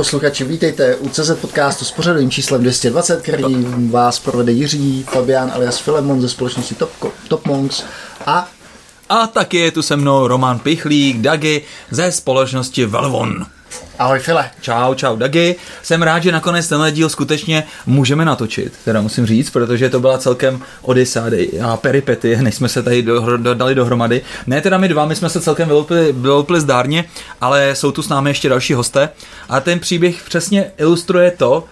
Posluchači, 0.00 0.44
vítejte 0.44 0.96
u 0.96 1.08
CZ 1.08 1.30
podcastu 1.40 1.84
s 1.84 1.90
pořadovým 1.90 2.30
číslem 2.30 2.62
220, 2.62 3.22
který 3.22 3.44
vás 3.90 4.18
provede 4.18 4.52
Jiří 4.52 5.02
Fabián 5.02 5.52
alias 5.54 5.78
Filemon 5.78 6.20
ze 6.20 6.28
společnosti 6.28 6.74
Top, 6.74 6.90
Top 7.28 7.46
Monks 7.46 7.84
a 8.26 8.48
A 9.08 9.26
taky 9.26 9.56
je 9.56 9.70
tu 9.70 9.82
se 9.82 9.96
mnou 9.96 10.26
Roman 10.26 10.58
Pichlík, 10.58 11.20
Dagi 11.20 11.64
ze 11.90 12.12
společnosti 12.12 12.86
Velvon. 12.86 13.46
Ahoj 14.00 14.18
File. 14.18 14.50
Čau, 14.60 14.94
čau 14.94 15.16
Dagi. 15.16 15.56
Jsem 15.82 16.02
rád, 16.02 16.22
že 16.22 16.32
nakonec 16.32 16.68
tenhle 16.68 16.92
díl 16.92 17.08
skutečně 17.08 17.64
můžeme 17.86 18.24
natočit, 18.24 18.72
teda 18.84 19.00
musím 19.00 19.26
říct, 19.26 19.50
protože 19.50 19.90
to 19.90 20.00
byla 20.00 20.18
celkem 20.18 20.62
odisády 20.82 21.60
a 21.60 21.76
peripety, 21.76 22.36
než 22.40 22.54
jsme 22.54 22.68
se 22.68 22.82
tady 22.82 23.02
do, 23.02 23.36
do, 23.36 23.54
dali 23.54 23.74
dohromady. 23.74 24.22
Ne 24.46 24.60
teda 24.60 24.78
my 24.78 24.88
dva, 24.88 25.06
my 25.06 25.16
jsme 25.16 25.28
se 25.28 25.40
celkem 25.40 25.68
vyloupili, 25.68 26.12
vyloupili 26.12 26.60
zdárně, 26.60 27.04
ale 27.40 27.74
jsou 27.74 27.92
tu 27.92 28.02
s 28.02 28.08
námi 28.08 28.30
ještě 28.30 28.48
další 28.48 28.74
hosté 28.74 29.08
a 29.48 29.60
ten 29.60 29.78
příběh 29.78 30.22
přesně 30.24 30.70
ilustruje 30.78 31.30
to, 31.30 31.64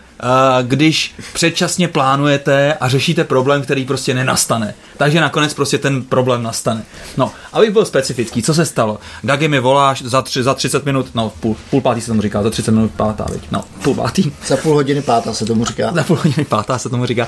když 0.63 1.15
předčasně 1.33 1.89
plánujete 1.89 2.75
a 2.75 2.89
řešíte 2.89 3.25
problém, 3.25 3.63
který 3.63 3.85
prostě 3.85 4.15
nenastane. 4.15 4.75
Takže 4.97 5.21
nakonec 5.21 5.55
prostě 5.55 5.79
ten 5.79 6.03
problém 6.03 6.43
nastane. 6.43 6.83
No, 7.17 7.33
abych 7.53 7.71
byl 7.71 7.85
specifický, 7.85 8.43
co 8.43 8.55
se 8.55 8.67
stalo? 8.67 8.99
Dagi 9.25 9.49
mi 9.49 9.61
voláš 9.61 10.03
za, 10.03 10.23
tři, 10.23 10.43
za 10.43 10.55
30 10.55 10.87
minut, 10.87 11.07
no 11.15 11.33
půl, 11.41 11.57
půl 11.71 11.81
pátý 11.81 12.01
se 12.01 12.07
tomu 12.07 12.23
říká, 12.23 12.43
za 12.43 12.51
30 12.51 12.73
minut 12.73 12.91
pátá, 12.97 13.27
viď? 13.33 13.43
No, 13.51 13.65
půl 13.83 13.95
pátý. 13.95 14.33
Za 14.47 14.57
půl 14.57 14.75
hodiny 14.75 15.03
pátá 15.03 15.35
se 15.35 15.45
tomu 15.45 15.65
říká. 15.65 15.93
Za 15.95 16.03
půl 16.03 16.17
hodiny 16.17 16.45
pátá 16.45 16.79
se 16.79 16.89
tomu 16.89 17.07
říká. 17.07 17.27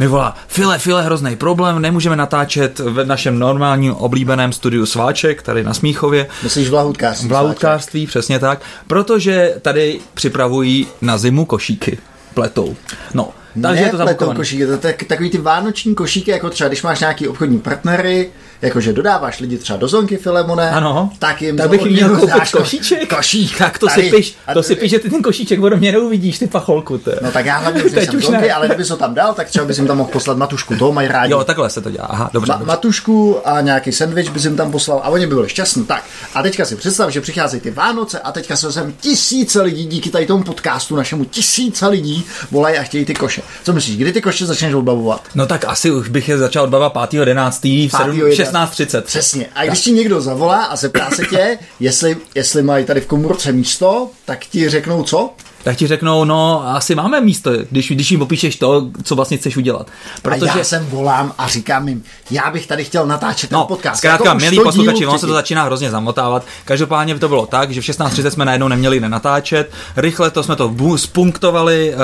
Mi 0.00 0.06
volá, 0.06 0.36
File, 0.48 0.78
File, 0.78 1.02
hrozný 1.02 1.36
problém, 1.36 1.82
nemůžeme 1.82 2.16
natáčet 2.16 2.78
v 2.78 3.04
našem 3.04 3.38
normálním 3.38 3.94
oblíbeném 3.94 4.52
studiu 4.52 4.86
Sváček, 4.86 5.42
tady 5.42 5.64
na 5.64 5.74
Smíchově. 5.74 6.26
Myslíš 6.42 6.68
v 6.68 6.74
lahutkářství? 6.74 7.28
V 7.28 7.32
lahutkářství, 7.32 8.06
přesně 8.06 8.38
tak, 8.38 8.60
protože 8.86 9.54
tady 9.62 10.00
připravují 10.14 10.86
na 11.00 11.18
zimu 11.18 11.44
košíky 11.44 11.98
pletou. 12.34 12.76
No, 13.14 13.34
takže 13.62 13.80
ne, 13.82 13.86
je 13.86 13.90
to 13.90 13.96
pletou 13.96 14.32
košíky, 14.34 14.66
to 14.66 14.78
tak, 14.78 15.02
takový 15.02 15.30
ty 15.30 15.38
vánoční 15.38 15.94
košíky, 15.94 16.30
jako 16.30 16.50
třeba 16.50 16.68
když 16.68 16.82
máš 16.82 17.00
nějaký 17.00 17.28
obchodní 17.28 17.58
partnery, 17.58 18.30
jakože 18.62 18.92
dodáváš 18.92 19.40
lidi 19.40 19.58
třeba 19.58 19.76
do 19.78 19.88
zonky 19.88 20.16
Filemone, 20.16 20.70
Ano, 20.70 21.10
tak 21.18 21.42
jim 21.42 21.56
tak 21.56 21.70
bych 21.70 21.82
jim 21.82 21.92
měl 21.92 22.16
koupit 22.16 22.30
dáš 22.38 22.54
ko- 22.54 22.58
košíček. 22.58 23.16
Košík. 23.16 23.58
Tak 23.58 23.78
to 23.78 23.86
Tady. 23.86 24.02
si 24.02 24.10
piš, 24.16 24.34
A 24.46 24.54
to 24.54 24.62
si 24.62 24.76
piš, 24.76 24.90
že 24.90 24.98
ty 24.98 25.10
ten 25.10 25.22
košíček 25.22 25.62
ode 25.62 25.76
mě 25.76 25.92
neuvidíš, 25.92 26.38
ty 26.38 26.46
pacholku. 26.46 26.98
Ty. 26.98 27.10
No 27.22 27.30
tak 27.32 27.46
já 27.46 27.58
hlavně 27.58 27.82
už 27.84 27.92
nejsem 27.96 28.20
zonky, 28.20 28.42
ne. 28.46 28.52
ale 28.52 28.66
kdyby 28.66 28.84
to 28.84 28.96
tam 28.96 29.14
dal, 29.14 29.34
tak 29.34 29.48
třeba 29.48 29.64
bys 29.64 29.78
jim 29.78 29.86
tam 29.86 29.96
mohl 29.98 30.10
poslat 30.10 30.36
matušku, 30.36 30.76
toho 30.76 30.92
mají 30.92 31.08
rádi. 31.08 31.32
Jo, 31.32 31.44
takhle 31.44 31.70
se 31.70 31.80
to 31.80 31.90
dělá. 31.90 32.04
Aha, 32.06 32.30
dobře. 32.32 32.52
Ma- 32.52 32.58
dobře. 32.58 32.68
matušku 32.68 33.48
a 33.48 33.60
nějaký 33.60 33.92
sendvič 33.92 34.28
bys 34.28 34.44
jim 34.44 34.56
tam 34.56 34.72
poslal 34.72 35.00
a 35.04 35.08
oni 35.08 35.26
by 35.26 35.34
byli 35.34 35.48
šťastní. 35.48 35.84
Tak 35.84 36.04
a 36.34 36.42
teďka 36.42 36.64
si 36.64 36.76
představ, 36.76 37.10
že 37.10 37.20
přicházejí 37.20 37.60
ty 37.60 37.70
Vánoce 37.70 38.18
a 38.18 38.32
teďka 38.32 38.56
se 38.56 38.72
sem 38.72 38.92
tisíce 39.00 39.62
lidí 39.62 39.84
díky 39.86 40.10
tady 40.10 40.26
tomu 40.26 40.42
podcastu 40.44 40.96
našemu 40.96 41.24
tisíce 41.24 41.86
lidí 41.88 42.24
volají 42.50 42.78
a 42.78 42.82
chtějí 42.82 43.04
ty 43.04 43.14
koše. 43.14 43.39
Co 43.64 43.72
myslíš, 43.72 43.96
kdy 43.96 44.12
ty 44.12 44.20
koše 44.20 44.46
začneš 44.46 44.74
odbavovat? 44.74 45.22
No 45.34 45.46
tak 45.46 45.64
asi 45.64 45.90
už 45.90 46.08
bych 46.08 46.28
je 46.28 46.38
začal 46.38 46.64
odbavovat 46.64 46.94
5.11. 46.94 47.88
v 47.88 47.96
7 47.96 48.20
16.30. 48.20 49.00
Přesně. 49.00 49.46
A 49.54 49.64
když 49.64 49.80
ti 49.80 49.92
někdo 49.92 50.20
zavolá 50.20 50.64
a 50.64 50.76
zeptá 50.76 51.10
se 51.10 51.24
tě, 51.26 51.58
jestli, 51.80 52.16
jestli 52.34 52.62
mají 52.62 52.84
tady 52.84 53.00
v 53.00 53.06
komůrce 53.06 53.52
místo, 53.52 54.10
tak 54.24 54.38
ti 54.44 54.68
řeknou 54.68 55.02
co? 55.02 55.30
Tak 55.62 55.76
ti 55.76 55.86
řeknou, 55.86 56.24
no 56.24 56.62
asi 56.68 56.94
máme 56.94 57.20
místo, 57.20 57.50
když, 57.70 57.90
když 57.90 58.10
jim 58.10 58.20
popíšeš 58.20 58.56
to, 58.56 58.86
co 59.04 59.14
vlastně 59.16 59.36
chceš 59.36 59.56
udělat. 59.56 59.86
Protože... 60.22 60.50
A 60.50 60.58
já 60.58 60.64
sem 60.64 60.86
volám 60.86 61.32
a 61.38 61.48
říkám 61.48 61.88
jim, 61.88 62.02
já 62.30 62.50
bych 62.50 62.66
tady 62.66 62.84
chtěl 62.84 63.06
natáčet 63.06 63.50
ten 63.50 63.58
No, 63.58 63.66
podcast. 63.66 63.98
zkrátka, 63.98 64.24
Jako 64.28 64.38
milí 64.38 64.56
100 64.56 64.62
posluchači, 64.64 65.06
ono 65.06 65.18
se 65.18 65.26
to 65.26 65.32
začíná 65.32 65.64
hrozně 65.64 65.90
zamotávat. 65.90 66.44
Každopádně 66.64 67.18
to 67.18 67.28
bylo 67.28 67.46
tak, 67.46 67.70
že 67.70 67.80
v 67.80 67.84
16.30 67.84 68.28
jsme 68.28 68.44
najednou 68.44 68.68
neměli 68.68 69.00
nenatáčet. 69.00 69.70
Rychle 69.96 70.30
to 70.30 70.42
jsme 70.42 70.56
to 70.56 70.74
spunktovali, 70.96 71.94
uh, 71.94 72.00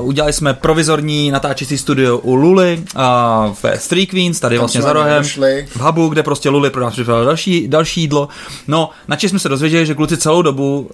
uh, 0.00 0.06
udělali 0.08 0.32
jsme 0.32 0.54
provizorní 0.54 1.30
natáčecí 1.30 1.78
studio 1.78 2.18
u 2.18 2.34
Luly 2.34 2.82
uh, 2.96 3.02
ve 3.62 3.78
Street 3.78 4.10
Queens, 4.10 4.40
tady 4.40 4.58
vlastně 4.58 4.80
jsme 4.80 4.86
za 4.88 4.92
rohem, 4.92 5.22
došli. 5.22 5.66
v 5.70 5.80
hubu, 5.80 6.08
kde 6.08 6.22
prostě 6.22 6.48
Luly 6.48 6.70
pro 6.70 6.82
nás 6.82 6.92
připravila 6.92 7.26
další, 7.26 7.68
další 7.68 8.00
jídlo. 8.00 8.28
No, 8.68 8.90
načež 9.08 9.30
jsme 9.30 9.38
se 9.38 9.48
dozvěděli, 9.48 9.86
že 9.86 9.94
kluci 9.94 10.16
celou 10.16 10.42
dobu 10.42 10.90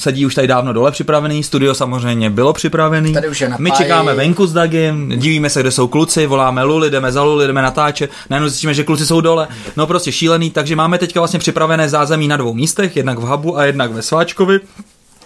sedí 0.00 0.26
už 0.26 0.34
tady 0.34 0.46
dávno 0.46 0.72
dole 0.72 0.90
připravený, 0.90 1.42
studio 1.42 1.74
samozřejmě 1.74 2.30
bylo 2.30 2.52
připravený. 2.52 3.12
Tady 3.12 3.28
už 3.28 3.40
je 3.40 3.54
My 3.58 3.70
čekáme 3.70 4.14
venku 4.14 4.46
s 4.46 4.52
Dagem, 4.52 5.08
divíme 5.08 5.50
se, 5.50 5.60
kde 5.60 5.70
jsou 5.70 5.88
kluci, 5.88 6.26
voláme 6.26 6.64
Luli, 6.64 6.90
jdeme 6.90 7.12
za 7.12 7.22
Luli, 7.22 7.46
jdeme 7.46 7.62
natáčet, 7.62 8.10
najednou 8.30 8.48
zjistíme, 8.48 8.74
že 8.74 8.84
kluci 8.84 9.06
jsou 9.06 9.20
dole. 9.20 9.48
No 9.76 9.86
prostě 9.86 10.12
šílený, 10.12 10.50
takže 10.50 10.76
máme 10.76 10.98
teďka 10.98 11.20
vlastně 11.20 11.38
připravené 11.38 11.88
zázemí 11.88 12.28
na 12.28 12.36
dvou 12.36 12.54
místech, 12.54 12.96
jednak 12.96 13.18
v 13.18 13.22
Hubu 13.22 13.58
a 13.58 13.64
jednak 13.64 13.92
ve 13.92 14.02
Sváčkovi. 14.02 14.60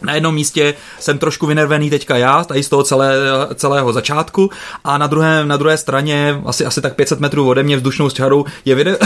Na 0.03 0.15
jednom 0.15 0.35
místě 0.35 0.75
jsem 1.01 1.19
trošku 1.19 1.47
vynervený 1.47 1.91
teďka 1.91 2.17
já, 2.17 2.45
tady 2.45 2.62
z 2.62 2.69
toho 2.69 2.83
celé, 2.83 3.15
celého 3.55 3.93
začátku, 3.93 4.51
a 4.85 4.99
na 4.99 5.06
druhé, 5.06 5.47
na 5.47 5.56
druhé 5.56 5.77
straně, 5.77 6.41
asi, 6.47 6.65
asi 6.67 6.81
tak 6.81 6.95
500 6.95 7.21
metrů 7.21 7.49
ode 7.49 7.62
mě 7.62 7.77
vzdušnou 7.77 8.11
čarou, 8.11 8.45
je 8.65 8.77
vide- 8.77 8.97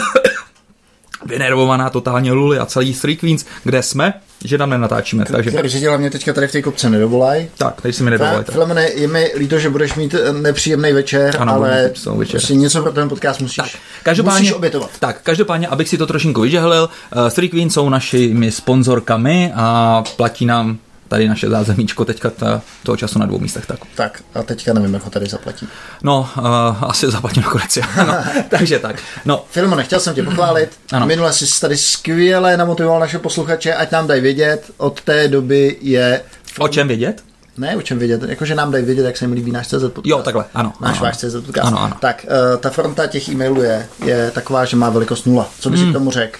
vynervovaná 1.26 1.90
totálně 1.90 2.32
Luli 2.32 2.58
a 2.58 2.66
celý 2.66 2.94
Street 2.94 3.20
Queens, 3.20 3.44
kde 3.64 3.82
jsme, 3.82 4.14
že 4.44 4.58
tam 4.58 4.70
nenatáčíme. 4.70 5.24
Takže 5.24 5.50
Takže 5.50 5.80
tě 5.80 5.88
hlavně 5.88 6.10
teďka 6.10 6.32
tady 6.32 6.48
v 6.48 6.52
té 6.52 6.62
kopce 6.62 6.90
nedovolaj. 6.90 7.48
tak, 7.58 7.80
tady 7.82 7.92
si 7.94 8.02
mi 8.02 8.10
nedovolíte. 8.10 8.52
Filemone, 8.52 8.88
je 8.94 9.08
mi 9.08 9.30
líto, 9.36 9.58
že 9.58 9.70
budeš 9.70 9.94
mít 9.94 10.14
eh, 10.14 10.32
nepříjemný 10.32 10.92
večer, 10.92 11.36
Ano, 11.38 11.52
ale 11.52 11.90
večer. 12.16 12.32
prostě 12.32 12.54
něco 12.54 12.82
pro 12.82 12.92
ten 12.92 13.08
podcast 13.08 13.40
musíš, 13.40 13.56
Tak, 13.56 13.68
každopádně, 14.02 14.38
musíš 14.40 14.52
obětovat. 14.52 14.90
Tak, 15.00 15.20
každopádně, 15.22 15.68
abych 15.68 15.88
si 15.88 15.98
to 15.98 16.06
trošinku 16.06 16.40
vyžehlil, 16.40 16.88
uh, 17.16 17.28
Street 17.28 17.50
Queen 17.50 17.70
jsou 17.70 17.88
našimi 17.88 18.50
sponzorkami 18.50 19.52
a 19.54 20.04
platí 20.16 20.46
nám 20.46 20.78
tady 21.08 21.28
naše 21.28 21.48
zázemíčko 21.48 22.04
teďka 22.04 22.30
ta, 22.30 22.62
toho 22.82 22.96
času 22.96 23.18
na 23.18 23.26
dvou 23.26 23.38
místech. 23.38 23.66
Tak. 23.66 23.78
Tak 23.94 24.22
a 24.34 24.42
teďka 24.42 24.72
nevím, 24.72 24.94
jak 24.94 25.04
ho 25.04 25.10
tady 25.10 25.26
zaplatí. 25.26 25.68
No, 26.02 26.28
uh, 26.38 26.44
asi 26.84 27.10
zaplatím 27.10 27.42
nakonec. 27.42 27.76
jo. 27.76 27.82
no, 27.96 28.14
takže 28.48 28.78
tak. 28.78 28.96
No, 29.24 29.44
Filemone, 29.50 29.84
chtěl 29.84 30.00
jsem 30.00 30.14
tě 30.14 30.22
pochválit. 30.22 30.70
Ano. 30.92 31.06
Minule 31.06 31.32
jsi 31.32 31.60
tady 31.60 31.76
skvěle 31.76 32.56
namotivoval 32.56 33.00
naše 33.00 33.18
posluchače, 33.18 33.74
ať 33.74 33.90
nám 33.90 34.06
dají 34.06 34.20
vědět. 34.20 34.70
Od 34.76 35.00
té 35.00 35.28
doby 35.28 35.76
je... 35.80 36.20
o 36.58 36.68
čem 36.68 36.88
vědět? 36.88 37.22
Ne, 37.56 37.76
o 37.76 37.82
čem 37.82 37.98
vědět, 37.98 38.22
jakože 38.28 38.54
nám 38.54 38.72
dají 38.72 38.84
vědět, 38.84 39.02
jak 39.02 39.16
se 39.16 39.24
jim 39.24 39.32
líbí 39.32 39.52
náš 39.52 39.66
CZ 39.66 39.82
podcast. 39.82 40.06
Jo, 40.06 40.22
takhle, 40.22 40.44
ano. 40.54 40.72
Náš 40.80 40.96
ano, 40.96 41.04
váš 41.04 41.16
CZ 41.16 41.34
podcast. 41.46 41.66
Ano, 41.66 41.82
ano. 41.82 41.96
Tak, 42.00 42.26
uh, 42.28 42.60
ta 42.60 42.70
fronta 42.70 43.06
těch 43.06 43.28
e-mailů 43.28 43.62
je, 43.62 43.86
je 44.04 44.30
taková, 44.30 44.64
že 44.64 44.76
má 44.76 44.90
velikost 44.90 45.26
nula. 45.26 45.48
Co 45.60 45.70
bys 45.70 45.80
hmm. 45.80 45.90
k 45.90 45.92
tomu 45.92 46.10
řekl? 46.10 46.38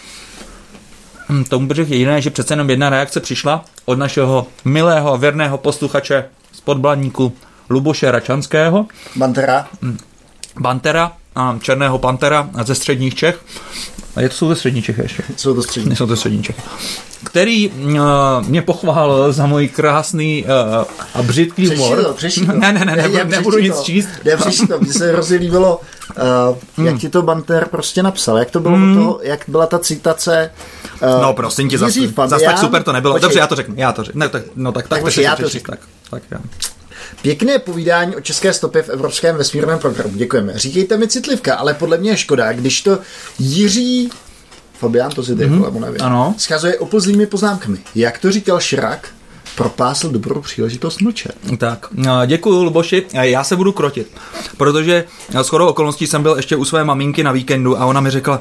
Hm, 1.28 1.44
tomu 1.44 1.72
řekl 1.72 1.92
jediné, 1.92 2.22
že 2.22 2.30
přece 2.30 2.52
jenom 2.52 2.70
jedna 2.70 2.90
reakce 2.90 3.20
přišla 3.20 3.64
od 3.84 3.98
našeho 3.98 4.46
milého 4.64 5.12
a 5.12 5.16
věrného 5.16 5.58
posluchače 5.58 6.24
z 6.52 6.60
podblaníku 6.60 7.32
Luboše 7.70 8.10
Račanského, 8.10 8.86
Bantera? 9.16 9.66
Bantera, 10.60 11.12
a 11.34 11.58
Černého 11.62 11.98
Pantera 11.98 12.50
ze 12.64 12.74
středních 12.74 13.14
Čech. 13.14 13.44
A 14.16 14.20
je 14.20 14.28
to 14.28 14.34
jsou 14.34 14.48
ze 14.48 14.54
středních 14.56 14.84
Čech 14.84 14.98
ještě. 14.98 15.22
Jsou 15.36 15.54
to 15.54 15.62
střední. 15.62 15.88
Nejsou 15.88 16.06
to 16.06 16.16
střední 16.16 16.42
Čechy. 16.42 16.62
Který 17.24 17.68
uh, 17.70 18.00
mě 18.48 18.62
pochválil 18.62 19.32
za 19.32 19.46
můj 19.46 19.68
krásný 19.68 20.44
uh, 20.44 20.84
a 21.14 21.22
břitký 21.22 21.68
humor. 21.68 22.02
to, 22.04 22.12
přečti 22.14 22.40
to. 22.46 22.52
Ne, 22.52 22.72
ne, 22.72 22.84
ne, 22.84 23.08
Ne, 23.08 23.24
nebudu, 23.24 23.58
nic 23.58 23.76
to. 23.76 23.82
číst. 23.82 24.08
Ne, 24.24 24.36
přečti 24.36 24.66
to. 24.66 24.78
Mně 24.80 24.92
se 24.92 25.12
hrozně 25.12 25.36
líbilo, 25.36 25.80
uh, 26.78 26.86
jak 26.86 26.98
ti 26.98 27.08
to 27.08 27.22
Banter 27.22 27.68
prostě 27.70 28.02
napsal. 28.02 28.38
Jak 28.38 28.50
to 28.50 28.60
bylo 28.60 28.76
Hmm. 28.76 28.94
toho, 28.96 29.20
jak 29.22 29.44
byla 29.48 29.66
ta 29.66 29.78
citace. 29.78 30.50
Uh, 31.02 31.22
No 31.22 31.34
prosím 31.34 31.68
tě, 31.68 31.78
zas, 31.78 31.96
Jiří 31.96 32.14
zas 32.26 32.42
tak 32.42 32.58
super 32.58 32.82
to 32.82 32.92
nebylo. 32.92 33.14
Počkej, 33.14 33.22
Dobře, 33.22 33.38
já 33.38 33.46
to 33.46 33.54
řeknu, 33.56 33.74
já 33.78 33.92
to 33.92 34.04
řeknu. 34.04 34.18
Ne, 34.18 34.28
tak, 34.28 34.42
no 34.56 34.72
tak, 34.72 34.88
tak, 34.88 34.98
Tak 34.98 35.04
to 35.04 35.10
si 35.10 35.22
já 35.22 35.36
to 35.36 35.48
řeknu. 35.48 35.70
Tak, 35.74 35.80
tak, 36.10 36.22
já. 36.30 36.38
Pěkné 37.22 37.58
povídání 37.58 38.16
o 38.16 38.20
české 38.20 38.52
stopě 38.52 38.82
v 38.82 38.88
evropském 38.88 39.36
vesmírném 39.36 39.78
programu. 39.78 40.12
Děkujeme. 40.14 40.52
Říkejte 40.56 40.96
mi 40.96 41.08
citlivka, 41.08 41.54
ale 41.54 41.74
podle 41.74 41.98
mě 41.98 42.10
je 42.10 42.16
škoda, 42.16 42.52
když 42.52 42.82
to 42.82 42.98
Jiří 43.38 44.10
Fabián, 44.78 45.10
to 45.10 45.22
si 45.22 45.34
mm-hmm. 45.34 45.80
nevím. 45.80 46.02
Ano. 46.02 46.34
schazuje 46.38 46.78
oplzlými 46.78 47.26
poznámkami. 47.26 47.78
Jak 47.94 48.18
to 48.18 48.32
říkal 48.32 48.60
Širak, 48.60 49.08
propásl 49.56 50.08
dobrou 50.08 50.40
příležitost 50.40 51.00
mlčet. 51.00 51.34
Tak, 51.58 51.86
eh, 52.06 52.26
děkuji 52.26 52.62
Luboši, 52.62 53.06
Eh, 53.12 53.28
já 53.28 53.44
se 53.44 53.56
budu 53.56 53.72
krotit, 53.72 54.10
protože 54.56 55.04
eh, 55.34 55.42
shodou 55.44 55.66
okolností 55.66 56.06
jsem 56.06 56.22
byl 56.22 56.36
ještě 56.36 56.56
u 56.56 56.64
své 56.64 56.84
maminky 56.84 57.24
na 57.24 57.32
víkendu 57.32 57.80
a 57.80 57.86
ona 57.86 58.00
mi 58.00 58.10
řekla, 58.10 58.40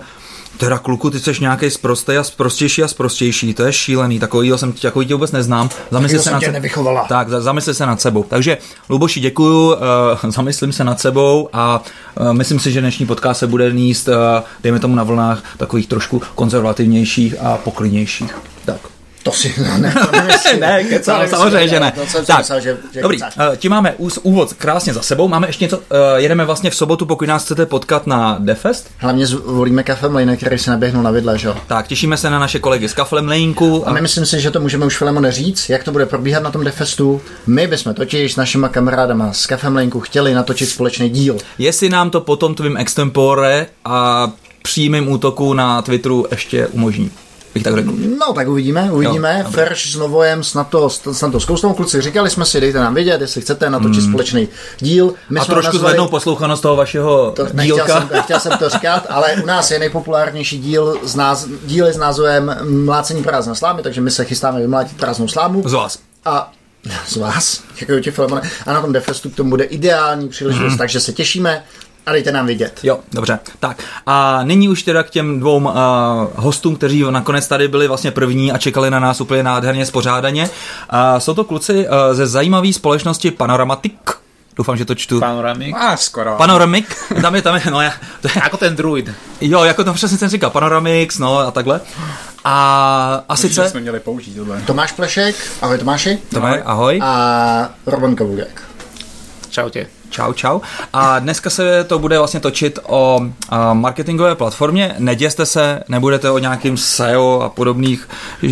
teda 0.57 0.77
kluku, 0.77 1.09
ty 1.09 1.19
jsi 1.19 1.31
nějaký 1.41 1.69
sprostej 1.69 2.17
a 2.17 2.23
sprostější 2.23 2.83
a 2.83 2.87
sprostější, 2.87 3.53
to 3.53 3.63
je 3.63 3.73
šílený, 3.73 4.19
takovýho 4.19 4.57
jsem 4.57 4.73
takový 4.73 5.05
tě 5.05 5.13
vůbec 5.13 5.31
neznám. 5.31 5.69
Zamysli 5.91 6.19
se 6.19 6.31
nad 6.31 6.39
tě 6.39 6.51
nevychovala. 6.51 7.05
Tak, 7.09 7.29
za- 7.29 7.41
zamysli 7.41 7.73
se 7.73 7.85
nad 7.85 8.01
sebou. 8.01 8.23
Takže 8.23 8.57
Luboši, 8.89 9.19
děkuju, 9.19 9.73
uh, 9.73 9.77
zamyslím 10.29 10.71
se 10.71 10.83
nad 10.83 10.99
sebou 10.99 11.49
a 11.53 11.83
uh, 12.19 12.33
myslím 12.33 12.59
si, 12.59 12.71
že 12.71 12.81
dnešní 12.81 13.05
podcast 13.05 13.39
se 13.39 13.47
bude 13.47 13.73
níst, 13.73 14.07
uh, 14.07 14.13
dejme 14.63 14.79
tomu 14.79 14.95
na 14.95 15.03
vlnách, 15.03 15.43
takových 15.57 15.87
trošku 15.87 16.21
konzervativnějších 16.35 17.35
a 17.41 17.57
poklidnějších. 17.57 18.35
Tak. 18.65 18.96
To 19.27 19.33
si, 19.33 19.53
no, 19.57 19.77
ne, 19.77 19.93
to 20.11 20.17
nemyslím. 20.17 20.59
ne, 20.59 20.83
kecám, 20.83 21.15
nemyslím, 21.17 21.39
samozřejmě, 21.39 21.67
že 21.67 21.79
ne. 21.79 21.91
To 21.91 22.05
jsem 22.07 22.25
tak, 22.25 22.37
myslel, 22.37 22.61
že, 22.61 22.77
že 22.93 23.01
dobrý, 23.01 23.17
kecáš. 23.17 23.33
eh, 23.53 23.57
tím 23.57 23.71
máme 23.71 23.93
úvod 24.21 24.53
krásně 24.53 24.93
za 24.93 25.01
sebou. 25.01 25.27
Máme 25.27 25.47
ještě 25.47 25.65
něco, 25.65 25.79
eh, 25.91 26.21
jedeme 26.21 26.45
vlastně 26.45 26.69
v 26.69 26.75
sobotu, 26.75 27.05
pokud 27.05 27.27
nás 27.27 27.45
chcete 27.45 27.65
potkat 27.65 28.07
na 28.07 28.37
Defest. 28.39 28.89
Hlavně 28.97 29.25
zvolíme 29.25 29.83
kafe 29.83 30.09
Mlejne, 30.09 30.37
který 30.37 30.57
se 30.59 30.71
naběhnul 30.71 31.03
na 31.03 31.11
vidle, 31.11 31.37
že 31.37 31.47
jo? 31.47 31.55
Tak, 31.67 31.87
těšíme 31.87 32.17
se 32.17 32.29
na 32.29 32.39
naše 32.39 32.59
kolegy 32.59 32.89
z 32.89 32.93
Kafle 32.93 33.21
Mlejnku. 33.21 33.89
A 33.89 33.93
my 33.93 34.01
myslím 34.01 34.25
si, 34.25 34.41
že 34.41 34.51
to 34.51 34.59
můžeme 34.59 34.85
už 34.85 34.97
Filemone 34.97 35.31
říct, 35.31 35.69
jak 35.69 35.83
to 35.83 35.91
bude 35.91 36.05
probíhat 36.05 36.43
na 36.43 36.51
tom 36.51 36.63
Defestu. 36.63 37.21
My 37.47 37.67
bychom 37.67 37.93
totiž 37.93 38.33
s 38.33 38.35
našima 38.35 38.69
kamarádama 38.69 39.33
z 39.33 39.45
Café 39.47 39.69
Mlejnku 39.69 39.99
chtěli 39.99 40.33
natočit 40.33 40.69
společný 40.69 41.09
díl. 41.09 41.37
Jestli 41.57 41.89
nám 41.89 42.09
to 42.09 42.21
potom 42.21 42.55
tvým 42.55 42.77
extempore 42.77 43.65
a 43.85 44.27
přímým 44.63 45.11
útoku 45.11 45.53
na 45.53 45.81
Twitteru 45.81 46.25
ještě 46.31 46.67
umožní. 46.67 47.11
Bych 47.53 47.63
tak 47.63 47.75
řekl. 47.75 47.91
No, 48.19 48.33
tak 48.33 48.47
uvidíme, 48.47 48.91
uvidíme. 48.91 49.41
Jo. 49.45 49.51
Ferš 49.51 49.91
s 49.91 49.95
Novojem 49.95 50.43
snad 50.43 50.69
to, 50.69 50.89
snad 50.89 51.31
to 51.31 51.39
zkousnou 51.39 51.73
kluci. 51.73 52.01
Říkali 52.01 52.29
jsme 52.29 52.45
si, 52.45 52.61
dejte 52.61 52.79
nám 52.79 52.93
vědět, 52.93 53.21
jestli 53.21 53.41
chcete 53.41 53.69
natočit 53.69 54.03
společný 54.03 54.47
díl. 54.79 55.13
My 55.29 55.39
A 55.39 55.43
jsme 55.45 55.53
trošku 55.53 55.71
nazvali- 55.73 55.79
zvednou 55.91 56.07
poslouchanost 56.07 56.61
toho 56.61 56.75
vašeho 56.75 57.31
To, 57.35 57.43
nechtěl, 57.53 57.75
dílka. 57.75 57.99
jsem, 57.99 58.09
nechtěl 58.13 58.39
jsem 58.39 58.57
to 58.57 58.69
říkat, 58.69 59.05
ale 59.09 59.33
u 59.43 59.45
nás 59.45 59.71
je 59.71 59.79
nejpopulárnější 59.79 60.59
díl 60.59 60.99
z 61.03 61.15
náz, 61.15 61.47
díly 61.65 61.93
s 61.93 61.97
názvem 61.97 62.55
Mlácení 62.85 63.23
prázdné 63.23 63.55
slámy, 63.55 63.81
takže 63.81 64.01
my 64.01 64.11
se 64.11 64.25
chystáme 64.25 64.59
vymlátit 64.61 64.97
prázdnou 64.97 65.27
slámu. 65.27 65.63
Z 65.65 65.73
vás. 65.73 65.99
A 66.25 66.51
z 67.07 67.15
vás, 67.15 67.61
děkuji 67.79 68.01
ti, 68.01 68.11
Filemone. 68.11 68.41
A 68.65 68.73
na 68.73 68.81
tom 68.81 68.93
Defestu 68.93 69.29
k 69.29 69.35
tomu 69.35 69.49
bude 69.49 69.63
ideální 69.63 70.29
příležitost, 70.29 70.69
Mhm. 70.69 70.77
takže 70.77 70.99
se 70.99 71.13
těšíme 71.13 71.63
a 72.07 72.11
dejte 72.11 72.31
nám 72.31 72.45
vědět. 72.45 72.79
Jo, 72.83 72.99
dobře. 73.13 73.39
Tak 73.59 73.83
a 74.05 74.39
nyní 74.43 74.69
už 74.69 74.83
teda 74.83 75.03
k 75.03 75.09
těm 75.09 75.39
dvou 75.39 75.57
uh, 75.57 75.73
hostům, 76.35 76.75
kteří 76.75 77.03
nakonec 77.09 77.47
tady 77.47 77.67
byli 77.67 77.87
vlastně 77.87 78.11
první 78.11 78.51
a 78.51 78.57
čekali 78.57 78.91
na 78.91 78.99
nás 78.99 79.21
úplně 79.21 79.43
nádherně 79.43 79.85
spořádaně. 79.85 80.43
Uh, 80.43 81.19
jsou 81.19 81.33
to 81.33 81.43
kluci 81.43 81.87
uh, 81.87 81.93
ze 82.13 82.27
zajímavé 82.27 82.73
společnosti 82.73 83.31
Panoramatic. 83.31 83.93
Doufám, 84.55 84.77
že 84.77 84.85
to 84.85 84.95
čtu. 84.95 85.19
Panoramik. 85.19 85.75
A 85.79 85.97
skoro. 85.97 86.35
Panoramic, 86.37 86.85
tam 87.21 87.35
je, 87.35 87.41
tam 87.41 87.55
je, 87.55 87.61
no 87.71 87.81
já, 87.81 87.93
to 88.21 88.27
je, 88.35 88.41
Ako 88.41 88.57
ten 88.57 88.75
druid. 88.75 89.11
jo, 89.41 89.63
jako 89.63 89.83
to 89.83 89.93
přesně 89.93 90.17
jsem 90.17 90.29
říkal, 90.29 90.49
Panoramix, 90.49 91.17
no 91.17 91.39
a 91.39 91.51
takhle. 91.51 91.81
A, 92.43 93.23
a 93.29 93.35
Že 93.35 93.41
sice, 93.41 93.69
jsme 93.69 93.79
měli 93.79 93.99
použít 93.99 94.35
tohle. 94.35 94.61
Tomáš 94.61 94.91
Plešek, 94.91 95.35
ahoj 95.61 95.77
Tomáši. 95.77 96.19
Tomáš, 96.33 96.59
ahoj. 96.65 96.99
A 97.03 97.69
Roman 97.85 98.15
Kovulek. 98.15 98.63
Čaute. 99.49 99.96
Čau, 100.09 100.33
čau. 100.33 100.59
A 100.93 101.19
dneska 101.19 101.49
se 101.49 101.83
to 101.83 101.99
bude 101.99 102.17
vlastně 102.17 102.39
točit 102.39 102.79
o 102.87 103.21
marketingové 103.73 104.35
platformě. 104.35 104.95
Neděste 104.99 105.45
se, 105.45 105.83
nebudete 105.87 106.31
o 106.31 106.37
nějakým 106.37 106.77
SEO 106.77 107.41
a 107.41 107.49
podobných 107.49 108.09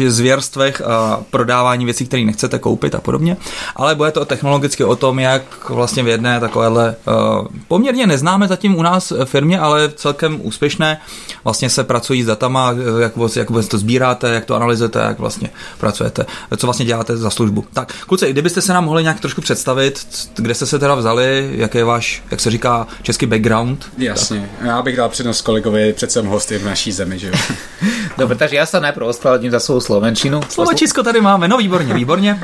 zvěrstvech 0.07 0.81
a 0.81 1.23
prodávání 1.29 1.85
věcí, 1.85 2.05
které 2.05 2.23
nechcete 2.23 2.59
koupit 2.59 2.95
a 2.95 3.01
podobně, 3.01 3.37
ale 3.75 3.95
bude 3.95 4.11
to 4.11 4.25
technologicky 4.25 4.83
o 4.83 4.95
tom, 4.95 5.19
jak 5.19 5.69
vlastně 5.69 6.03
v 6.03 6.07
jedné 6.07 6.39
takovéhle 6.39 6.95
poměrně 7.67 8.07
neznáme 8.07 8.47
zatím 8.47 8.75
u 8.75 8.81
nás 8.81 9.13
firmě, 9.25 9.59
ale 9.59 9.89
celkem 9.89 10.39
úspěšné 10.43 11.01
vlastně 11.43 11.69
se 11.69 11.83
pracují 11.83 12.23
s 12.23 12.25
datama, 12.25 12.73
jak, 12.99 13.15
vůbec- 13.15 13.37
jak 13.37 13.49
vůbec 13.49 13.67
to 13.67 13.77
sbíráte, 13.77 14.29
jak 14.29 14.45
to 14.45 14.55
analyzujete, 14.55 14.99
jak 14.99 15.19
vlastně 15.19 15.49
pracujete, 15.77 16.25
co 16.57 16.67
vlastně 16.67 16.85
děláte 16.85 17.17
za 17.17 17.29
službu. 17.29 17.65
Tak, 17.73 17.93
kluci, 18.07 18.29
kdybyste 18.31 18.61
se 18.61 18.73
nám 18.73 18.85
mohli 18.85 19.03
nějak 19.03 19.19
trošku 19.19 19.41
představit, 19.41 20.07
kde 20.35 20.53
jste 20.53 20.65
se 20.65 20.79
teda 20.79 20.95
vzali, 20.95 21.44
jaký 21.51 21.77
je 21.77 21.83
váš, 21.83 22.23
jak 22.31 22.39
se 22.39 22.51
říká, 22.51 22.87
český 23.01 23.25
background? 23.25 23.85
Jasně. 23.97 24.49
Já 24.61 24.81
bych 24.81 24.97
dal 24.97 25.09
přednost 25.09 25.41
kolegovi, 25.41 25.93
přece 25.93 26.13
jsem 26.13 26.25
hosty 26.25 26.57
v 26.57 26.65
naší 26.65 26.91
zemi, 26.91 27.19
že 27.19 27.27
jo. 27.27 27.33
Dobre, 28.17 28.39
takže 28.39 28.55
ja 28.55 28.63
sa 28.63 28.79
najprv 28.79 29.11
ospravedlním 29.11 29.51
za 29.51 29.59
svoju 29.59 29.81
slovenčinu. 29.81 30.39
Slovačisko 30.47 31.03
tady 31.03 31.21
máme, 31.21 31.47
no 31.47 31.57
výborně, 31.57 31.93
výborně. 31.93 32.39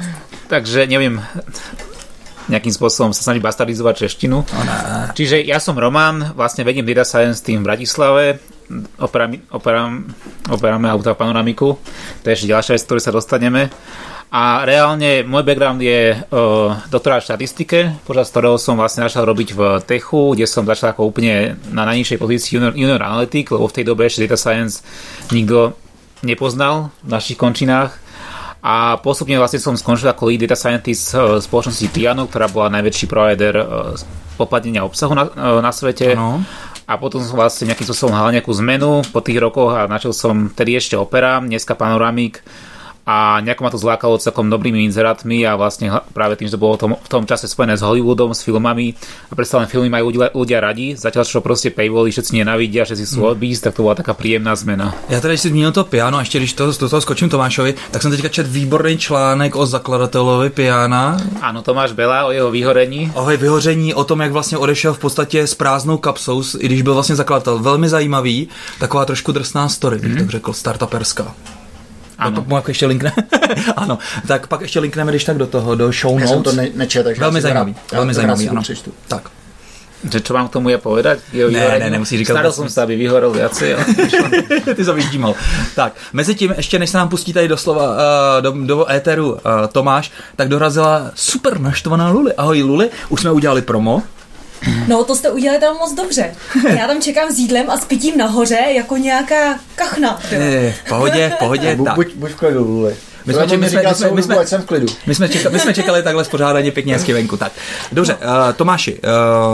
Takže 0.51 0.83
neviem 0.88 1.24
nejakým 2.51 2.75
spôsobom 2.75 3.15
sa 3.15 3.24
snažiť 3.24 3.39
bastardizovať 3.39 4.07
češtinu. 4.07 4.44
Čiže 5.15 5.39
ja 5.48 5.63
som 5.63 5.80
Roman, 5.80 6.36
vlastne 6.36 6.68
vediem 6.68 6.83
Data 6.83 7.07
Science 7.07 7.39
Team 7.39 7.63
v 7.63 7.71
Bratislave, 7.71 8.24
operám, 9.00 9.39
operám, 9.56 10.03
operáme 10.51 10.92
auta 10.92 11.15
v 11.15 11.21
panoramiku, 11.24 11.80
to 12.19 12.25
je 12.27 12.36
ešte 12.36 12.51
ďalšia 12.51 12.71
vec, 12.75 12.81
z 12.83 12.88
ktorej 12.92 13.03
sa 13.07 13.15
dostaneme. 13.15 13.71
A 14.31 14.63
reálne 14.63 15.27
môj 15.27 15.43
background 15.43 15.83
je 15.83 16.15
uh, 16.15 16.71
doktorát 16.87 17.19
v 17.19 17.27
štatistike, 17.27 17.99
počas 18.07 18.31
ktorého 18.31 18.55
som 18.55 18.79
vlastne 18.79 19.03
začal 19.03 19.27
robiť 19.27 19.49
v 19.51 19.61
Techu, 19.83 20.31
kde 20.31 20.47
som 20.47 20.63
začal 20.63 20.95
ako 20.95 21.11
úplne 21.11 21.59
na 21.75 21.83
najnižšej 21.83 22.15
pozícii 22.15 22.55
junior, 22.55 22.71
junior 22.71 23.03
analytik, 23.03 23.51
lebo 23.51 23.67
v 23.67 23.75
tej 23.75 23.85
dobe 23.91 24.07
ešte 24.07 24.23
data 24.23 24.39
science 24.39 24.87
nikto 25.35 25.75
nepoznal 26.23 26.95
v 27.03 27.09
našich 27.11 27.35
končinách 27.35 27.91
a 28.61 29.01
postupne 29.01 29.33
vlastne 29.41 29.57
som 29.57 29.73
skončil 29.73 30.13
ako 30.13 30.29
lead 30.29 30.45
data 30.45 30.53
scientist 30.53 31.17
eh, 31.17 31.41
spoločnosti 31.41 31.89
Piano, 31.89 32.29
ktorá 32.29 32.45
bola 32.45 32.69
najväčší 32.77 33.05
provider 33.09 33.53
eh, 33.57 33.65
poplatnenia 34.37 34.85
obsahu 34.85 35.17
na, 35.17 35.25
eh, 35.27 35.59
na 35.59 35.71
svete. 35.73 36.13
Ano. 36.13 36.45
A 36.85 36.99
potom 37.01 37.23
som 37.23 37.39
vlastne 37.39 37.71
nejakým 37.71 37.87
spôsobom 37.87 38.13
hľadal 38.13 38.35
nejakú 38.37 38.53
zmenu 38.61 39.01
po 39.09 39.23
tých 39.23 39.39
rokoch 39.41 39.73
a 39.73 39.89
načal 39.89 40.13
som 40.13 40.51
tedy 40.51 40.75
ešte 40.75 40.99
Opera, 40.99 41.39
dneska 41.39 41.73
Panoramik 41.73 42.43
a 43.06 43.42
nejako 43.42 43.63
ma 43.63 43.69
to 43.69 43.77
zlákalo 43.81 44.18
celkom 44.18 44.50
dobrými 44.50 44.86
inzerátmi 44.86 45.42
a 45.48 45.57
vlastne 45.57 45.89
práve 46.13 46.38
tým, 46.38 46.48
že 46.48 46.53
to 46.56 46.62
bolo 46.62 46.77
v 46.77 46.80
tom, 46.80 46.92
v 47.01 47.09
tom 47.09 47.24
čase 47.25 47.50
spojené 47.50 47.74
s 47.74 47.81
Hollywoodom, 47.81 48.33
s 48.33 48.45
filmami 48.45 48.94
a 49.31 49.33
predsa 49.36 49.57
len 49.57 49.68
filmy 49.68 49.89
majú 49.89 50.13
ľudia, 50.13 50.30
ľudia 50.38 50.59
radi, 50.62 50.93
zatiaľ 50.93 51.25
čo 51.25 51.41
proste 51.41 51.74
paywally 51.74 52.13
všetci 52.13 52.38
nenavidia, 52.38 52.86
všetci 52.86 53.05
sú 53.10 53.25
odbísť, 53.25 53.62
tak 53.70 53.74
to 53.75 53.81
bola 53.84 53.96
taká 53.98 54.13
príjemná 54.13 54.53
zmena. 54.55 54.93
Já 55.10 55.22
tady, 55.22 55.31
když 55.34 55.41
jsi 55.41 55.50
zmínil 55.50 55.72
to 55.72 55.84
piano, 55.84 56.20
ještě 56.20 56.38
když 56.38 56.53
to, 56.53 56.72
do 56.72 56.89
toho 56.89 57.01
skočím 57.01 57.29
Tomášovi, 57.29 57.74
tak 57.91 58.01
jsem 58.01 58.12
teďka 58.12 58.29
čet 58.29 58.48
výborný 58.48 58.98
článek 58.98 59.55
o 59.55 59.65
zakladatelovi 59.65 60.50
piana, 60.50 61.17
Áno, 61.41 61.62
Tomáš 61.62 61.91
Bela 61.91 62.25
o 62.25 62.31
jeho 62.31 62.51
vyhorení. 62.51 63.12
o 63.15 63.29
jeho 63.29 63.41
vyhoření, 63.41 63.93
o 63.93 64.03
tom, 64.03 64.20
jak 64.22 64.31
vlastně 64.31 64.58
odešel 64.58 64.93
v 64.93 65.00
podstatě 65.00 65.48
s 65.48 65.55
prázdnou 65.55 65.98
kapsou, 65.98 66.43
i 66.60 66.65
když 66.65 66.81
byl 66.81 66.93
vlastně 66.93 67.15
zakladatel. 67.15 67.60
Velmi 67.60 67.89
zajímavý, 67.89 68.48
taková 68.79 69.05
trošku 69.05 69.31
drsná 69.31 69.70
story, 69.70 69.98
bych 70.00 70.17
tak 70.17 70.29
řekl, 70.29 70.53
startuperská. 70.53 71.34
Ano. 72.21 72.35
Pak 72.41 72.47
mu 72.47 72.55
jako 72.55 72.71
ještě 72.71 72.85
linkne. 72.85 73.11
ano, 73.75 73.97
tak 74.27 74.47
pak 74.47 74.61
ještě 74.61 74.79
linkneme, 74.79 75.11
když 75.11 75.23
tak 75.23 75.37
do 75.37 75.47
toho, 75.47 75.75
do 75.75 75.91
show 75.91 76.13
Já 76.19 76.25
notes. 76.25 76.29
jsem 76.29 76.43
to 76.43 76.51
ne, 76.51 76.67
nečetl, 76.75 77.03
takže 77.09 77.21
Velmi 77.21 77.37
já 77.37 77.41
to 77.41 77.43
zajímavý, 77.43 77.73
rád- 77.73 77.91
velmi 77.97 78.13
zajímavý, 78.13 78.45
to 78.45 78.51
ano. 78.51 78.61
přečtu. 78.61 78.91
Tak. 79.07 79.23
Že 80.11 80.19
čo 80.21 80.33
mám 80.33 80.47
k 80.49 80.53
tomu 80.57 80.69
je 80.73 80.77
povedať? 80.81 81.19
Jeho 81.33 81.49
Ne, 81.53 81.59
vyhoreniu? 81.61 81.83
ne, 81.85 81.89
nemusí 81.89 82.17
říkat 82.17 82.33
vlastne. 82.33 82.65
som 82.65 82.69
sa, 82.73 82.89
aby 82.89 82.97
vyhorel 82.97 83.29
viacej. 83.29 83.69
Ale... 83.77 83.85
Ty 84.73 84.81
to 84.85 84.93
vyždímal. 84.97 85.33
Tak, 85.77 85.93
mezi 86.13 86.33
tím, 86.35 86.53
ještě 86.57 86.79
než 86.79 86.89
se 86.89 86.97
nám 86.97 87.09
pustí 87.09 87.33
tady 87.33 87.47
doslova 87.47 87.85
uh, 87.89 88.41
do, 88.41 88.51
do 88.65 88.91
éteru 88.91 89.31
uh, 89.33 89.39
Tomáš, 89.71 90.11
tak 90.35 90.49
dorazila 90.49 91.11
super 91.15 91.59
naštvaná 91.61 92.09
Luli. 92.09 92.33
Ahoj 92.33 92.61
Luli, 92.63 92.89
už 93.09 93.21
jsme 93.21 93.31
udělali 93.31 93.61
promo. 93.61 94.01
No, 94.88 95.03
to 95.03 95.15
jste 95.15 95.32
udělali 95.32 95.60
tam 95.60 95.77
moc 95.77 95.94
dobře. 95.94 96.36
Já 96.77 96.88
tam 96.88 97.01
čekám 97.01 97.32
s 97.32 97.38
jídlem 97.38 97.70
a 97.70 97.77
s 97.77 97.86
pitím 97.86 98.18
nahoře 98.18 98.60
jako 98.75 98.98
nějaká 98.98 99.60
kachna. 99.75 100.20
Eh, 100.32 100.74
v 100.86 100.89
pohodě, 100.89 101.32
v 101.36 101.39
pohodě. 101.39 101.77
Tak. 101.86 101.96
buď, 101.96 102.15
buď 102.15 102.32
v 102.32 102.36
klidu, 102.36 102.63
Luli. 102.63 102.96
My 103.25 103.34
jsme, 103.34 103.58
my, 103.58 103.70
jsme, 103.70 103.82
my, 103.84 103.96
jsme, 103.96 104.12
my, 104.12 104.24
jsme, 104.24 104.36
ať 104.38 104.48
jsem 104.48 104.62
v 104.62 104.65
klidu. 104.65 104.88
my, 105.08 105.15
jsme 105.15 105.30
čekali, 105.30 105.53
my 105.53 105.60
jsme 105.60 105.74
čekali 105.74 106.03
takhle 106.03 106.25
spořádaně 106.25 106.72
pěkně 106.72 106.94
hezky 106.94 107.13
venku. 107.13 107.38
Tak, 107.38 107.51
dobře, 107.91 108.15
uh, 108.15 108.53
Tomáši, 108.56 109.00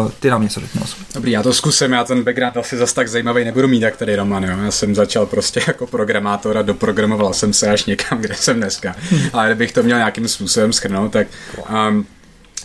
uh, 0.03 0.11
ty 0.19 0.29
nám 0.29 0.43
něco 0.43 0.59
řekni. 0.59 0.81
Dobrý, 1.13 1.31
já 1.31 1.43
to 1.43 1.53
zkusím, 1.53 1.91
já 1.91 2.03
ten 2.03 2.23
background 2.23 2.57
asi 2.57 2.77
zas 2.77 2.93
tak 2.93 3.07
zajímavý 3.07 3.45
nebudu 3.45 3.67
mít, 3.67 3.81
jak 3.81 3.97
tady 3.97 4.15
Roman, 4.15 4.43
jo. 4.43 4.57
Já 4.63 4.71
jsem 4.71 4.95
začal 4.95 5.25
prostě 5.25 5.61
jako 5.67 5.87
programátor 5.87 6.57
a 6.57 6.61
doprogramoval 6.61 7.33
jsem 7.33 7.53
se 7.53 7.67
až 7.67 7.85
někam, 7.85 8.21
kde 8.21 8.35
jsem 8.35 8.57
dneska. 8.57 8.95
Ale 9.33 9.47
kdybych 9.47 9.71
to 9.71 9.83
měl 9.83 9.97
nějakým 9.97 10.27
způsobem 10.27 10.73
schrnout, 10.73 11.11
tak 11.11 11.27
um, 11.89 12.05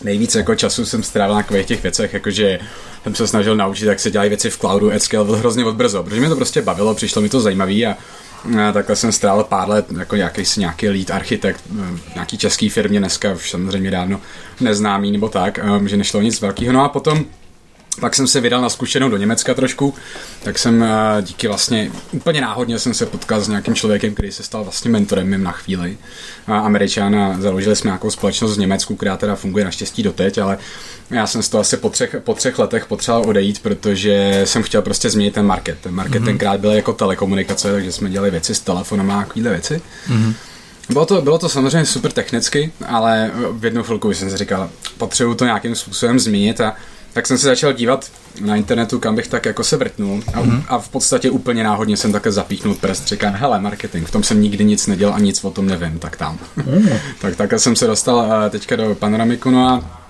nejvíc 0.03 0.35
jako 0.35 0.55
času 0.55 0.85
jsem 0.85 1.03
strávil 1.03 1.35
na 1.35 1.63
těch 1.63 1.83
věcech, 1.83 2.13
jakože 2.13 2.59
jsem 3.03 3.15
se 3.15 3.27
snažil 3.27 3.55
naučit, 3.55 3.85
jak 3.85 3.99
se 3.99 4.11
dělají 4.11 4.29
věci 4.29 4.49
v 4.49 4.57
cloudu, 4.57 4.91
at 4.93 5.03
scale 5.03 5.25
byl 5.25 5.35
hrozně 5.35 5.65
odbrzo, 5.65 6.03
protože 6.03 6.19
mě 6.19 6.29
to 6.29 6.35
prostě 6.35 6.61
bavilo, 6.61 6.95
přišlo 6.95 7.21
mi 7.21 7.29
to 7.29 7.41
zajímavý 7.41 7.85
a 7.85 7.97
a 8.67 8.71
takhle 8.71 8.95
jsem 8.95 9.11
strávil 9.11 9.43
pár 9.43 9.69
let 9.69 9.85
jako 9.99 10.15
nějaký, 10.15 10.43
nějaký 10.57 10.89
lead 10.89 11.11
architekt 11.11 11.63
nějaký 12.15 12.37
český 12.37 12.69
firmě, 12.69 12.99
dneska 12.99 13.31
už 13.31 13.49
samozřejmě 13.49 13.91
dávno 13.91 14.21
neznámý 14.61 15.11
nebo 15.11 15.29
tak, 15.29 15.59
um, 15.77 15.87
že 15.87 15.97
nešlo 15.97 16.21
nic 16.21 16.41
velkého. 16.41 16.73
No 16.73 16.83
a 16.83 16.89
potom 16.89 17.25
pak 17.99 18.15
jsem 18.15 18.27
se 18.27 18.41
vydal 18.41 18.61
na 18.61 18.69
zkušenou 18.69 19.09
do 19.09 19.17
Německa 19.17 19.53
trošku, 19.53 19.93
tak 20.43 20.59
jsem 20.59 20.83
eh, 20.83 21.21
díky 21.21 21.47
vlastně 21.47 21.91
úplně 22.11 22.41
náhodně 22.41 22.79
jsem 22.79 22.93
se 22.93 23.05
potkal 23.05 23.41
s 23.41 23.47
nějakým 23.47 23.75
člověkem, 23.75 24.13
který 24.13 24.31
se 24.31 24.43
stal 24.43 24.63
vlastně 24.63 24.91
mentorem 24.91 25.27
mým 25.27 25.43
na 25.43 25.51
chvíli. 25.51 25.97
A 26.47 26.59
Američan 26.59 27.15
a 27.15 27.41
založili 27.41 27.75
jsme 27.75 27.87
nějakou 27.87 28.11
společnost 28.11 28.55
v 28.57 28.59
Německu, 28.59 28.95
která 28.95 29.17
teda 29.17 29.35
funguje 29.35 29.65
naštěstí 29.65 30.03
doteď, 30.03 30.37
ale 30.37 30.57
já 31.09 31.27
jsem 31.27 31.43
z 31.43 31.49
toho 31.49 31.61
asi 31.61 31.77
po 31.77 31.89
třech, 31.89 32.15
po 32.23 32.33
třech 32.33 32.59
letech 32.59 32.85
potřeboval 32.85 33.29
odejít, 33.29 33.59
protože 33.61 34.41
jsem 34.45 34.63
chtěl 34.63 34.81
prostě 34.81 35.09
změnit 35.09 35.33
ten 35.33 35.45
market. 35.45 35.77
Ten 35.81 35.93
market 35.93 36.21
mm-hmm. 36.21 36.25
tenkrát 36.25 36.59
byl 36.59 36.71
jako 36.71 36.93
telekomunikace, 36.93 37.71
takže 37.71 37.91
jsme 37.91 38.09
dělali 38.09 38.31
věci 38.31 38.55
s 38.55 38.59
telefonem 38.59 39.11
a 39.11 39.23
takovéhle 39.23 39.51
věci. 39.51 39.81
Mm-hmm. 40.09 40.33
Bylo 40.89 41.05
to, 41.05 41.21
bylo 41.21 41.37
to 41.37 41.49
samozřejmě 41.49 41.85
super 41.85 42.11
technicky, 42.11 42.71
ale 42.87 43.31
v 43.51 43.65
jednu 43.65 43.83
chvilku 43.83 44.13
jsem 44.13 44.29
si 44.29 44.37
říkal, 44.37 44.69
potřebuju 44.97 45.35
to 45.35 45.45
nějakým 45.45 45.75
způsobem 45.75 46.19
změnit 46.19 46.61
a 46.61 46.75
tak 47.13 47.27
jsem 47.27 47.37
se 47.37 47.47
začal 47.47 47.73
dívat 47.73 48.11
na 48.41 48.55
internetu, 48.55 48.99
kam 48.99 49.15
bych 49.15 49.27
tak 49.27 49.45
jako 49.45 49.63
se 49.63 49.77
vrtnul 49.77 50.23
a, 50.33 50.41
mm-hmm. 50.41 50.63
a 50.67 50.79
v 50.79 50.89
podstatě 50.89 51.29
úplně 51.29 51.63
náhodně 51.63 51.97
jsem 51.97 52.11
také 52.11 52.31
zapíchnul 52.31 52.75
prst, 52.75 53.07
říkám, 53.07 53.33
hele, 53.33 53.59
marketing, 53.59 54.07
v 54.07 54.11
tom 54.11 54.23
jsem 54.23 54.41
nikdy 54.41 54.63
nic 54.63 54.87
nedělal 54.87 55.15
a 55.15 55.19
nic 55.19 55.43
o 55.43 55.51
tom 55.51 55.65
nevím, 55.65 55.99
tak 55.99 56.17
tam. 56.17 56.39
Mm. 56.55 56.89
tak 57.21 57.35
tak 57.35 57.59
jsem 57.59 57.75
se 57.75 57.87
dostal 57.87 58.33
eh, 58.45 58.49
teďka 58.49 58.75
do 58.75 58.95
Panoramiku, 58.95 59.49
no 59.49 59.67
a 59.69 60.02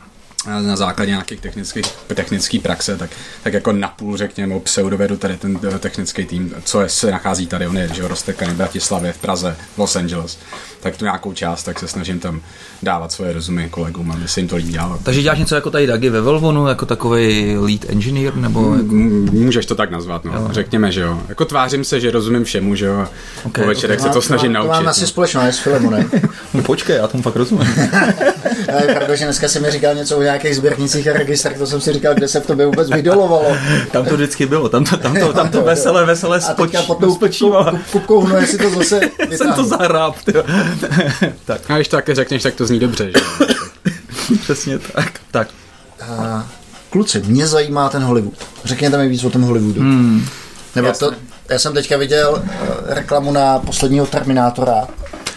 na 0.46 0.76
základě 0.76 1.12
nějakých 1.12 1.42
technických, 1.42 1.86
technický 2.08 2.60
praxe, 2.60 2.98
tak, 2.98 3.10
tak 3.44 3.54
jako 3.54 3.72
napůl 3.72 4.18
řekněme 4.18 4.60
pseudovedu 4.60 5.18
tady 5.18 5.38
ten 5.38 5.60
eh, 5.76 5.80
technický 5.80 6.26
tým, 6.26 6.54
co 6.64 6.82
je, 6.82 6.90
se 6.90 7.12
nachází 7.12 7.48
tady, 7.48 7.68
on 7.68 7.78
je, 7.78 7.90
že 7.94 8.08
roztekaný 8.08 8.54
v 8.54 8.58
Bratislavě, 8.58 9.14
v 9.14 9.18
Praze, 9.18 9.56
v 9.76 9.78
Los 9.78 9.96
Angeles, 9.96 10.38
tak 10.80 10.98
tu 10.98 11.06
nějakou 11.06 11.34
část, 11.34 11.64
tak 11.64 11.80
se 11.80 11.88
snažím 11.88 12.20
tam 12.20 12.42
dávat 12.84 13.12
svoje 13.12 13.34
rozumy 13.34 13.70
kolegům, 13.70 14.12
aby 14.12 14.28
se 14.28 14.40
jim 14.40 14.48
to 14.48 14.56
líbí 14.56 14.72
dělat. 14.72 15.00
Takže 15.04 15.22
děláš 15.22 15.40
něco 15.40 15.56
jako 15.56 15.72
tady 15.72 15.88
Dagi 15.88 16.10
ve 16.10 16.22
Volvonu, 16.22 16.68
jako 16.68 16.86
takový 16.86 17.58
lead 17.58 17.86
engineer, 17.90 18.36
nebo 18.36 18.76
jako... 18.76 18.96
Můžeš 19.32 19.66
to 19.66 19.76
tak 19.76 19.92
nazvat, 19.92 20.26
no. 20.26 20.34
Jo. 20.34 20.48
Řekněme, 20.52 20.92
že 20.92 21.02
jo. 21.02 21.22
Jako 21.30 21.46
tvářím 21.46 21.84
se, 21.84 22.00
že 22.00 22.12
rozumím 22.12 22.44
všemu, 22.44 22.76
že 22.76 22.86
jo. 22.86 23.08
Okay, 23.44 23.64
po 23.64 23.68
večerech 23.68 24.00
okay. 24.00 24.10
se 24.10 24.14
to 24.14 24.22
snažím 24.22 24.54
naučit. 24.54 24.68
To 24.68 24.74
mám 24.74 24.88
asi 24.88 25.02
no. 25.02 25.08
společné 25.08 25.54
s 25.54 25.60
Filemonem. 25.60 26.12
no 26.54 26.64
počkej, 26.66 26.96
já 26.96 27.08
tomu 27.08 27.24
fakt 27.24 27.36
rozumím. 27.36 27.68
Pravda, 28.86 29.16
že 29.16 29.26
dneska 29.26 29.48
se 29.48 29.60
mi 29.60 29.72
říkal 29.72 29.96
něco 29.96 30.18
o 30.18 30.22
nějakých 30.22 30.56
sběrnicích 30.56 31.08
a 31.08 31.14
registrech, 31.14 31.58
to 31.58 31.68
jsem 31.68 31.82
si 31.82 31.94
říkal, 31.94 32.14
kde 32.14 32.28
se 32.28 32.40
v 32.40 32.46
tobě 32.46 32.66
vůbec 32.66 32.90
vydolovalo. 32.90 33.56
tam 33.92 34.06
to 34.06 34.16
vždycky 34.16 34.46
bylo, 34.46 34.70
tam 34.70 34.84
to, 34.84 34.98
tam 34.98 35.20
to, 35.20 35.34
tam 35.34 35.50
to 35.50 35.62
veselé, 35.64 36.06
veselé 36.06 36.42
spoč, 36.42 36.76
a 36.76 36.82
pod 36.84 37.00
tou 37.00 37.18
kupkou, 37.92 38.28
no 38.28 38.38
jestli 38.38 38.58
to 38.58 38.70
zase 38.70 39.02
Jsem 39.32 39.54
to 39.54 39.64
zahráb, 39.64 40.16
tak. 41.46 41.62
A 41.70 41.76
když 41.76 41.88
to 41.88 41.98
také 41.98 42.16
řekneš, 42.16 42.44
tak 42.44 42.56
to 42.56 42.66
zní 42.66 42.80
dobře, 42.80 43.12
že 43.12 43.22
Přesně 44.42 44.80
tak. 44.80 45.20
tak. 45.32 45.48
A, 46.02 46.48
kluci, 46.90 47.22
mě 47.26 47.48
zajímá 47.48 47.90
ten 47.90 48.04
Hollywood. 48.04 48.34
Řekněte 48.66 48.98
mi 48.98 49.08
víc 49.10 49.24
o 49.24 49.30
tom 49.30 49.42
Hollywoodu. 49.42 49.82
Hmm. 49.82 50.26
Nebo 50.76 50.88
Jasne. 50.88 51.08
to, 51.08 51.16
já 51.50 51.60
jsem 51.60 51.74
teďka 51.74 51.98
viděl 51.98 52.32
uh, 52.32 52.50
reklamu 52.86 53.32
na 53.32 53.60
posledního 53.60 54.06
Terminátora. 54.06 54.88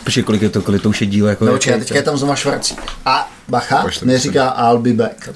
Počkej, 0.06 0.22
kolik 0.22 0.42
je 0.42 0.50
to, 0.50 0.62
kolik 0.62 0.82
to 0.82 0.88
už 0.88 1.00
je 1.00 1.06
díl? 1.06 1.26
Jako 1.26 1.44
no, 1.44 1.52
je, 1.52 1.58
teďka 1.58 1.94
je 1.94 2.02
tam 2.02 2.16
zoma 2.16 2.36
Švarcí. 2.36 2.76
A 3.04 3.30
bacha, 3.48 3.84
neříká 4.04 4.48
I'll 4.48 4.78
be 4.78 4.92
back. 4.92 5.28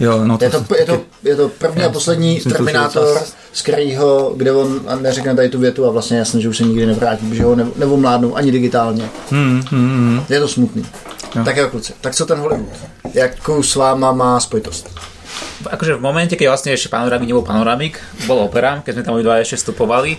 Jo, 0.00 0.24
no 0.24 0.38
to 0.38 0.44
je, 0.44 0.50
to, 0.50 0.64
je, 0.78 0.84
to, 0.84 1.00
je 1.22 1.36
to 1.36 1.48
první 1.48 1.82
a 1.82 1.90
poslední 1.90 2.40
Terminátor, 2.40 3.22
z 3.52 3.62
kterého, 3.62 4.32
kde 4.36 4.52
on 4.52 4.80
neřekne 5.00 5.34
tady 5.34 5.48
tu 5.48 5.58
větu 5.58 5.86
a 5.86 5.90
vlastně 5.90 6.18
jasně, 6.18 6.40
že 6.40 6.48
už 6.48 6.56
se 6.56 6.64
nikdy 6.64 6.86
nevrátí, 6.86 7.26
protože 7.26 7.44
ho 7.44 7.56
nebo 7.76 7.96
mládnou 7.96 8.36
ani 8.36 8.52
digitálně. 8.52 9.08
Hmm, 9.30 9.62
hmm, 9.70 9.90
hmm. 9.90 10.24
Je 10.28 10.40
to 10.40 10.48
smutný. 10.48 10.86
Jo. 11.36 11.44
Tak 11.44 11.56
jo, 11.56 11.68
kluci. 11.68 11.92
Tak 12.00 12.14
co 12.14 12.26
ten 12.26 12.38
Hollywood? 12.38 12.68
Jakou 13.14 13.62
s 13.62 13.76
váma 13.76 14.12
má 14.12 14.40
spojitost? 14.40 14.90
Akože 15.66 15.98
v 15.98 16.00
momente, 16.00 16.38
keď 16.38 16.54
vlastne 16.54 16.70
ešte 16.70 16.86
Panoramik 16.86 17.28
nebol 17.28 17.42
Panoramik, 17.42 17.98
bol 18.30 18.46
Opera, 18.46 18.78
keď 18.80 18.92
sme 18.94 19.04
tam 19.04 19.14
obidva 19.18 19.42
ešte 19.42 19.58
vstupovali, 19.58 20.14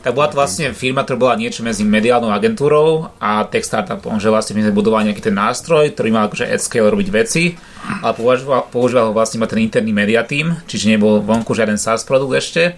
tak 0.00 0.16
bola 0.16 0.32
to 0.32 0.40
vlastne 0.40 0.72
firma, 0.72 1.04
ktorá 1.04 1.16
bola 1.20 1.34
niečo 1.36 1.60
medzi 1.60 1.84
mediálnou 1.84 2.32
agentúrou 2.32 3.12
a 3.20 3.44
tech 3.44 3.68
startupom, 3.68 4.16
že 4.16 4.32
vlastne 4.32 4.56
my 4.56 4.68
sme 4.68 4.76
budovali 4.76 5.12
nejaký 5.12 5.28
ten 5.28 5.36
nástroj, 5.36 5.92
ktorý 5.92 6.08
mal 6.08 6.26
akože 6.28 6.48
at 6.48 6.64
scale 6.64 6.88
robiť 6.88 7.08
veci, 7.12 7.54
ale 8.00 8.12
používal, 8.16 8.68
používal 8.72 9.04
ho 9.10 9.16
vlastne 9.16 9.44
ten 9.44 9.60
interný 9.60 9.92
media 9.92 10.24
team, 10.24 10.56
čiže 10.64 10.96
nebol 10.96 11.20
vonku 11.20 11.52
žiaden 11.52 11.76
SaaS 11.76 12.08
produkt 12.08 12.40
ešte. 12.40 12.76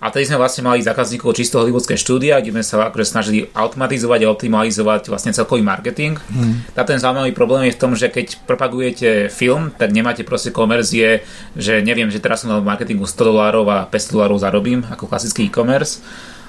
A 0.00 0.08
tedy 0.08 0.24
sme 0.24 0.40
vlastne 0.40 0.64
mali 0.64 0.80
zákazníkov 0.80 1.36
čisto 1.36 1.60
hollywoodské 1.60 1.92
štúdia, 1.92 2.40
kde 2.40 2.56
sme 2.56 2.64
sa 2.64 2.88
akože 2.88 3.04
snažili 3.04 3.52
automatizovať 3.52 4.24
a 4.24 4.32
optimalizovať 4.32 5.12
vlastne 5.12 5.36
celkový 5.36 5.60
marketing. 5.60 6.16
Hmm. 6.16 6.64
A 6.72 6.88
ten 6.88 6.96
zaujímavý 6.96 7.36
problém 7.36 7.68
je 7.68 7.76
v 7.76 7.80
tom, 7.84 7.92
že 7.92 8.08
keď 8.08 8.40
propagujete 8.48 9.28
film, 9.28 9.68
tak 9.76 9.92
nemáte 9.92 10.24
proste 10.24 10.56
konverzie, 10.56 11.20
že 11.52 11.84
neviem, 11.84 12.08
že 12.08 12.16
teraz 12.16 12.40
som 12.40 12.48
na 12.48 12.64
marketingu 12.64 13.04
100 13.04 13.28
dolárov 13.28 13.68
a 13.68 13.84
500 13.92 14.16
dolárov 14.16 14.40
zarobím, 14.40 14.80
ako 14.88 15.04
klasický 15.04 15.52
e-commerce 15.52 16.00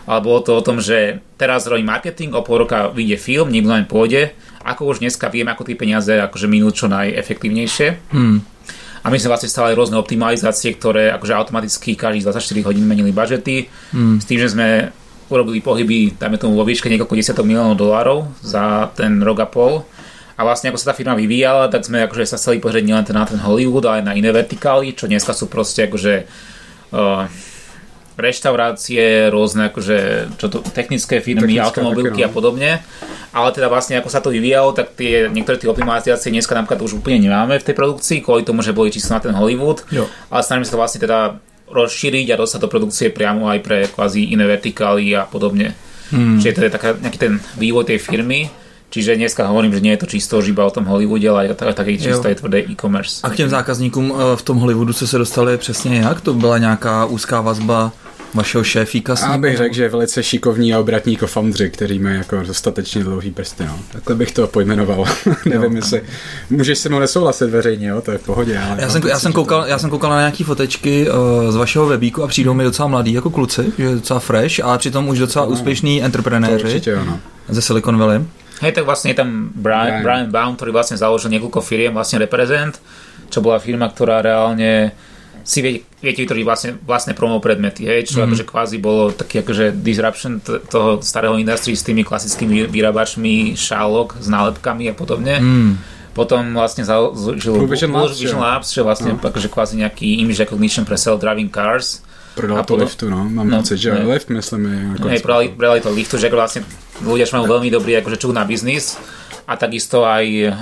ale 0.05 0.19
bolo 0.25 0.39
to 0.41 0.51
o 0.57 0.65
tom, 0.65 0.81
že 0.81 1.21
teraz 1.37 1.69
robím 1.69 1.89
marketing, 1.89 2.33
o 2.33 2.41
pol 2.41 2.65
roka 2.65 2.89
vyjde 2.89 3.17
film, 3.21 3.53
nikto 3.53 3.69
len 3.69 3.85
pôjde, 3.85 4.33
ako 4.65 4.93
už 4.93 5.01
dneska 5.01 5.29
viem, 5.29 5.49
ako 5.49 5.65
tie 5.65 5.77
peniaze 5.77 6.13
akože 6.17 6.47
minúť 6.49 6.73
čo 6.73 6.87
najefektívnejšie. 6.89 7.87
Hmm. 8.13 8.41
A 9.01 9.09
my 9.09 9.17
sme 9.17 9.33
vlastne 9.33 9.49
stali 9.49 9.73
rôzne 9.73 9.97
optimalizácie, 9.97 10.77
ktoré 10.77 11.09
akože 11.17 11.33
automaticky 11.33 11.97
každých 11.97 12.29
24 12.29 12.67
hodín 12.69 12.85
menili 12.85 13.09
budžety, 13.09 13.65
hmm. 13.93 14.21
s 14.21 14.25
tým, 14.29 14.37
že 14.37 14.53
sme 14.53 14.93
urobili 15.31 15.63
pohyby, 15.63 16.19
dajme 16.19 16.37
tomu 16.37 16.59
vo 16.59 16.67
výške 16.67 16.91
niekoľko 16.91 17.15
desiatok 17.15 17.47
miliónov 17.47 17.79
dolárov 17.79 18.29
za 18.43 18.91
ten 18.93 19.17
rok 19.23 19.41
a 19.41 19.47
pol. 19.47 19.87
A 20.35 20.41
vlastne 20.43 20.69
ako 20.69 20.81
sa 20.81 20.91
tá 20.91 20.93
firma 20.97 21.15
vyvíjala, 21.15 21.71
tak 21.71 21.85
sme 21.85 22.03
akože 22.03 22.25
sa 22.25 22.37
chceli 22.37 22.59
pozrieť 22.59 22.83
nielen 22.83 23.05
na 23.13 23.25
ten 23.25 23.39
Hollywood, 23.39 23.85
ale 23.87 24.01
aj 24.01 24.05
na 24.11 24.17
iné 24.17 24.29
vertikály, 24.33 24.97
čo 24.97 25.05
dneska 25.05 25.31
sú 25.37 25.47
proste 25.47 25.85
akože 25.87 26.13
uh, 26.93 27.29
reštaurácie, 28.21 29.27
rôzne 29.33 29.73
akože, 29.73 29.97
čo 30.37 30.47
to, 30.47 30.61
technické 30.71 31.19
firmy, 31.19 31.57
technické 31.57 31.65
automobilky 31.65 32.21
také, 32.21 32.25
no. 32.25 32.29
a 32.29 32.31
podobne. 32.31 32.71
Ale 33.31 33.49
teda 33.55 33.67
vlastne 33.71 33.97
ako 33.97 34.09
sa 34.11 34.19
to 34.21 34.29
vyvíjalo, 34.29 34.75
tak 34.75 34.93
tie, 34.93 35.31
niektoré 35.31 35.57
tie 35.57 35.71
optimalizácie 35.71 36.29
dneska 36.29 36.53
napríklad 36.53 36.83
už 36.83 37.01
úplne 37.01 37.17
nemáme 37.17 37.57
v 37.57 37.65
tej 37.65 37.75
produkcii, 37.75 38.23
kvôli 38.23 38.43
tomu, 38.45 38.61
že 38.61 38.75
boli 38.75 38.91
čisto 38.91 39.15
na 39.15 39.23
ten 39.23 39.33
Hollywood. 39.33 39.87
Jo. 39.89 40.05
Ale 40.29 40.43
snažíme 40.43 40.67
sa 40.67 40.75
to 40.75 40.81
vlastne 40.81 41.01
teda 41.01 41.41
rozšíriť 41.71 42.35
a 42.35 42.39
dostať 42.39 42.59
do 42.61 42.69
produkcie 42.69 43.07
priamo 43.09 43.47
aj 43.47 43.59
pre 43.63 43.87
kvázi 43.87 44.35
iné 44.35 44.43
vertikály 44.43 45.15
a 45.15 45.23
podobne. 45.23 45.73
Hmm. 46.11 46.37
Čiže 46.37 46.55
to 46.59 46.65
je 46.67 46.71
taká, 46.75 46.89
nejaký 46.99 47.19
ten 47.19 47.33
vývoj 47.55 47.87
tej 47.87 47.99
firmy. 48.03 48.51
Čiže 48.91 49.15
dneska 49.15 49.47
hovorím, 49.47 49.71
že 49.71 49.79
nie 49.79 49.95
je 49.95 50.03
to 50.03 50.11
čisto 50.11 50.43
iba 50.43 50.67
o 50.67 50.71
tom 50.71 50.83
Hollywoode, 50.83 51.23
ale 51.23 51.47
je 51.47 51.55
to 51.55 51.71
taky 51.71 51.95
čisto 51.95 52.27
je 52.27 52.35
tvrdé 52.35 52.59
e-commerce. 52.67 53.23
A 53.23 53.29
k 53.31 53.35
těm 53.35 53.49
zákazníkům 53.49 54.11
eh, 54.11 54.35
v 54.35 54.41
tom 54.41 54.57
Hollywoodu 54.57 54.93
co 54.93 55.07
se 55.07 55.17
dostali 55.17 55.57
přesně 55.57 55.99
jak? 55.99 56.21
To 56.21 56.33
byla 56.33 56.57
nějaká 56.57 57.05
úzká 57.05 57.41
vazba 57.41 57.91
vašeho 58.33 58.63
šéfíka 58.63 59.15
Já 59.21 59.37
bych 59.37 59.57
řekl, 59.57 59.75
že 59.75 59.83
je 59.83 59.89
velice 59.89 60.23
šikovní 60.23 60.73
a 60.73 60.79
obratní 60.79 61.15
kofoundři, 61.15 61.69
který 61.69 61.99
mají 61.99 62.15
jako 62.15 62.43
dostatečně 62.43 63.03
dlouhý 63.03 63.31
prsty. 63.31 63.65
No. 63.65 63.79
Takhle 63.91 64.15
bych 64.15 64.31
to 64.31 64.47
pojmenoval. 64.47 65.05
Nevím, 65.45 65.75
jestli 65.75 66.01
můžeš 66.49 66.77
se 66.77 66.89
mu 66.89 66.99
nesouhlasit 66.99 67.49
veřejně, 67.49 67.87
jo? 67.87 68.01
to 68.01 68.11
je 68.11 68.17
v 68.17 68.23
pohodě. 68.23 68.59
Ale 68.59 68.81
já, 68.81 68.89
jsem, 68.89 69.01
já, 69.07 69.19
jsem 69.19 69.33
koukal, 69.33 69.65
já 69.67 69.79
jsem 69.79 69.89
koukal 69.89 70.09
na 70.09 70.19
nějaké 70.19 70.43
fotečky 70.43 71.09
uh, 71.09 71.51
z 71.51 71.55
vašeho 71.55 71.85
webíku 71.85 72.23
a 72.23 72.27
přijdou 72.27 72.53
mi 72.53 72.63
docela 72.63 72.87
mladí 72.87 73.13
jako 73.13 73.29
kluci, 73.29 73.73
že 73.77 73.83
je 73.83 73.95
docela 73.95 74.19
fresh, 74.19 74.59
a 74.63 74.77
přitom 74.77 75.07
už 75.07 75.19
docela 75.19 75.45
no, 75.45 75.51
úspěšní 75.51 76.03
entreprenéři 76.03 76.63
určitě, 76.63 76.99
ze 77.49 77.61
Silicon 77.61 77.97
Valley. 77.97 78.21
Hej, 78.61 78.77
tak 78.77 78.85
vlastne 78.85 79.09
je 79.09 79.17
tam 79.17 79.49
Brian, 79.57 80.05
Brian. 80.05 80.05
Brian 80.05 80.27
Baum, 80.29 80.53
ktorý 80.53 80.69
vlastne 80.69 80.93
založil 80.93 81.33
niekoľko 81.33 81.65
firiem, 81.65 81.97
vlastne 81.97 82.21
Represent, 82.21 82.77
čo 83.33 83.41
bola 83.41 83.57
firma, 83.57 83.89
ktorá 83.89 84.21
reálne 84.21 84.93
si 85.43 85.59
vie, 85.61 85.73
viete 86.01 86.21
vytvoriť 86.21 86.45
vlastne, 86.45 86.71
vlastné 86.81 87.13
promo 87.13 87.41
predmety, 87.41 87.85
hej, 87.85 88.09
čo 88.09 88.21
mm-hmm. 88.21 88.27
akože 88.31 88.45
kvázi 88.47 88.77
bolo 88.77 89.11
taký 89.11 89.41
akože 89.41 89.75
disruption 89.75 90.41
t- 90.41 90.61
toho 90.69 91.01
starého 91.01 91.37
industry 91.37 91.73
s 91.77 91.83
tými 91.85 92.05
klasickými 92.05 92.69
vyrábačmi 92.69 93.57
šálok 93.57 94.21
s 94.21 94.27
nálepkami 94.29 94.89
a 94.89 94.95
podobne. 94.95 95.37
Mm. 95.41 95.71
Potom 96.11 96.51
vlastne 96.51 96.83
založil 96.83 97.55
Blue 97.55 97.71
Vision 97.71 97.95
Labs, 97.95 98.19
Vision 98.19 98.43
Labs 98.43 98.67
čo 98.75 98.83
vlastne 98.83 99.15
no. 99.15 99.23
akože 99.23 99.47
kvázi 99.47 99.79
nejaký 99.79 100.19
image 100.19 100.43
recognition 100.43 100.83
pre 100.83 100.99
self-driving 100.99 101.47
cars. 101.47 102.03
Prodal 102.35 102.63
to 102.63 102.79
liftu, 102.79 103.11
no. 103.11 103.27
Mám 103.27 103.47
no, 103.47 103.59
pocit, 103.59 103.79
že 103.79 103.91
ne, 103.91 104.07
lift, 104.07 104.31
myslím, 104.31 104.61
je. 104.71 104.79
Hej, 105.03 105.19
predali, 105.19 105.51
predali 105.51 105.79
to 105.83 105.91
liftu, 105.91 106.15
že 106.15 106.31
vlastne 106.31 106.63
ľudia, 107.03 107.27
čo 107.27 107.39
majú 107.39 107.59
veľmi 107.59 107.67
dobrý 107.67 107.99
akože 107.99 108.17
čuk 108.19 108.31
na 108.31 108.47
biznis 108.47 108.95
a 109.47 109.59
takisto 109.59 110.07
aj 110.07 110.55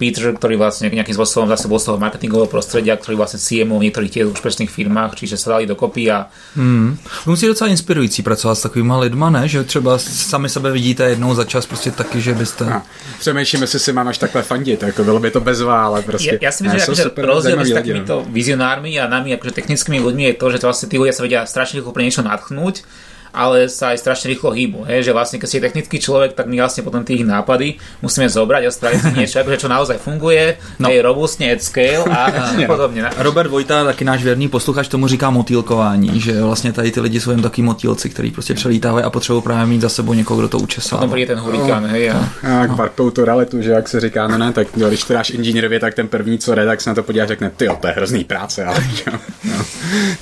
Peter, 0.00 0.32
ktorý 0.32 0.56
vlastne 0.56 0.88
nejakým 0.88 1.12
spôsobom 1.12 1.44
zase 1.52 1.68
bol 1.68 1.76
z 1.76 1.92
toho 1.92 2.00
marketingového 2.00 2.48
prostredia, 2.48 2.96
ktorý 2.96 3.20
vlastne 3.20 3.36
CMO 3.36 3.76
v 3.76 3.92
niektorých 3.92 4.08
tých 4.08 4.32
úspešných 4.32 4.72
firmách, 4.72 5.12
čiže 5.12 5.36
sa 5.36 5.60
dali 5.60 5.68
dokopy 5.68 6.08
a... 6.08 6.32
Hmm. 6.56 6.96
Musí 7.28 7.44
docela 7.44 7.68
inspirující 7.68 8.24
pracovat 8.24 8.56
s 8.56 8.64
takovými 8.64 8.96
lidma, 8.96 9.28
ne? 9.30 9.44
Že 9.44 9.64
třeba 9.64 9.98
sami 10.00 10.48
sebe 10.48 10.72
vidíte 10.72 11.04
jednou 11.04 11.34
za 11.34 11.44
čas 11.44 11.66
prostě 11.66 11.90
taky, 11.90 12.20
že 12.20 12.34
byste... 12.34 12.64
A, 12.64 12.82
přemýšlím, 13.20 13.62
jestli 13.62 13.78
si 13.78 13.92
mám 13.92 14.08
až 14.08 14.18
takhle 14.18 14.42
fandit, 14.42 14.82
jako 14.82 15.04
bylo 15.04 15.20
by 15.20 15.30
to 15.30 15.40
bezvá, 15.40 15.84
ale 15.84 16.02
prostě... 16.02 16.38
Ja, 16.40 16.48
ja 16.48 16.52
si 16.52 16.64
myslím, 16.64 16.80
že 16.80 16.86
akože 16.86 17.04
rozdiel 17.20 17.56
medzi 17.60 17.74
takýmito 17.74 18.24
no. 18.24 18.26
vizionármi 18.32 18.96
a 18.96 19.04
nami 19.04 19.36
akože 19.36 19.52
technickými 19.52 20.00
ľuďmi 20.00 20.24
je 20.32 20.34
to, 20.40 20.46
že 20.48 20.58
to 20.62 20.66
vlastne 20.70 20.88
tí 20.88 20.96
ľudia 20.96 21.12
sa 21.12 21.22
vedia 21.26 21.40
strašne 21.44 21.82
rýchlo 21.82 21.92
pre 21.92 22.06
niečo 22.06 22.24
nadchnúť 22.24 22.86
ale 23.32 23.70
sa 23.70 23.94
aj 23.94 23.98
strašne 23.98 24.34
rýchlo 24.34 24.50
hýbu. 24.50 24.84
Hej? 24.86 25.10
Že 25.10 25.12
vlastne, 25.12 25.36
keď 25.38 25.48
si 25.48 25.58
technický 25.60 25.96
človek, 25.98 26.34
tak 26.34 26.46
my 26.46 26.60
vlastne 26.60 26.82
potom 26.82 27.04
tých 27.04 27.22
nápady 27.24 27.78
musíme 28.02 28.28
zobrať 28.28 28.62
a 28.66 28.70
spraviť 28.70 28.98
si 29.00 29.10
niečo, 29.16 29.40
akože 29.40 29.60
čo 29.66 29.68
naozaj 29.68 29.98
funguje, 29.98 30.58
no. 30.78 30.88
je 30.90 30.98
robustne 31.02 31.50
at 31.52 31.62
scale 31.62 32.04
a 32.06 32.30
podobne. 32.72 33.10
Robert 33.18 33.50
Vojta, 33.50 33.84
taky 33.84 34.04
náš 34.04 34.24
věrný 34.24 34.48
posluchač, 34.48 34.88
tomu 34.88 35.08
říká 35.08 35.30
motýlkování, 35.30 36.20
že 36.20 36.42
vlastně 36.42 36.72
tady 36.72 36.90
ty 36.90 37.00
lidi 37.00 37.20
jsou 37.20 37.30
jen 37.30 37.42
taky 37.42 37.62
motýlci, 37.62 38.10
kteří 38.10 38.30
prostě 38.30 38.54
přelítávají 38.54 39.04
a 39.04 39.10
potřebují 39.10 39.42
právě 39.42 39.66
mít 39.66 39.80
za 39.80 39.88
sebou 39.88 40.14
někoho, 40.14 40.38
kdo 40.40 40.48
to 40.48 40.58
učesá. 40.58 40.96
Potom 40.96 41.10
přijde 41.10 41.34
ten 41.34 41.38
hurikán, 41.38 41.84
oh, 41.84 41.90
hej. 41.90 42.10
A, 42.10 42.28
a 42.42 42.66
no. 42.66 42.76
varpou 42.76 43.10
tu 43.10 43.24
realitu, 43.24 43.62
že 43.62 43.70
jak 43.70 43.88
se 43.88 44.00
říká, 44.00 44.28
no 44.28 44.38
ne, 44.38 44.52
tak 44.52 44.66
jo, 44.76 44.88
když 44.88 45.04
to 45.04 45.12
dáš 45.12 45.30
inženýrově, 45.30 45.80
tak 45.80 45.94
ten 45.94 46.08
první, 46.08 46.38
co 46.38 46.54
jde, 46.54 46.66
tak 46.66 46.80
se 46.80 46.90
na 46.90 46.94
to 46.94 47.02
podívá 47.02 47.24
a 47.24 47.26
řekne, 47.26 47.50
ty 47.56 47.68
to 47.80 47.86
je 47.86 47.92
hrozný 47.92 48.24
práce, 48.24 48.64
ale 48.64 48.78
jo. 49.06 49.18
No. 49.44 49.64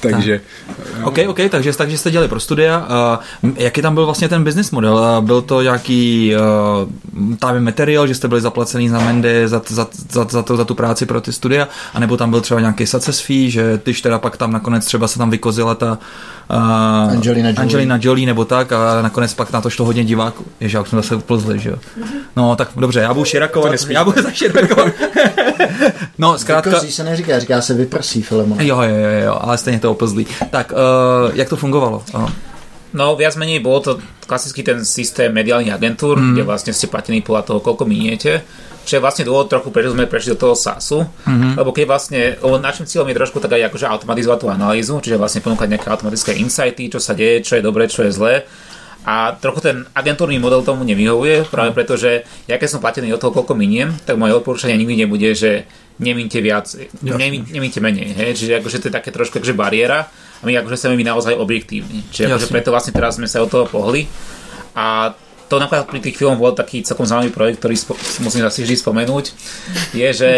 Takže. 0.01 0.41
Tak. 0.67 0.77
No. 1.01 1.07
OK, 1.09 1.19
OK, 1.29 1.39
takže, 1.51 1.73
takže 1.73 1.99
jste 1.99 2.11
dělali 2.11 2.29
pro 2.29 2.41
studia. 2.41 2.87
Uh, 3.43 3.51
jaký 3.57 3.83
tam 3.83 3.95
byl 3.95 4.05
vlastně 4.05 4.29
ten 4.29 4.45
business 4.45 4.71
model? 4.71 4.95
Uh, 4.95 5.25
byl 5.25 5.43
to 5.43 5.63
nějaký 5.63 6.33
uh, 6.37 7.37
time 7.39 7.65
material, 7.65 8.07
že 8.07 8.15
jste 8.15 8.29
byli 8.29 8.41
zaplacený 8.41 8.89
za 8.89 8.99
Mendy, 8.99 9.49
za, 9.49 9.63
za, 9.69 9.87
za, 10.11 10.27
za, 10.31 10.43
to, 10.43 10.57
za 10.57 10.65
tu 10.65 10.75
práci 10.75 11.07
pro 11.07 11.21
ty 11.21 11.33
studia, 11.33 11.69
anebo 11.95 12.17
tam 12.17 12.31
byl 12.31 12.41
třeba 12.41 12.61
nějaký 12.61 12.87
success 12.87 13.21
fee, 13.21 13.51
že 13.51 13.81
když 13.85 14.03
teda 14.03 14.19
pak 14.19 14.37
tam 14.37 14.53
nakonec 14.53 14.85
třeba 14.85 15.09
se 15.09 15.19
tam 15.19 15.31
vykozila 15.31 15.75
ta 15.75 15.99
uh, 16.51 16.57
Angelina 17.11 17.49
Jolie. 17.49 17.63
Angelina 17.63 17.99
Jolie 18.03 18.27
nebo 18.27 18.45
tak 18.45 18.73
a 18.73 19.03
nakonec 19.03 19.35
pak 19.35 19.53
na 19.53 19.61
to 19.61 19.71
šlo 19.71 19.87
hodně 19.87 20.05
diváků. 20.05 20.45
Ježi, 20.61 20.77
já 20.77 20.83
už 20.83 20.89
jsme 20.89 20.97
zase 20.97 21.15
uplzli, 21.15 21.59
že 21.59 21.71
jo. 21.71 21.77
No 22.37 22.57
tak 22.57 22.69
dobře, 22.77 23.01
já 23.01 23.15
budu 23.15 23.25
širakovat, 23.25 23.73
já 23.89 24.05
budu 24.05 24.23
za 24.23 24.31
širakovat. 24.31 24.93
no, 26.19 26.39
zkrátka... 26.39 26.71
Vykozí 26.71 26.93
se 26.93 27.05
neříká, 27.05 27.39
říká 27.39 27.61
se 27.61 27.75
vyprsí 27.75 28.23
Filemon. 28.23 28.61
Jo, 28.61 28.83
jo, 28.83 28.97
jo, 28.97 29.25
jo, 29.25 29.39
ale 29.41 29.59
stejně 29.59 29.81
to 29.81 29.91
oplzlí. 29.91 30.27
Tak, 30.51 30.73
uh, 30.73 31.31
jak 31.35 31.49
to 31.49 31.57
fungovalo? 31.57 32.03
Uh. 32.15 32.31
No, 32.97 33.13
viac 33.21 33.37
menej 33.37 33.61
bol 33.61 33.85
to 33.85 34.01
klasický 34.25 34.65
ten 34.65 34.81
systém 34.85 35.29
mediálnych 35.29 35.73
agentúr, 35.73 36.17
mm. 36.17 36.33
kde 36.33 36.43
vlastne 36.45 36.73
ste 36.73 36.89
platení 36.89 37.21
podľa 37.21 37.45
toho, 37.45 37.59
koľko 37.61 37.85
miniete. 37.85 38.45
Čo 38.89 38.97
je 38.97 39.05
vlastne 39.05 39.29
dôvod 39.29 39.53
trochu, 39.53 39.69
prečo 39.69 39.93
sme 39.93 40.09
prešli 40.09 40.33
do 40.33 40.49
toho 40.49 40.57
SASu. 40.57 41.05
Mm-hmm. 41.05 41.61
Lebo 41.61 41.77
keď 41.77 41.85
vlastne, 41.85 42.21
lebo 42.41 42.57
našim 42.57 42.89
cieľom 42.89 43.13
je 43.13 43.19
trošku 43.21 43.37
tak 43.45 43.53
aj 43.61 43.69
akože 43.69 43.85
automatizovať 43.85 44.39
tú 44.41 44.49
analýzu, 44.49 44.97
čiže 45.05 45.21
vlastne 45.21 45.45
ponúkať 45.45 45.69
nejaké 45.69 45.89
automatické 45.93 46.33
insighty, 46.41 46.89
čo 46.89 46.97
sa 46.97 47.13
deje, 47.13 47.45
čo 47.45 47.61
je 47.61 47.63
dobré, 47.65 47.85
čo 47.85 48.09
je 48.09 48.17
zlé. 48.17 48.49
A 49.05 49.37
trochu 49.37 49.61
ten 49.65 49.77
agentúrny 49.93 50.41
model 50.41 50.65
tomu 50.65 50.85
nevyhovuje, 50.89 51.49
práve 51.49 51.77
preto, 51.77 52.01
že 52.01 52.25
ja 52.49 52.57
keď 52.57 52.69
som 52.69 52.81
platený 52.81 53.13
od 53.13 53.21
toho, 53.21 53.33
koľko 53.33 53.57
miniem, 53.57 53.93
tak 54.05 54.17
moje 54.17 54.37
odporúčanie 54.37 54.77
nikdy 54.81 55.05
nebude, 55.05 55.33
že 55.37 55.69
nemínte 56.01 56.41
viac, 56.41 56.69
nemínte 57.05 57.81
menej. 57.81 58.17
Hej? 58.17 58.31
Čiže 58.41 58.53
akože 58.61 58.77
to 58.81 58.87
je 58.89 58.97
také 58.97 59.09
trošku 59.13 59.41
akože 59.41 59.57
bariéra 59.57 60.09
a 60.39 60.43
my 60.47 60.53
akože 60.59 60.77
chceme 60.77 60.95
byť 60.97 61.07
naozaj 61.07 61.35
objektívni. 61.35 62.07
Čiže 62.11 62.31
akože 62.31 62.47
preto 62.51 62.71
vlastne 62.71 62.93
teraz 62.95 63.19
sme 63.19 63.27
sa 63.27 63.43
od 63.43 63.51
toho 63.51 63.67
pohli 63.67 64.07
a 64.75 65.15
to 65.49 65.57
napríklad 65.57 65.89
pri 65.89 66.01
tých 66.05 66.17
filmoch 66.21 66.39
bol 66.39 66.53
taký 66.53 66.85
celkom 66.85 67.09
zaujímavý 67.09 67.33
projekt, 67.33 67.59
ktorý 67.65 67.75
spo, 67.77 67.97
musím 68.21 68.45
zase 68.45 68.69
vždy 68.69 68.77
spomenúť, 68.77 69.25
je, 69.97 70.09
že 70.13 70.31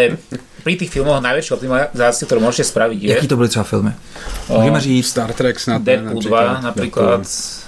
pri 0.63 0.79
tých 0.79 0.87
filmoch 0.87 1.19
najväčšiu 1.19 1.51
optimalizáciu, 1.59 2.25
ktorú 2.31 2.39
môžete 2.47 2.71
spraviť 2.71 2.99
je... 3.03 3.09
Jaký 3.19 3.27
to 3.27 3.37
byly 3.37 3.49
třeba 3.49 3.63
filmy? 3.63 3.91
Můžeme 4.49 4.79
říct... 4.81 5.07
Star 5.07 5.33
Trek 5.33 5.59
snad. 5.59 5.81
Deadpool 5.81 6.21
2 6.21 6.61
napríklad. 6.61 7.21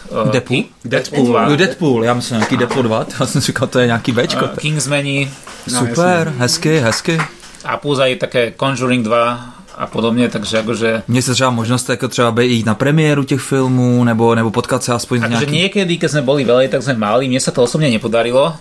Uh, 0.09 0.31
Deadpool? 0.31 0.63
Deadpool 0.85 1.25
2. 1.27 1.49
Jo, 1.49 1.55
Deadpool, 1.55 2.03
já 2.03 2.13
myslím 2.13 2.37
nějaký 2.37 2.57
Deadpool 2.57 2.83
2, 2.83 3.05
já 3.19 3.25
jsem 3.25 3.41
říkal, 3.41 3.67
to 3.67 3.79
je 3.79 3.85
nějaký 3.85 4.11
Bčko. 4.11 4.45
Uh, 4.45 4.55
Kingsmeni. 4.55 5.31
Super, 5.67 6.31
no, 6.31 6.39
hezky, 6.39 6.79
hezky. 6.79 7.17
A 7.63 7.77
plus 7.77 7.99
aj 7.99 8.15
také 8.15 8.51
Conjuring 8.59 9.05
2 9.05 9.62
a 9.77 9.87
podobně, 9.87 10.29
takže 10.29 10.57
jakože... 10.57 11.03
Mně 11.07 11.21
se 11.21 11.33
třeba 11.33 11.49
možnost 11.49 11.89
jako 11.89 12.07
třeba 12.07 12.31
by 12.31 12.45
jít 12.45 12.65
na 12.65 12.75
premiéru 12.75 13.23
těch 13.23 13.41
filmů, 13.41 14.03
nebo, 14.03 14.35
nebo 14.35 14.51
potkat 14.51 14.83
se 14.83 14.93
aspoň 14.93 15.21
Takže 15.21 15.45
nějaký... 15.45 15.57
niekedy, 15.57 15.93
keď 15.97 16.09
sme 16.11 16.21
boli 16.21 16.45
veľa, 16.45 16.69
tak 16.69 16.83
sme 16.83 16.93
mali, 16.93 17.27
mne 17.27 17.39
sa 17.39 17.51
to 17.51 17.63
osobne 17.63 17.89
nepodarilo, 17.89 18.55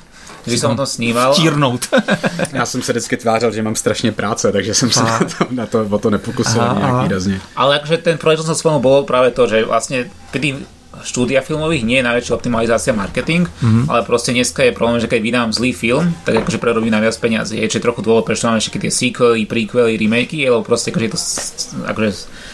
že 0.46 0.58
jsem 0.58 0.70
o 0.70 0.74
tom 0.74 0.86
sníval. 0.86 1.34
Stírnout. 1.34 1.88
Já 2.52 2.66
jsem 2.66 2.82
se 2.82 2.92
vždycky 2.92 3.16
tvářil, 3.16 3.52
že 3.52 3.62
mám 3.62 3.76
strašně 3.76 4.12
práce, 4.12 4.52
takže 4.52 4.74
jsem 4.74 4.90
se 4.90 5.02
na 5.02 5.18
to, 5.18 5.46
na 5.50 5.66
to, 5.66 5.86
o 5.90 5.98
to 5.98 6.10
nepokusil 6.10 6.62
aha, 6.62 6.78
nějak 6.78 7.02
výrazně. 7.02 7.40
Ale 7.56 7.78
akože 7.78 7.96
ten 7.98 8.18
projekt, 8.18 8.40
čo 8.40 8.46
som 8.46 8.54
spomenul, 8.54 8.82
bolo 8.82 9.02
práve 9.06 9.30
to, 9.30 9.46
že 9.46 9.64
vlastne 9.64 10.10
kedy 10.30 10.66
štúdia 11.00 11.40
filmových 11.40 11.88
nie 11.88 11.98
je 11.98 12.04
najväčšia 12.04 12.36
optimalizácia 12.36 12.92
marketing, 12.92 13.48
mm-hmm. 13.48 13.88
ale 13.88 14.04
proste 14.04 14.36
dneska 14.36 14.60
je 14.68 14.76
problém, 14.76 15.00
že 15.00 15.08
keď 15.08 15.20
vydám 15.24 15.48
zlý 15.56 15.72
film, 15.72 16.12
tak 16.28 16.44
akože 16.44 16.60
prerobí 16.60 16.92
na 16.92 17.00
viac 17.00 17.16
peniazy. 17.16 17.56
Je, 17.56 17.72
čiže 17.72 17.80
trochu 17.80 18.04
dôvod, 18.04 18.28
prečo 18.28 18.44
máme 18.44 18.60
všetky 18.60 18.80
tie 18.84 18.92
sequely, 18.92 19.48
prequely, 19.48 19.96
remakey, 19.96 20.44
lebo 20.44 20.60
proste 20.60 20.92
akože 20.92 21.04
je 21.08 21.12
to 21.16 21.20
akože 21.88 22.10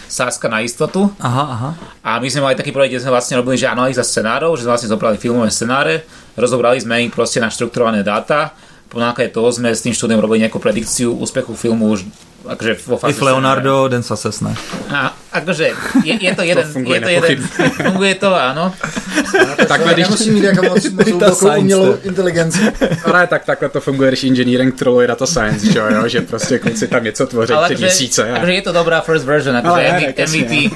sáska 0.07 0.47
na 0.47 0.63
istotu. 0.63 1.11
Aha, 1.19 1.45
aha. 1.51 1.71
A 2.07 2.23
my 2.23 2.29
sme 2.31 2.47
mali 2.47 2.55
taký 2.55 2.71
projekt, 2.71 2.95
kde 2.95 3.03
sme 3.03 3.13
vlastne 3.19 3.37
robili, 3.43 3.59
že 3.59 3.67
analýza 3.67 4.07
scenárov, 4.07 4.55
že 4.55 4.65
sme 4.65 4.73
vlastne 4.79 4.91
zobrali 4.95 5.17
filmové 5.19 5.51
scenáre, 5.51 6.07
rozobrali 6.39 6.79
sme 6.79 7.11
ich 7.11 7.13
proste 7.13 7.43
na 7.43 7.51
štrukturované 7.51 8.07
dáta, 8.07 8.55
po 8.89 8.97
náklade 8.97 9.37
toho 9.37 9.53
sme 9.53 9.69
s 9.69 9.85
tým 9.85 9.93
štúdiom 9.93 10.17
robili 10.17 10.49
nejakú 10.49 10.57
predikciu 10.57 11.13
úspechu 11.13 11.53
filmu 11.53 11.93
už 11.93 12.09
akože 12.49 12.73
vo 12.89 12.97
fáze 12.97 13.13
If 13.13 13.21
Leonardo, 13.21 13.85
den 13.93 14.01
sa 14.01 14.17
sesne. 14.17 14.57
A, 14.89 15.13
akože 15.33 15.65
je, 16.05 16.15
je 16.21 16.35
to 16.35 16.43
jeden, 16.43 16.67
to 16.67 16.73
funguje, 16.73 16.97
je 16.97 17.01
to 17.01 17.09
jeden, 17.09 17.49
funguje 17.83 18.15
to, 18.15 18.31
áno. 18.35 18.73
takhle, 19.69 19.95
když... 19.95 20.07
Nemusím 20.07 20.35
mít 20.35 20.45
jako 20.45 20.63
moc, 20.63 20.87
moc 21.13 21.43
umělou 21.43 21.97
inteligenci. 22.03 22.59
Ale 23.05 23.27
tak 23.27 23.45
takhle 23.45 23.69
to 23.69 23.81
funguje, 23.81 24.11
když 24.11 24.25
engineering 24.25 24.79
troluje 24.79 25.07
data 25.07 25.27
science, 25.27 25.73
že, 25.73 25.79
jo? 25.79 26.09
že 26.09 26.21
prostě 26.21 26.59
kluci 26.59 26.89
tam 26.89 27.05
něco 27.05 27.27
tvoří 27.27 27.55
tři 27.65 27.77
měsíce. 27.77 28.29
Takže 28.33 28.53
je 28.53 28.63
to 28.63 28.73
dobrá 28.73 29.01
first 29.01 29.25
version, 29.25 29.57
akože 29.57 30.15
MVP. 30.27 30.73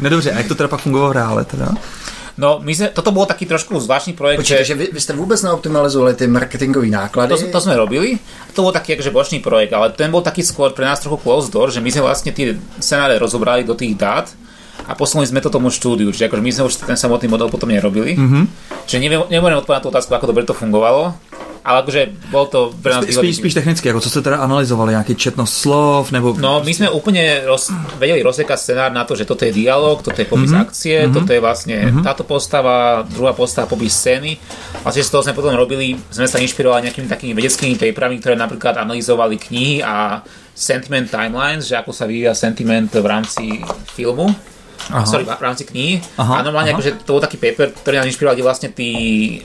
no 0.00 0.10
dobře, 0.10 0.32
a 0.32 0.38
jak 0.38 0.48
to 0.48 0.54
teda 0.54 0.68
pak 0.68 0.80
fungovalo 0.80 1.10
v 1.10 1.12
reále 1.12 1.44
teda? 1.44 1.68
No, 2.38 2.62
my 2.62 2.70
sme, 2.70 2.94
toto 2.94 3.10
bol 3.10 3.26
taký 3.26 3.50
trošku 3.50 3.74
zvláštny 3.82 4.14
projekt. 4.14 4.38
Počkejte, 4.46 4.62
že, 4.62 4.70
že 4.70 4.78
vy, 4.78 4.86
vy 4.94 5.00
ste 5.02 5.18
vôbec 5.18 5.42
neoptimalizovali 5.42 6.14
tie 6.14 6.30
marketingové 6.30 6.86
náklady? 6.86 7.34
To, 7.34 7.50
to 7.50 7.60
sme 7.60 7.74
robili. 7.74 8.22
To 8.54 8.62
bol 8.62 8.70
taký 8.70 8.94
akože 8.94 9.10
bočný 9.10 9.38
projekt, 9.42 9.74
ale 9.74 9.90
ten 9.90 10.06
bol 10.08 10.22
taký 10.22 10.46
skôr 10.46 10.70
pre 10.70 10.86
nás 10.86 11.02
trochu 11.02 11.18
closed 11.18 11.50
door, 11.50 11.74
že 11.74 11.82
my 11.82 11.90
sme 11.90 12.06
vlastne 12.06 12.30
tie 12.30 12.54
scenáre 12.78 13.18
rozobrali 13.18 13.66
do 13.66 13.74
tých 13.74 13.98
dát 13.98 14.30
a 14.88 14.92
posunuli 14.96 15.28
sme 15.28 15.44
to 15.44 15.52
tomu 15.52 15.68
štúdiu. 15.68 16.08
Čiže 16.08 16.32
akože 16.32 16.42
my 16.42 16.50
sme 16.50 16.64
už 16.64 16.74
ten 16.88 16.96
samotný 16.96 17.28
model 17.28 17.52
potom 17.52 17.68
nerobili. 17.68 18.16
Mm-hmm. 18.16 18.44
Čiže 18.88 18.98
neviem, 19.04 19.20
neviem 19.28 19.60
odpovedať 19.60 19.78
na 19.78 19.84
tú 19.84 19.90
otázku, 19.92 20.10
ako 20.16 20.32
dobre 20.32 20.48
to 20.48 20.56
fungovalo 20.56 21.12
ale 21.68 21.84
akože 21.84 22.02
bol 22.32 22.48
to 22.48 22.72
pre 22.80 22.96
nás 22.96 23.04
spíš, 23.04 23.44
spíš 23.44 23.60
technicky, 23.60 23.92
ako 23.92 24.00
co 24.00 24.08
ste 24.08 24.24
teda 24.24 24.40
analyzovali, 24.40 24.96
nejaký 24.96 25.12
četnosť 25.12 25.52
slov, 25.52 26.08
nebo... 26.16 26.32
No, 26.40 26.64
my 26.64 26.72
sme 26.72 26.88
úplne 26.88 27.44
roz, 27.44 27.68
vedeli 28.00 28.24
rozsekať 28.24 28.56
scenár 28.56 28.88
na 28.88 29.04
to, 29.04 29.12
že 29.12 29.28
toto 29.28 29.44
je 29.44 29.52
dialog, 29.52 30.00
toto 30.00 30.16
je 30.16 30.24
popis 30.24 30.48
mm-hmm. 30.48 30.64
akcie, 30.64 30.96
mm-hmm. 31.04 31.16
toto 31.20 31.30
je 31.36 31.40
vlastne 31.44 31.76
mm-hmm. 31.76 32.04
táto 32.08 32.24
postava, 32.24 33.04
druhá 33.04 33.36
postava, 33.36 33.68
popis 33.68 33.92
scény. 33.92 34.40
Vlastne 34.80 35.04
z 35.04 35.10
toho 35.12 35.20
sme 35.20 35.36
potom 35.36 35.52
robili, 35.52 35.92
sme 36.08 36.24
sa 36.24 36.40
inšpirovali 36.40 36.88
nejakými 36.88 37.08
takými 37.10 37.32
vedeckými 37.36 37.76
paperami, 37.76 38.16
ktoré 38.16 38.34
napríklad 38.40 38.80
analyzovali 38.80 39.36
knihy 39.36 39.84
a 39.84 40.24
sentiment 40.56 41.12
timelines, 41.12 41.68
že 41.68 41.76
ako 41.76 41.92
sa 41.92 42.08
vyvíja 42.08 42.32
sentiment 42.32 42.88
v 42.88 43.04
rámci 43.04 43.60
filmu. 43.92 44.32
Aha. 44.88 45.04
sorry, 45.04 45.26
v 45.26 45.42
rámci 45.42 45.66
knihy. 45.66 46.00
Aha, 46.16 46.40
a 46.40 46.46
normálne 46.46 46.72
aha. 46.72 46.78
akože 46.78 47.02
to 47.02 47.18
bol 47.18 47.22
taký 47.22 47.36
paper, 47.36 47.74
ktorý 47.74 48.00
nám 48.00 48.08
inšpiroval, 48.08 48.34
kde 48.38 48.46
vlastne 48.46 48.68
tí 48.72 48.90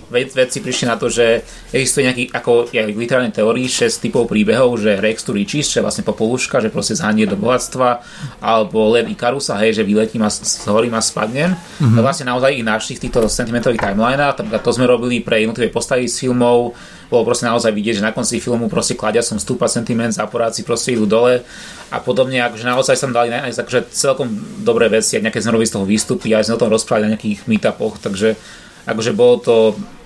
vedci 0.09 0.61
prišli 0.61 0.85
na 0.87 0.95
to, 0.95 1.09
že 1.09 1.43
existuje 1.73 2.07
nejaký, 2.07 2.23
ako 2.31 2.69
je 2.69 2.79
v 2.79 2.99
literárnej 2.99 3.33
teórii, 3.33 3.65
6 3.65 4.03
typov 4.03 4.29
príbehov, 4.29 4.77
že 4.79 5.01
Rex 5.01 5.25
to 5.25 5.35
riches, 5.35 5.67
čo 5.67 5.81
je 5.81 5.85
vlastne 5.85 6.05
popoluška, 6.05 6.61
že 6.61 6.69
proste 6.69 6.95
zhanie 6.95 7.25
do 7.25 7.35
bohatstva, 7.35 7.99
alebo 8.39 8.93
Lev 8.93 9.09
Ikarusa, 9.09 9.59
hej, 9.65 9.81
že 9.81 9.83
vyletím 9.83 10.23
a 10.23 10.29
s 10.31 10.63
horím 10.69 10.95
a 10.95 11.01
spadnem. 11.03 11.53
Mm-hmm. 11.53 11.99
vlastne 11.99 12.29
naozaj 12.29 12.55
ich 12.55 12.63
našli 12.63 12.93
v 12.95 13.09
týchto 13.09 13.25
sentimentových 13.27 13.81
timelinách, 13.81 14.39
to 14.63 14.71
sme 14.71 14.85
robili 14.87 15.19
pre 15.19 15.43
jednotlivé 15.43 15.73
postavy 15.73 16.07
z 16.07 16.29
filmov, 16.29 16.77
bolo 17.13 17.29
proste 17.29 17.45
naozaj 17.45 17.69
vidieť, 17.69 18.01
že 18.01 18.07
na 18.09 18.09
konci 18.09 18.41
filmu 18.41 18.65
proste 18.65 18.97
kladia 18.97 19.21
som 19.21 19.37
stúpa 19.37 19.69
sentiment, 19.69 20.09
záporáci 20.09 20.65
proste 20.65 20.97
idú 20.97 21.05
dole. 21.05 21.45
A 21.93 22.01
podobne, 22.01 22.41
akože 22.41 22.65
naozaj 22.65 22.97
som 22.97 23.13
dali 23.13 23.29
nájsť 23.29 23.61
akože 23.61 23.79
celkom 23.93 24.33
dobré 24.65 24.89
veci, 24.89 25.21
aj 25.21 25.29
nejaké 25.29 25.45
robili 25.45 25.69
z 25.69 25.77
toho 25.77 25.85
výstupy, 25.85 26.33
aj 26.33 26.49
sme 26.49 26.57
o 26.57 26.61
tom 26.65 26.73
rozprávali 26.73 27.05
na 27.05 27.11
nejakých 27.13 27.45
meetupoch, 27.45 28.01
takže 28.01 28.33
akože 28.89 29.13
bolo 29.13 29.35
to 29.37 29.55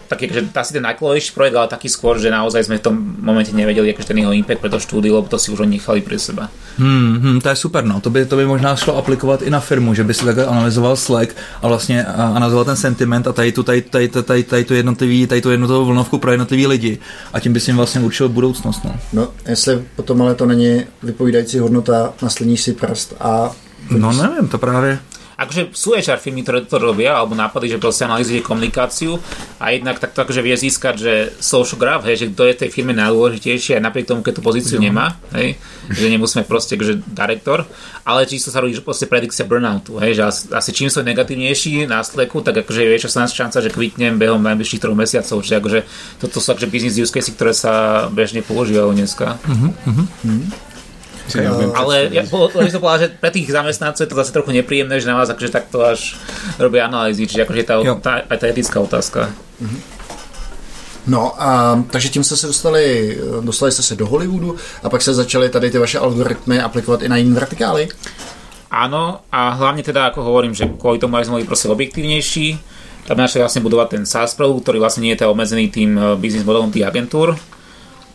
taký, 0.07 0.31
že 0.33 0.41
asi 0.55 0.73
ten 0.73 0.83
najkladejší 0.83 1.31
projekt, 1.35 1.55
ale 1.55 1.67
taký 1.67 1.89
skôr, 1.91 2.19
že 2.19 2.31
naozaj 2.31 2.63
sme 2.63 2.79
v 2.79 2.85
tom 2.87 2.95
momente 3.19 3.51
nevedeli, 3.51 3.91
akože 3.91 4.07
ten 4.07 4.19
jeho 4.23 4.31
impact 4.31 4.59
pre 4.63 4.69
to 4.71 4.79
štúdio, 4.79 5.19
lebo 5.19 5.27
to 5.27 5.39
si 5.39 5.51
už 5.51 5.67
oni 5.67 5.77
nechali 5.77 6.01
pre 6.01 6.19
seba. 6.19 6.49
Hmm, 6.77 7.19
hmm, 7.19 7.37
to 7.41 7.49
je 7.49 7.55
super, 7.55 7.83
no. 7.83 7.99
To 8.01 8.09
by, 8.09 8.25
to 8.25 8.35
by 8.35 8.45
možná 8.45 8.75
šlo 8.75 8.97
aplikovat 8.97 9.41
i 9.41 9.49
na 9.49 9.59
firmu, 9.59 9.93
že 9.93 10.03
by 10.03 10.13
si 10.13 10.25
takhle 10.25 10.45
analyzoval 10.45 10.95
Slack 10.95 11.35
a 11.61 11.67
vlastně 11.67 12.05
analyzoval 12.05 12.65
ten 12.65 12.75
sentiment 12.75 13.27
a 13.27 13.33
tady 13.33 13.51
tu, 13.51 13.63
tady, 13.63 13.81
tady, 13.81 14.07
tady, 14.07 14.23
tady, 14.23 14.43
tady 14.43 14.63
tu 14.63 14.73
jednotlivý, 14.73 15.27
tady 15.27 15.41
tu 15.41 15.51
jednotlivou 15.51 15.85
vlnovku 15.85 16.17
pro 16.17 16.31
jednotlivý 16.31 16.67
lidi 16.67 16.97
a 17.33 17.39
tím 17.39 17.53
by 17.53 17.59
si 17.59 17.69
jim 17.69 17.77
vlastně 17.77 18.01
určil 18.01 18.29
budoucnost. 18.29 18.83
No. 18.83 18.95
no, 19.13 19.27
jestli 19.47 19.83
potom 19.95 20.21
ale 20.21 20.35
to 20.35 20.45
není 20.45 20.83
vypovídající 21.03 21.59
hodnota, 21.59 22.13
naslení 22.21 22.57
si 22.57 22.73
prst 22.73 23.13
a 23.19 23.51
No 23.89 24.11
neviem, 24.11 24.47
to 24.47 24.57
práve 24.57 24.99
akože 25.37 25.69
sú 25.77 25.93
HR 25.93 26.17
firmy, 26.17 26.41
ktoré 26.41 26.65
to 26.65 26.81
robia, 26.81 27.13
alebo 27.13 27.37
nápady, 27.37 27.77
že 27.77 27.77
proste 27.77 28.09
analýzuje 28.09 28.41
komunikáciu 28.41 29.21
a 29.61 29.69
jednak 29.69 30.01
tak, 30.01 30.17
akože 30.17 30.41
vie 30.41 30.57
získať, 30.57 30.95
že 30.97 31.13
social 31.37 31.77
graph, 31.77 32.09
hej, 32.09 32.25
že 32.25 32.27
kto 32.33 32.41
je 32.49 32.53
tej 32.65 32.69
firme 32.73 32.97
najdôležitejší 32.97 33.77
aj 33.77 33.81
napriek 33.85 34.09
tomu, 34.09 34.25
keď 34.25 34.41
tú 34.41 34.41
pozíciu 34.41 34.81
no. 34.81 34.89
nemá, 34.89 35.13
hej, 35.37 35.61
že 35.93 36.09
nemusíme 36.09 36.41
proste, 36.49 36.73
že 36.81 36.97
direktor, 37.05 37.69
ale 38.01 38.25
čisto 38.25 38.49
sa 38.49 38.65
robí, 38.65 38.73
že 38.73 38.81
proste 38.81 39.05
predikcia 39.05 39.45
burnoutu, 39.45 40.01
hej, 40.01 40.17
že 40.17 40.23
asi, 40.25 40.41
asi 40.49 40.69
čím 40.73 40.89
sú 40.89 41.05
negatívnejší 41.05 41.85
na 41.85 42.01
sleku, 42.01 42.41
tak 42.41 42.65
akože 42.65 42.81
je 42.81 42.89
väčšia 42.89 43.29
šanca, 43.29 43.61
že 43.61 43.69
kvitnem 43.69 44.17
behom 44.17 44.41
najbližších 44.41 44.81
troch 44.81 44.97
mesiacov, 44.97 45.45
čiže 45.45 45.55
akože 45.61 45.79
toto 46.17 46.41
sú 46.41 46.49
akože 46.57 46.65
business 46.65 46.97
use 46.97 47.13
case, 47.13 47.29
ktoré 47.29 47.53
sa 47.53 48.07
bežne 48.09 48.41
používajú 48.41 48.89
dneska. 48.97 49.37
Uh-huh, 49.45 49.69
uh-huh. 49.85 50.65
Uh, 51.27 51.75
ale 51.75 52.07
ja, 52.15 52.23
po, 52.23 52.47
to 52.47 52.79
povedal, 52.79 53.03
že 53.03 53.09
pre 53.19 53.31
tých 53.31 53.51
zamestnancov 53.51 53.99
je 53.99 54.09
to 54.09 54.15
zase 54.15 54.31
trochu 54.31 54.51
nepríjemné, 54.55 54.95
že 54.99 55.11
na 55.11 55.19
vás 55.19 55.27
akože 55.27 55.51
takto 55.51 55.83
až 55.83 56.15
robia 56.55 56.87
analýzy, 56.87 57.27
čiže 57.27 57.43
akože 57.43 57.63
tá, 57.67 57.75
tá, 57.99 58.11
aj 58.31 58.37
tá 58.39 58.45
etická 58.47 58.79
otázka. 58.79 59.19
Uh-huh. 59.59 59.79
No 61.07 61.35
a 61.35 61.83
takže 61.91 62.09
tím 62.09 62.23
jste 62.23 62.35
se 62.37 62.47
dostali, 62.47 63.17
dostali 63.41 63.71
jste 63.71 63.83
se 63.83 63.95
do 63.95 64.07
Hollywoodu 64.07 64.55
a 64.83 64.89
pak 64.89 65.01
se 65.01 65.13
začaly 65.13 65.49
tady 65.49 65.71
ty 65.71 65.77
vaše 65.77 65.99
algoritmy 65.99 66.61
aplikovat 66.61 67.01
i 67.01 67.09
na 67.09 67.17
jiné 67.17 67.35
vertikály? 67.35 67.87
Áno, 68.67 69.23
a 69.31 69.55
hlavne 69.55 69.79
teda, 69.79 70.11
ako 70.11 70.27
hovorím, 70.27 70.51
že 70.51 70.67
kvôli 70.67 70.99
tomu, 70.99 71.15
aby 71.15 71.23
sme 71.23 71.39
boli 71.39 71.47
proste 71.47 71.71
objektívnejší, 71.71 72.59
tam 73.07 73.15
našli 73.15 73.39
vlastne 73.39 73.63
budovať 73.63 73.87
ten 73.87 74.03
SaaS 74.03 74.35
produkt, 74.35 74.67
ktorý 74.67 74.83
vlastne 74.83 75.07
nie 75.07 75.15
je 75.15 75.23
obmedzený 75.23 75.71
tým 75.71 75.95
eh, 75.95 76.03
business 76.19 76.43
modelom 76.43 76.67
tých 76.67 76.83
agentúr. 76.83 77.39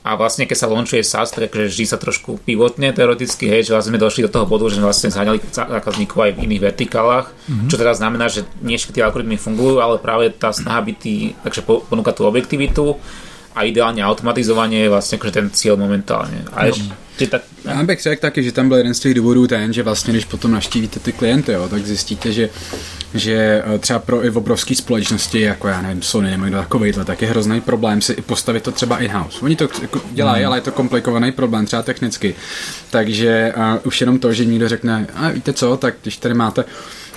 A 0.03 0.19
vlastne 0.19 0.51
keď 0.51 0.57
sa 0.59 0.67
launchuje 0.67 1.07
SaaS, 1.07 1.31
tak 1.31 1.55
že 1.55 1.71
vždy 1.71 1.85
sa 1.87 1.95
trošku 1.95 2.43
pivotne 2.43 2.91
teoreticky, 2.91 3.47
hej, 3.47 3.71
že 3.71 3.73
vlastne 3.73 3.95
sme 3.95 4.03
došli 4.03 4.27
do 4.27 4.35
toho 4.35 4.51
bodu, 4.51 4.67
že 4.67 4.83
vlastne 4.83 5.15
zháňali 5.15 5.39
zákazníkov 5.55 6.19
aj 6.19 6.33
v 6.35 6.43
iných 6.51 6.63
vertikálach, 6.75 7.31
mm-hmm. 7.31 7.71
čo 7.71 7.77
teda 7.79 7.95
znamená, 7.95 8.27
že 8.27 8.43
nie 8.67 8.75
všetky 8.75 8.99
tie 8.99 9.07
algoritmy 9.07 9.39
fungujú, 9.39 9.79
ale 9.79 10.03
práve 10.03 10.35
tá 10.35 10.51
snaha 10.51 10.83
byť 10.83 10.97
tý, 10.99 11.39
takže 11.47 11.63
ponúka 11.63 12.11
tú 12.11 12.27
objektivitu 12.27 12.99
a 13.55 13.63
ideálně 13.63 14.05
automatizování 14.05 14.77
je 14.77 14.89
vlastně 14.89 15.17
jako 15.17 15.31
ten 15.31 15.51
cíl 15.51 15.77
momentálně. 15.77 16.45
A 16.53 16.67
tak... 17.31 17.43
Já 17.65 17.83
bych 17.83 18.03
řekl 18.03 18.21
taky, 18.23 18.43
že 18.43 18.53
tam 18.53 18.69
byl 18.69 18.77
jeden 18.77 18.95
z 18.95 19.01
těch 19.01 19.15
důvodů 19.15 19.47
ten, 19.47 19.73
že 19.73 19.83
vlastně 19.83 20.13
když 20.13 20.25
potom 20.25 20.53
naštívíte 20.53 21.01
ty 21.01 21.13
klienty, 21.13 21.53
jo, 21.53 21.69
tak 21.69 21.87
zjistíte, 21.87 22.33
že, 22.33 22.51
že 23.15 23.63
eh, 23.75 23.79
třeba 23.79 23.99
pro 23.99 24.25
i 24.25 24.31
v 24.31 24.37
obrovské 24.37 24.75
společnosti, 24.75 25.41
jako 25.41 25.69
já 25.69 25.83
nevím, 25.83 26.03
Sony 26.03 26.31
nebo 26.31 26.45
někdo 26.45 26.59
takovýhle, 26.59 27.05
tak 27.05 27.23
je 27.23 27.29
hrozný 27.29 27.61
problém 27.61 28.01
si 28.01 28.13
i 28.13 28.23
postavit 28.23 28.63
to 28.63 28.73
třeba 28.73 28.99
in-house. 28.99 29.39
Oni 29.43 29.57
to 29.57 29.69
jako 29.83 30.01
dělají, 30.13 30.43
mm. 30.43 30.47
ale 30.47 30.57
je 30.57 30.61
to 30.61 30.73
komplikovaný 30.73 31.33
problém, 31.33 31.67
třeba 31.67 31.83
technicky. 31.83 32.35
Takže 32.91 33.53
uh, 33.57 33.63
už 33.85 34.01
jenom 34.01 34.19
to, 34.19 34.33
že 34.33 34.45
někdo 34.45 34.69
řekne, 34.69 35.07
a 35.15 35.29
víte 35.29 35.53
co, 35.53 35.77
tak 35.77 35.95
když 36.03 36.17
tady 36.17 36.35
máte 36.35 36.65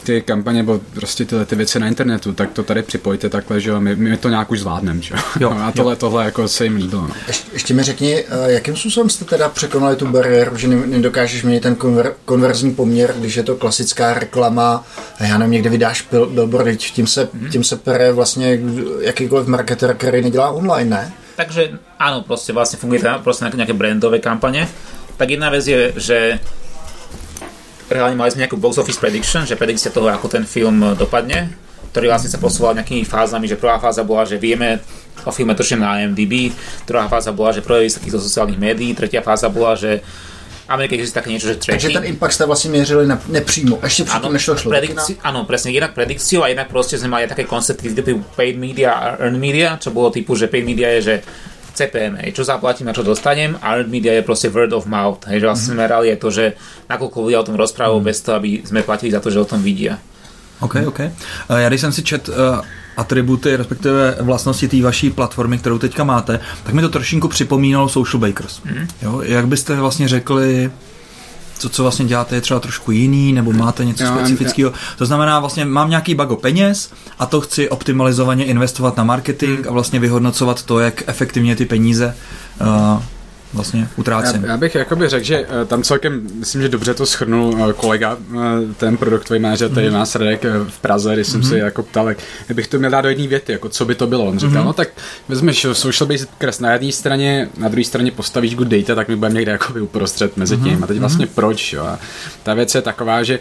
ty 0.06 0.22
kampaně 0.22 0.58
nebo 0.58 0.80
prostě 0.94 1.26
tyhle 1.26 1.46
ty 1.46 1.56
věci 1.56 1.80
na 1.80 1.88
internetu, 1.88 2.34
tak 2.34 2.52
to 2.52 2.64
tady 2.64 2.84
připojte 2.84 3.30
takhle, 3.30 3.62
že 3.62 3.70
jo, 3.70 3.82
my, 3.82 3.96
my 3.96 4.18
to 4.18 4.30
nějak 4.30 4.52
už 4.52 4.60
zvládneme, 4.60 5.02
že 5.02 5.16
jo. 5.40 5.52
a 5.64 5.72
tohle, 5.72 5.92
jo. 5.92 5.96
tohle 5.96 6.26
jako 6.26 6.48
se 6.48 6.64
jim 6.64 6.76
líbilo. 6.76 7.02
No. 7.02 7.16
Ještě, 7.28 7.48
ještě 7.54 7.74
mi 7.74 7.84
řekni, 7.84 8.20
eh, 8.20 8.52
jakým 8.52 8.76
způsobem 8.76 9.10
jste 9.10 9.26
teda 9.26 9.50
překonali 9.50 9.96
tu 9.96 10.08
bariéru, 10.08 10.58
že 10.58 10.68
nedokážeš 10.68 11.44
měnit 11.44 11.64
ten 11.64 11.76
konver, 11.76 12.14
konverzní 12.26 12.74
poměr, 12.76 13.14
když 13.18 13.36
je 13.36 13.44
to 13.44 13.56
klasická 13.56 14.14
reklama, 14.14 14.86
a 15.20 15.24
já 15.24 15.38
nevím, 15.38 15.52
někde 15.52 15.70
vydáš 15.70 16.08
bil, 16.12 16.26
billboard, 16.26 16.78
tím 16.78 17.08
se, 17.08 17.30
mm. 17.34 17.50
tím 17.50 17.64
se 17.64 17.76
pere 17.76 18.12
vlastně 18.12 18.60
jakýkoliv 19.00 19.48
marketer, 19.48 19.96
který 19.96 20.22
nedělá 20.22 20.50
online, 20.50 20.90
ne? 20.90 21.14
Takže 21.36 21.70
áno, 22.00 22.22
prostě 22.22 22.54
vlastně 22.54 22.80
funguje 22.80 23.02
to 23.02 23.10
prostě 23.24 23.46
nějaké 23.56 23.74
brandové 23.74 24.20
kampaně. 24.20 24.68
Tak 25.18 25.30
jedna 25.30 25.50
věc 25.50 25.68
je, 25.68 25.94
že 25.96 26.40
reálne 27.90 28.18
mali 28.18 28.34
sme 28.34 28.46
nejakú 28.46 28.58
box 28.58 28.82
office 28.82 28.98
prediction, 28.98 29.46
že 29.46 29.60
predikcia 29.60 29.94
toho, 29.94 30.10
ako 30.10 30.28
ten 30.28 30.44
film 30.46 30.82
dopadne, 30.98 31.54
ktorý 31.96 32.12
vlastne 32.12 32.28
sa 32.28 32.42
posúval 32.42 32.76
nejakými 32.76 33.08
fázami, 33.08 33.48
že 33.48 33.56
prvá 33.56 33.80
fáza 33.80 34.04
bola, 34.04 34.28
že 34.28 34.36
vieme 34.36 34.84
o 35.24 35.32
filme 35.32 35.56
točne 35.56 35.80
na 35.80 36.04
IMDb, 36.04 36.52
druhá 36.84 37.08
fáza 37.08 37.32
bola, 37.32 37.56
že 37.56 37.64
projevy 37.64 37.88
sa 37.88 38.04
zo 38.04 38.20
sociálnych 38.20 38.60
médií, 38.60 38.92
tretia 38.92 39.24
fáza 39.24 39.48
bola, 39.48 39.80
že 39.80 40.04
Amerike 40.66 40.98
existuje 40.98 41.22
také 41.22 41.30
niečo, 41.30 41.48
že 41.48 41.62
tracking. 41.62 41.78
Takže 41.78 41.90
ten 41.94 42.06
impact 42.10 42.34
ste 42.34 42.50
vlastne 42.50 42.70
mierili 42.74 43.06
na, 43.06 43.22
nepřímo, 43.30 43.86
ešte 43.86 44.10
předtím 44.10 44.34
nešlo 44.34 44.54
šlo. 44.58 44.70
Predikci- 44.74 45.18
áno, 45.22 45.46
presne, 45.46 45.70
jednak 45.70 45.94
predikciu 45.94 46.42
a 46.42 46.50
jednak 46.50 46.74
proste 46.74 46.98
sme 46.98 47.14
mali 47.14 47.30
také 47.30 47.46
koncepty 47.46 47.94
typu 47.94 48.26
paid 48.34 48.58
media 48.58 48.98
a 48.98 49.06
earned 49.22 49.38
media, 49.38 49.78
čo 49.78 49.94
bolo 49.94 50.10
typu, 50.10 50.34
že 50.34 50.50
paid 50.50 50.66
media 50.66 50.90
je, 50.98 51.02
že 51.02 51.16
CPM, 51.76 52.16
hej, 52.24 52.32
čo 52.32 52.48
zaplatím 52.48 52.88
a 52.88 52.96
čo 52.96 53.04
dostanem 53.04 53.60
a 53.60 53.76
earned 53.76 53.92
media 53.92 54.16
je 54.16 54.24
proste 54.24 54.48
word 54.48 54.72
of 54.72 54.88
mouth, 54.88 55.28
hej, 55.28 55.44
že 55.44 55.46
vlastne 55.46 55.76
mm-hmm. 55.76 55.92
sme 55.92 56.08
je 56.08 56.16
to, 56.16 56.30
že 56.32 56.46
nakoľko 56.88 57.18
ľudia 57.20 57.40
o 57.44 57.48
tom 57.48 57.60
rozprávajú 57.60 58.00
mm-hmm. 58.00 58.10
bez 58.16 58.18
toho, 58.24 58.36
aby 58.40 58.50
sme 58.64 58.88
platili 58.88 59.12
za 59.12 59.20
to, 59.20 59.28
že 59.28 59.44
o 59.44 59.50
tom 59.50 59.60
vidia. 59.60 60.00
OK, 60.60 60.76
OK. 60.88 61.00
Eh, 61.00 61.12
já 61.50 61.68
když 61.68 61.82
jsem 61.82 61.92
si 61.92 62.04
čet 62.04 62.30
uh, 62.30 62.36
atributy, 62.98 63.56
respektive 63.56 64.16
vlastnosti 64.22 64.68
té 64.68 64.82
vaší 64.82 65.10
platformy, 65.10 65.58
kterou 65.58 65.78
teďka 65.78 66.04
máte, 66.04 66.40
tak 66.64 66.74
mi 66.74 66.82
to 66.82 66.90
trošinku 66.90 67.28
připomínalo 67.28 67.90
Social 67.90 68.20
Bakers. 68.20 68.62
Mm. 68.64 68.88
Jo, 69.02 69.22
jak 69.22 69.48
byste 69.48 69.76
vlastně 69.76 70.08
řekli, 70.08 70.72
co, 71.58 71.70
co 71.70 71.84
vlastně 71.84 72.06
děláte, 72.06 72.36
je 72.36 72.42
třeba 72.42 72.60
trošku 72.60 72.92
jiný, 72.92 73.34
nebo 73.34 73.54
máte 73.54 73.86
něco 73.86 74.04
jo, 74.04 74.12
specifického. 74.14 74.74
To 74.98 75.06
znamená, 75.06 75.40
vlastně 75.40 75.66
mám 75.66 75.90
nějaký 75.90 76.16
bago 76.16 76.36
peněz 76.36 76.92
a 77.20 77.26
to 77.26 77.42
chci 77.42 77.70
optimalizovaně 77.70 78.46
investovat 78.46 78.98
na 78.98 79.04
marketing 79.04 79.60
hmm. 79.60 79.70
a 79.70 79.72
vlastně 79.72 80.00
vyhodnocovat 80.00 80.64
to, 80.64 80.80
jak 80.80 81.04
efektivně 81.08 81.56
ty 81.56 81.66
peníze 81.66 82.16
uh, 82.62 83.02
vlastně 83.56 83.88
utrácím. 83.96 84.44
Já, 84.44 84.50
já 84.50 84.58
bych 84.58 84.76
jakoby 84.76 85.10
řekl, 85.10 85.26
že 85.26 85.46
eh, 85.62 85.66
tam 85.66 85.84
celkem, 85.84 86.28
myslím, 86.34 86.62
že 86.62 86.70
dobře 86.70 86.94
to 86.94 87.06
schrnul 87.06 87.58
eh, 87.70 87.74
kolega, 87.74 88.18
ten 88.78 88.98
produktový 88.98 89.40
manažer, 89.40 89.72
tady 89.72 89.88
mm-hmm. 89.88 89.94
nás 89.94 90.16
Radek 90.16 90.46
v 90.70 90.80
Praze, 90.80 91.14
když 91.14 91.28
jsem 91.28 91.42
mm-hmm. 91.42 91.50
se 91.50 91.58
jako 91.58 91.84
ptal, 91.84 92.10
jak 92.10 92.18
bych 92.54 92.68
to 92.68 92.80
měl 92.80 92.92
dát 92.92 93.02
do 93.02 93.10
jedné 93.10 93.28
věty, 93.28 93.52
jako 93.52 93.70
co 93.70 93.86
by 93.86 93.96
to 93.96 94.08
bylo. 94.08 94.26
On 94.26 94.40
říkal, 94.40 94.62
mm-hmm. 94.62 94.66
no 94.66 94.74
tak 94.74 94.90
vezmeš 95.30 95.68
social 95.74 96.08
based 96.08 96.30
kres 96.38 96.60
na 96.60 96.74
jedné 96.74 96.92
straně, 96.92 97.50
na 97.58 97.68
druhé 97.68 97.84
straně 97.84 98.12
postavíš 98.12 98.56
good 98.56 98.68
data, 98.68 98.96
tak 98.96 99.08
my 99.08 99.16
budeme 99.16 99.36
někde 99.36 99.52
jako 99.52 99.74
uprostřed 99.80 100.38
mezi 100.38 100.58
tím. 100.58 100.66
Mm-hmm. 100.66 100.84
A 100.84 100.88
teď 100.88 101.00
vlastně 101.00 101.28
proč, 101.28 101.74
jo? 101.74 101.84
A 101.84 102.00
ta 102.44 102.54
věc 102.54 102.76
je 102.76 102.82
taková, 102.82 103.24
že 103.24 103.40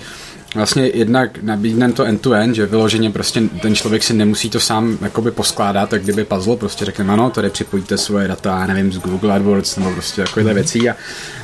vlastně 0.54 0.90
jednak 0.94 1.42
nabídnem 1.42 1.92
to 1.92 2.04
end-to-end, 2.04 2.54
že 2.54 2.66
vyloženě 2.66 3.10
prostě 3.10 3.42
ten 3.62 3.74
člověk 3.74 4.02
si 4.02 4.14
nemusí 4.14 4.50
to 4.50 4.60
sám 4.60 4.98
jakoby 5.02 5.30
poskládat, 5.30 5.90
tak 5.90 6.02
kdyby 6.02 6.24
puzzle, 6.24 6.56
prostě 6.56 6.84
řekneme, 6.84 7.12
ano, 7.12 7.30
tady 7.30 7.50
připojíte 7.50 7.98
svoje 7.98 8.28
data, 8.28 8.66
nevím, 8.66 8.92
z 8.92 8.98
Google 8.98 9.34
AdWords 9.34 9.76
nebo 9.76 9.90
prostě 9.90 10.22
takovéhle 10.22 10.52
mm. 10.52 10.54
věcí 10.54 10.90
a, 10.90 10.96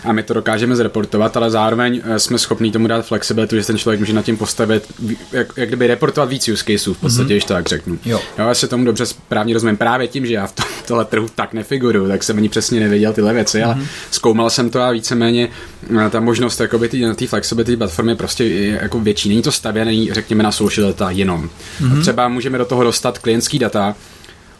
a 0.04 0.12
my 0.12 0.22
to 0.22 0.34
dokážeme 0.34 0.76
zreportovat, 0.76 1.36
ale 1.36 1.50
zároveň 1.50 2.00
eh, 2.04 2.18
jsme 2.18 2.38
schopni 2.38 2.72
tomu 2.72 2.86
dát 2.86 3.06
flexibilitu, 3.06 3.56
že 3.56 3.66
ten 3.66 3.78
člověk 3.78 4.00
může 4.00 4.12
na 4.12 4.22
tím 4.22 4.36
postavit, 4.36 4.84
jak, 5.32 5.52
jak 5.56 5.68
kdyby 5.68 5.86
reportovat 5.86 6.28
víc 6.28 6.48
use 6.48 6.64
caseů, 6.64 6.94
v 6.94 6.98
podstatě, 6.98 7.24
mm-hmm. 7.24 7.30
když 7.30 7.44
to 7.44 7.54
tak 7.54 7.68
řeknu. 7.68 7.98
Jo. 8.04 8.20
jo. 8.38 8.48
já 8.48 8.54
se 8.54 8.68
tomu 8.68 8.84
dobře 8.84 9.06
správně 9.06 9.54
rozumím 9.54 9.76
právě 9.76 10.08
tím, 10.08 10.26
že 10.26 10.34
já 10.34 10.46
v 10.46 10.52
tom, 10.52 10.66
tohle 10.86 11.04
trhu 11.04 11.28
tak 11.34 11.52
nefiguruju, 11.52 12.08
tak 12.08 12.22
jsem 12.22 12.36
ani 12.36 12.48
přesně 12.48 12.80
nevěděl 12.80 13.12
tyhle 13.12 13.32
věci, 13.34 13.58
mm-hmm. 13.58 13.64
ale 13.64 13.74
mhm. 13.74 13.86
zkoumal 14.10 14.50
jsem 14.50 14.70
to 14.70 14.80
a 14.80 14.90
víceméně 14.90 15.48
eh, 16.06 16.10
ta 16.10 16.20
možnost 16.20 16.60
jakoby 16.60 16.88
tý, 16.88 17.02
na 17.02 17.14
té 17.14 17.26
flexibility 17.26 17.76
platformy 17.76 18.16
prostě 18.16 18.48
jako 18.82 18.99
větší. 19.04 19.28
Není 19.28 19.42
to 19.42 19.52
stavěný, 19.52 20.12
řekněme, 20.12 20.42
na 20.42 20.52
social 20.52 20.88
data 20.88 21.10
jenom. 21.10 21.50
Mm-hmm. 21.80 22.00
třeba 22.00 22.28
můžeme 22.28 22.58
do 22.58 22.64
toho 22.64 22.84
dostat 22.84 23.18
klientský 23.18 23.58
data, 23.58 23.94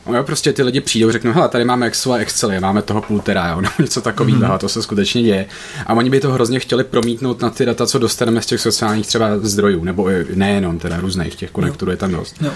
No 0.06 0.16
jo, 0.16 0.24
prostě 0.24 0.52
ty 0.52 0.62
lidi 0.62 0.80
přijdou, 0.80 1.10
řeknou, 1.10 1.32
hele, 1.32 1.48
tady 1.48 1.64
máme 1.64 1.86
Excel 1.86 2.12
a 2.12 2.18
Excel, 2.18 2.60
máme 2.60 2.82
toho 2.82 3.02
půl 3.02 3.20
tera, 3.20 3.48
jo, 3.48 3.60
no, 3.60 3.70
něco 3.78 4.00
takového, 4.00 4.40
mm-hmm. 4.40 4.58
to 4.58 4.68
se 4.68 4.82
skutečně 4.82 5.22
děje. 5.22 5.46
A 5.86 5.94
oni 5.94 6.10
by 6.10 6.20
to 6.20 6.32
hrozně 6.32 6.60
chtěli 6.60 6.84
promítnout 6.84 7.42
na 7.42 7.50
ty 7.50 7.66
data, 7.66 7.86
co 7.86 7.98
dostaneme 7.98 8.42
z 8.42 8.46
těch 8.46 8.60
sociálních 8.60 9.06
třeba 9.06 9.38
zdrojů, 9.38 9.84
nebo 9.84 10.08
nejenom 10.34 10.78
teda 10.78 11.00
různých 11.00 11.34
těch 11.34 11.50
konektorů 11.50 11.90
je 11.90 11.96
tam 11.96 12.12
dost. 12.12 12.36
Jo. 12.40 12.50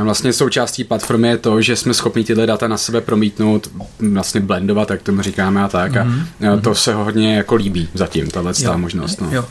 A 0.00 0.04
vlastně 0.04 0.32
součástí 0.32 0.84
platformy 0.84 1.28
je 1.28 1.36
to, 1.38 1.60
že 1.62 1.76
jsme 1.76 1.94
schopni 1.94 2.24
tyhle 2.24 2.46
data 2.46 2.68
na 2.68 2.76
sebe 2.76 3.00
promítnout, 3.00 3.70
vlastně 4.12 4.40
blendovat, 4.40 4.90
jak 4.90 5.02
tomu 5.02 5.22
říkáme 5.22 5.62
a 5.62 5.68
tak. 5.68 5.92
Mm-hmm. 5.92 6.54
A 6.54 6.60
to 6.60 6.74
se 6.74 6.94
hodně 6.94 7.36
jako 7.36 7.54
líbí 7.54 7.88
zatím, 7.94 8.30
tahle 8.30 8.52
možnost. 8.76 9.20
No. 9.20 9.28
Jo 9.32 9.44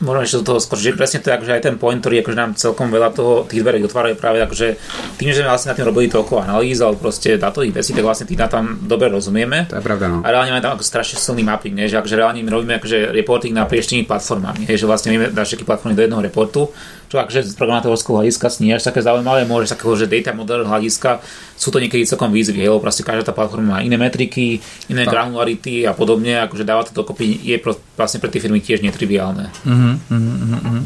možno 0.00 0.20
ešte 0.24 0.38
do 0.40 0.46
toho 0.52 0.58
skôr, 0.58 0.80
že 0.80 0.96
presne 0.96 1.20
to 1.20 1.28
je 1.28 1.36
akože 1.36 1.52
aj 1.56 1.62
ten 1.62 1.76
point, 1.76 2.00
ktorý 2.00 2.24
akože 2.24 2.38
nám 2.38 2.50
celkom 2.56 2.88
veľa 2.88 3.12
toho, 3.12 3.44
tých 3.44 3.60
dverí 3.60 3.84
otvárajú 3.84 4.16
práve 4.16 4.40
akože 4.40 4.80
tým, 5.20 5.30
že 5.30 5.44
sme 5.44 5.52
vlastne 5.52 5.70
na 5.72 5.76
tým 5.76 5.86
robili 5.88 6.08
toľko 6.08 6.34
analýz 6.40 6.80
alebo 6.80 7.08
proste 7.08 7.36
datových 7.36 7.84
vecí, 7.84 7.92
tak 7.92 8.04
vlastne 8.04 8.24
tým 8.24 8.40
tam 8.48 8.80
dobre 8.82 9.12
rozumieme. 9.12 9.68
To 9.68 9.78
je 9.78 9.84
pravda, 9.84 10.06
no. 10.08 10.18
A 10.24 10.28
reálne 10.32 10.56
máme 10.56 10.64
tam 10.64 10.74
ako 10.74 10.84
strašne 10.84 11.20
silný 11.20 11.44
mapping, 11.44 11.76
nie? 11.76 11.86
že 11.86 12.00
akože 12.00 12.16
reálne 12.16 12.40
my 12.40 12.50
robíme 12.50 12.74
akože 12.80 13.12
reporting 13.12 13.52
na 13.52 13.68
prieštými 13.68 14.08
platformami, 14.08 14.66
nie? 14.66 14.74
že 14.74 14.88
vlastne 14.88 15.12
vieme 15.12 15.28
dať 15.28 15.44
všetky 15.44 15.68
platformy 15.68 15.94
do 15.94 16.02
jedného 16.02 16.24
reportu 16.24 16.72
čo 17.10 17.18
akože 17.18 17.42
z 17.42 17.58
programátorského 17.58 18.22
hľadiska 18.22 18.62
nie 18.62 18.70
až 18.70 18.86
také 18.86 19.02
zaujímavé, 19.02 19.42
môže 19.42 19.74
takého, 19.74 19.98
že 19.98 20.06
data 20.06 20.30
model 20.30 20.62
hľadiska 20.62 21.18
sú 21.58 21.74
to 21.74 21.82
niekedy 21.82 22.06
celkom 22.06 22.30
výzvy, 22.30 22.70
lebo 22.70 22.78
proste 22.78 23.02
každá 23.02 23.26
tá 23.26 23.34
platforma 23.34 23.76
má 23.76 23.78
iné 23.82 23.98
metriky, 23.98 24.62
iné 24.86 25.02
tak. 25.02 25.18
granularity 25.18 25.82
a 25.84 25.92
podobne, 25.92 26.38
akože 26.46 26.62
dáva 26.62 26.86
to 26.86 26.94
dokopy 26.94 27.34
je 27.42 27.58
pro, 27.58 27.74
vlastne 27.98 28.22
pre 28.22 28.30
tie 28.30 28.38
firmy 28.38 28.62
tiež 28.62 28.86
netriviálne. 28.86 29.50
Mm-hmm, 29.66 29.94
mm-hmm. 30.06 30.80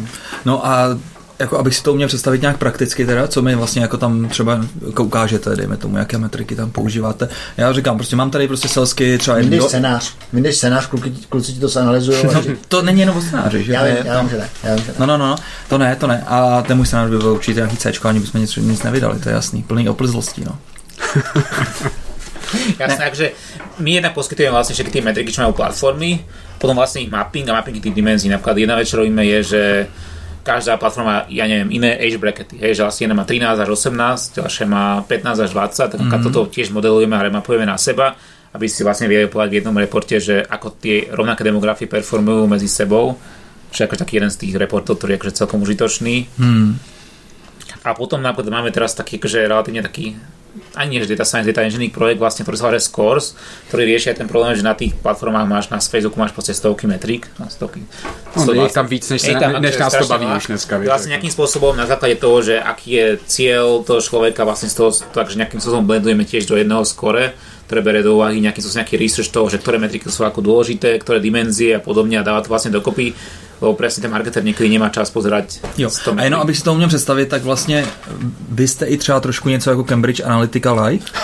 No 0.48 0.64
a 0.64 0.96
jako 1.38 1.58
abych 1.58 1.76
si 1.76 1.82
to 1.82 1.92
uměl 1.92 2.08
představit 2.08 2.40
nějak 2.40 2.58
prakticky 2.58 3.06
teda, 3.06 3.28
co 3.28 3.42
mi 3.42 3.54
vlastně 3.54 3.82
jako 3.82 3.96
tam 3.96 4.28
třeba 4.28 4.60
jako 4.86 5.04
ukážete, 5.04 5.56
dejme 5.56 5.76
tomu, 5.76 5.96
jaké 5.96 6.18
metriky 6.18 6.56
tam 6.56 6.70
používáte. 6.70 7.28
Já 7.56 7.72
říkám, 7.72 7.96
prostě 7.96 8.16
mám 8.16 8.30
tady 8.30 8.48
prostě 8.48 8.68
selsky 8.68 9.18
třeba... 9.18 9.36
Vyndeš 9.36 9.60
do... 9.60 9.68
scénář, 9.68 10.14
vyndeš 10.32 10.56
scénář, 10.56 10.86
kluci, 10.86 11.12
kluci 11.28 11.52
ti 11.52 11.60
to 11.60 11.68
se 11.68 11.80
analyzují. 11.80 12.18
No, 12.34 12.42
to 12.68 12.82
není 12.82 13.00
jenom 13.00 13.16
o 13.16 13.22
scénáři, 13.22 13.64
že? 13.64 13.72
Já 13.72 13.84
vím, 13.84 13.96
já 14.04 14.20
vím, 14.20 14.30
že 14.30 14.38
ne. 14.38 14.48
Já 14.62 14.74
vím, 14.74 14.84
že 14.84 14.90
ne. 14.90 14.96
No, 14.98 15.06
no, 15.06 15.18
no, 15.18 15.36
to 15.68 15.78
ne, 15.78 15.96
to 15.96 16.06
ne. 16.06 16.24
A 16.26 16.62
ten 16.62 16.76
můj 16.76 16.86
scénář 16.86 17.10
by 17.10 17.18
byl 17.18 17.32
určitě 17.32 17.60
nějaký 17.60 17.76
C, 17.76 17.92
ani 18.04 18.20
bychom 18.20 18.40
nic, 18.40 18.56
nic 18.56 18.82
nevydali, 18.82 19.18
to 19.18 19.28
je 19.28 19.34
jasný, 19.34 19.62
plný 19.62 19.88
oplzlostí, 19.88 20.44
no. 20.44 20.58
Jasné, 22.78 23.04
takže 23.04 23.32
my 23.78 23.98
jednak 23.98 24.14
poskytujeme 24.14 24.54
vlastne 24.54 24.78
všetky 24.78 24.92
tie 24.94 25.02
metriky, 25.02 25.34
čo 25.34 25.42
majú 25.42 25.58
platformy, 25.58 26.22
potom 26.58 26.78
vlastne 26.78 27.02
ich 27.02 27.10
mapping 27.10 27.50
a 27.50 27.58
mapping 27.58 27.82
tých 27.82 27.96
dimenzií. 27.96 28.30
Napríklad 28.30 28.56
jedna 28.56 28.78
vec, 28.78 28.86
čo 28.86 29.02
robíme 29.02 29.26
je, 29.26 29.38
že 29.42 29.62
každá 30.44 30.76
platforma, 30.76 31.24
ja 31.32 31.48
neviem, 31.48 31.72
iné 31.80 31.96
age 31.96 32.20
brackety, 32.20 32.60
hej, 32.60 32.76
že 32.76 32.84
jedna 33.00 33.16
má 33.16 33.24
13 33.24 33.64
až 33.64 33.68
18, 33.72 34.44
ďalšia 34.44 34.66
má 34.68 35.00
15 35.08 35.44
až 35.48 35.50
20, 35.56 35.96
tak 35.96 35.98
mm-hmm. 35.98 36.24
toto 36.28 36.46
tiež 36.52 36.68
modelujeme 36.68 37.16
a 37.16 37.24
remapujeme 37.24 37.64
na 37.64 37.80
seba, 37.80 38.12
aby 38.52 38.68
si 38.68 38.84
vlastne 38.84 39.08
vedeli 39.08 39.26
povedať 39.26 39.50
v 39.50 39.58
jednom 39.64 39.74
reporte, 39.74 40.20
že 40.20 40.44
ako 40.44 40.76
tie 40.78 41.08
rovnaké 41.10 41.42
demografie 41.42 41.88
performujú 41.88 42.44
medzi 42.44 42.68
sebou, 42.68 43.16
čo 43.72 43.82
je 43.82 43.86
ako 43.88 43.96
taký 43.98 44.22
jeden 44.22 44.30
z 44.30 44.38
tých 44.46 44.54
reportov, 44.54 45.00
ktorý 45.00 45.16
je 45.16 45.18
akože 45.24 45.34
celkom 45.34 45.58
užitočný. 45.64 46.30
Mm. 46.38 46.78
A 47.84 47.90
potom 47.96 48.20
napríklad 48.22 48.52
máme 48.52 48.70
teraz 48.70 48.94
taký 48.94 49.18
akože 49.18 49.48
relatívne 49.48 49.82
taký 49.82 50.14
ani 50.74 50.88
nie, 50.96 51.00
že 51.02 51.14
data 51.14 51.26
science, 51.26 51.46
data 51.46 51.62
engineering 51.62 51.94
projekt 51.94 52.18
vlastne, 52.18 52.42
ktorý 52.42 52.56
sa 52.58 52.64
volá 52.70 52.82
Scores, 52.82 53.34
ktorý 53.70 53.82
rieši 53.94 54.14
aj 54.14 54.16
ten 54.22 54.28
problém, 54.30 54.54
že 54.54 54.62
na 54.66 54.74
tých 54.74 54.94
platformách 54.98 55.46
máš, 55.46 55.64
na 55.70 55.78
Facebooku 55.78 56.18
máš 56.18 56.34
proste 56.34 56.54
stovky 56.54 56.86
metrik, 56.86 57.30
na 57.38 57.46
stovky. 57.50 57.82
No, 58.34 58.50
je 58.50 58.70
tam 58.70 58.86
víc, 58.86 59.06
než, 59.10 59.22
se, 59.22 59.34
tam 59.34 59.62
než 59.62 59.78
nás 59.78 59.94
to 59.94 60.06
baví 60.06 60.26
už 60.26 60.46
dneska. 60.50 60.78
Vlastne 60.82 61.10
ako. 61.10 61.14
nejakým 61.18 61.32
spôsobom 61.32 61.72
na 61.78 61.86
základe 61.86 62.18
toho, 62.18 62.42
že 62.42 62.58
aký 62.58 62.88
je 62.90 63.06
cieľ 63.26 63.86
toho 63.86 64.02
človeka, 64.02 64.42
vlastne 64.42 64.70
z 64.70 64.76
toho, 64.78 64.90
takže 64.90 65.38
nejakým 65.38 65.62
spôsobom 65.62 65.86
blendujeme 65.86 66.26
tiež 66.26 66.46
do 66.46 66.58
jedného 66.58 66.82
skore, 66.82 67.34
ktoré 67.64 67.80
bere 67.80 68.00
do 68.04 68.20
úvahy 68.20 68.44
spôsobom 68.44 68.76
nejaký 68.76 68.94
research 69.00 69.32
toho, 69.32 69.48
že 69.48 69.56
ktoré 69.56 69.80
metriky 69.80 70.06
sú 70.12 70.22
ako 70.26 70.44
dôležité, 70.44 71.00
ktoré 71.00 71.18
dimenzie 71.18 71.74
a 71.74 71.80
podobne 71.80 72.20
a 72.20 72.26
dáva 72.26 72.44
to 72.44 72.52
vlastne 72.52 72.74
dokopy, 72.74 73.16
lebo 73.60 73.74
presne 73.74 74.02
ten 74.02 74.10
marketer 74.10 74.44
niekedy 74.44 74.68
nemá 74.68 74.88
čas 74.88 75.10
pozerať 75.10 75.60
Jo. 75.78 75.90
100 75.90 76.14
A 76.18 76.22
jenom 76.24 76.40
abych 76.40 76.56
si 76.58 76.64
to 76.64 76.72
uměl 76.72 76.88
představit, 76.88 77.26
tak 77.26 77.42
vlastně 77.42 77.86
vy 78.48 78.68
jste 78.68 78.86
i 78.86 78.96
třeba 78.96 79.20
trošku 79.20 79.48
něco 79.48 79.70
jako 79.70 79.84
Cambridge 79.84 80.20
Analytica 80.24 80.72
Live. 80.72 81.04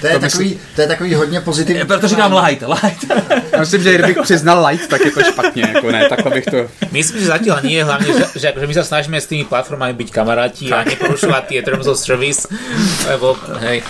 To 0.00 0.06
je, 0.06 0.18
takový, 0.18 0.60
to 0.74 0.80
je 0.80 0.86
takový 0.86 1.14
hodně 1.14 1.40
pozitivní. 1.40 1.84
Proto 1.84 2.08
říkám 2.08 2.44
light, 2.44 2.64
light. 2.82 3.04
Já 3.52 3.60
myslím, 3.60 3.82
že 3.82 3.94
kdybych 3.94 4.18
přiznal 4.22 4.66
light, 4.66 4.88
tak 4.88 5.00
je 5.00 5.10
to 5.10 5.20
špatně, 5.22 5.62
jako 5.74 5.90
ne, 5.92 6.08
takhle 6.08 6.30
bych 6.30 6.44
to... 6.44 6.56
Myslím, 6.92 7.20
že 7.20 7.26
zatiaľ 7.26 7.58
nie, 7.62 7.84
hlavne, 7.84 8.06
že, 8.06 8.24
že, 8.38 8.46
akože 8.54 8.66
my 8.66 8.74
sa 8.74 8.84
snažíme 8.84 9.18
s 9.20 9.26
tými 9.26 9.44
platformami 9.44 9.92
byť 9.92 10.08
kamaráti 10.10 10.70
a 10.72 10.86
neporušovať 10.86 11.42
tie 11.50 11.60
terms 11.62 11.86
of 11.86 11.98
service, 11.98 12.48
lebo 13.10 13.36
hej, 13.60 13.82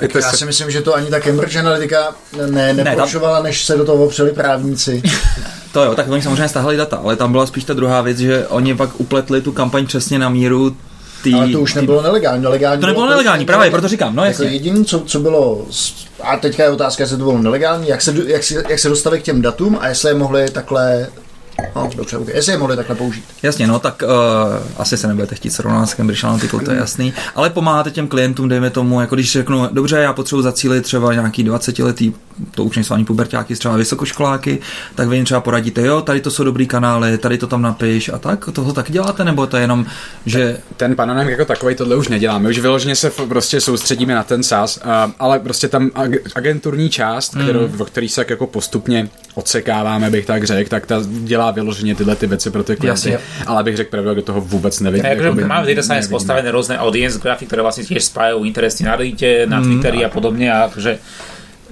Je 0.00 0.08
to 0.08 0.18
Já 0.18 0.32
si 0.32 0.44
myslím, 0.44 0.70
že 0.70 0.80
to 0.80 0.94
ani 0.94 1.10
ta 1.10 1.20
Cambridge 1.20 1.56
Analytica 1.56 2.14
ne, 2.50 2.72
neporušovala, 2.72 3.42
než 3.42 3.64
se 3.64 3.76
do 3.76 3.84
toho 3.84 4.04
opřeli 4.04 4.32
právníci. 4.32 5.02
To 5.74 5.84
jo, 5.84 5.94
tak 5.94 6.08
oni 6.08 6.22
samozřejmě 6.22 6.48
stáhli 6.48 6.76
data, 6.76 6.96
ale 6.96 7.16
tam 7.16 7.32
byla 7.32 7.46
spíš 7.46 7.64
ta 7.64 7.74
druhá 7.74 8.02
věc, 8.02 8.18
že 8.18 8.46
oni 8.46 8.74
pak 8.76 8.90
upletli 9.00 9.40
tu 9.40 9.52
kampaň 9.52 9.86
přesně 9.86 10.18
na 10.18 10.28
míru 10.28 10.76
tý, 11.22 11.34
Ale 11.34 11.48
to 11.48 11.60
už 11.60 11.72
tý- 11.72 11.76
nebylo 11.80 12.02
nelegální. 12.02 12.42
nelegální 12.42 12.80
To 12.80 12.86
nebylo 12.86 13.02
bylo 13.06 13.10
nelegální, 13.10 13.44
právě, 13.46 13.70
proto 13.70 13.88
říkám, 13.88 14.16
no 14.16 14.24
Jako 14.24 14.42
jediné, 14.42 14.84
co, 14.84 15.00
co 15.00 15.20
bylo, 15.20 15.66
a 16.22 16.36
teďka 16.36 16.62
je 16.62 16.70
otázka, 16.70 17.02
jestli 17.02 17.16
to 17.16 17.24
bylo 17.24 17.38
nelegální, 17.42 17.88
jak 17.88 18.02
se, 18.02 18.14
jak, 18.26 18.44
se, 18.44 18.62
jak 18.68 18.78
se 18.78 18.88
dostali 18.88 19.20
k 19.20 19.22
těm 19.22 19.42
datům 19.42 19.78
a 19.80 19.88
jestli 19.88 20.10
je 20.10 20.14
mohli 20.14 20.50
takhle, 20.50 21.06
no 21.76 21.90
dobře, 21.96 22.18
okay, 22.18 22.34
jestli 22.34 22.52
je 22.52 22.58
mohli 22.58 22.76
takhle 22.76 22.96
použít. 22.96 23.24
Jasně, 23.42 23.66
no 23.66 23.78
tak 23.78 24.02
uh, 24.02 24.10
asi 24.76 24.96
se 24.96 25.08
nebudete 25.08 25.34
chtít 25.34 25.50
srovnat 25.50 25.86
s 25.86 25.94
Cambridge 25.94 26.24
Analytica, 26.24 26.58
to 26.64 26.70
je 26.70 26.76
jasný, 26.76 27.12
ale 27.34 27.50
pomáháte 27.50 27.90
těm 27.90 28.08
klientům, 28.08 28.48
dejme 28.48 28.70
tomu, 28.70 29.00
jako 29.00 29.14
když 29.14 29.32
řeknu, 29.32 29.68
dobře, 29.72 29.96
já 29.96 30.12
potřebuji 30.12 30.42
zacílit 30.42 30.84
třeba 30.84 31.12
nějaký 31.12 31.44
20 31.44 31.78
letý, 31.78 32.12
to 32.50 32.64
už 32.64 32.76
nejsou 32.76 32.94
ani 32.94 33.04
pubertáky, 33.04 33.56
třeba 33.56 33.76
vysokoškoláky, 33.76 34.58
tak 34.94 35.08
vy 35.08 35.16
jim 35.16 35.24
třeba 35.24 35.40
poradíte, 35.40 35.82
jo, 35.82 36.00
tady 36.00 36.20
to 36.20 36.30
jsou 36.30 36.44
dobrý 36.44 36.66
kanály, 36.66 37.18
tady 37.18 37.38
to 37.38 37.46
tam 37.46 37.62
napiš 37.62 38.08
a 38.08 38.18
tak, 38.18 38.48
toho 38.52 38.72
tak 38.72 38.90
děláte, 38.90 39.24
nebo 39.24 39.46
to 39.46 39.56
je 39.56 39.62
jenom, 39.62 39.86
že 40.26 40.58
ten 40.76 40.96
panonem 40.96 41.28
jako 41.28 41.44
takový 41.44 41.74
tohle 41.74 41.96
už 41.96 42.08
neděláme. 42.08 42.48
Už 42.50 42.58
vyloženě 42.58 42.96
se 42.96 43.10
prostě 43.10 43.60
soustředíme 43.60 44.14
na 44.14 44.22
ten 44.22 44.42
SaaS, 44.42 44.78
a, 44.84 45.12
ale 45.18 45.38
prostě 45.38 45.68
tam 45.68 45.88
ag- 45.88 46.18
agenturní 46.34 46.90
část, 46.90 47.34
kterou, 47.34 47.68
o 47.78 47.84
který 47.84 48.08
se 48.08 48.24
jako 48.28 48.46
postupně 48.46 49.08
odsekáváme, 49.34 50.10
bych 50.10 50.26
tak 50.26 50.44
řekl, 50.44 50.70
tak 50.70 50.86
ta 50.86 51.02
dělá 51.08 51.43
vyloženě 51.50 51.94
tyhle 51.94 52.16
ty 52.16 52.26
věci 52.26 52.50
pro 52.50 52.64
ty 52.64 52.76
klienty. 52.76 53.10
Jasně. 53.10 53.26
Ale 53.46 53.64
bych 53.64 53.76
řekl 53.76 53.90
pravdu, 53.90 54.14
do 54.14 54.22
toho 54.22 54.40
vůbec 54.40 54.80
nevidím. 54.80 55.02
Takže 55.02 55.24
jakoby 55.24 55.44
máme 55.44 55.64
v 55.64 55.68
data 55.68 55.82
science 55.82 56.08
postavené 56.08 56.48
rôzne 56.52 56.78
audience 56.78 57.18
grafy, 57.18 57.44
ktoré 57.50 57.60
vlastne 57.60 57.84
tiež 57.84 58.06
spájajú 58.12 58.46
interesy 58.46 58.86
na 58.86 58.94
Reddite, 58.96 59.50
na 59.50 59.58
Twitteri 59.60 60.04
a 60.04 60.08
podobne 60.08 60.46
a 60.48 60.70
že 60.76 61.02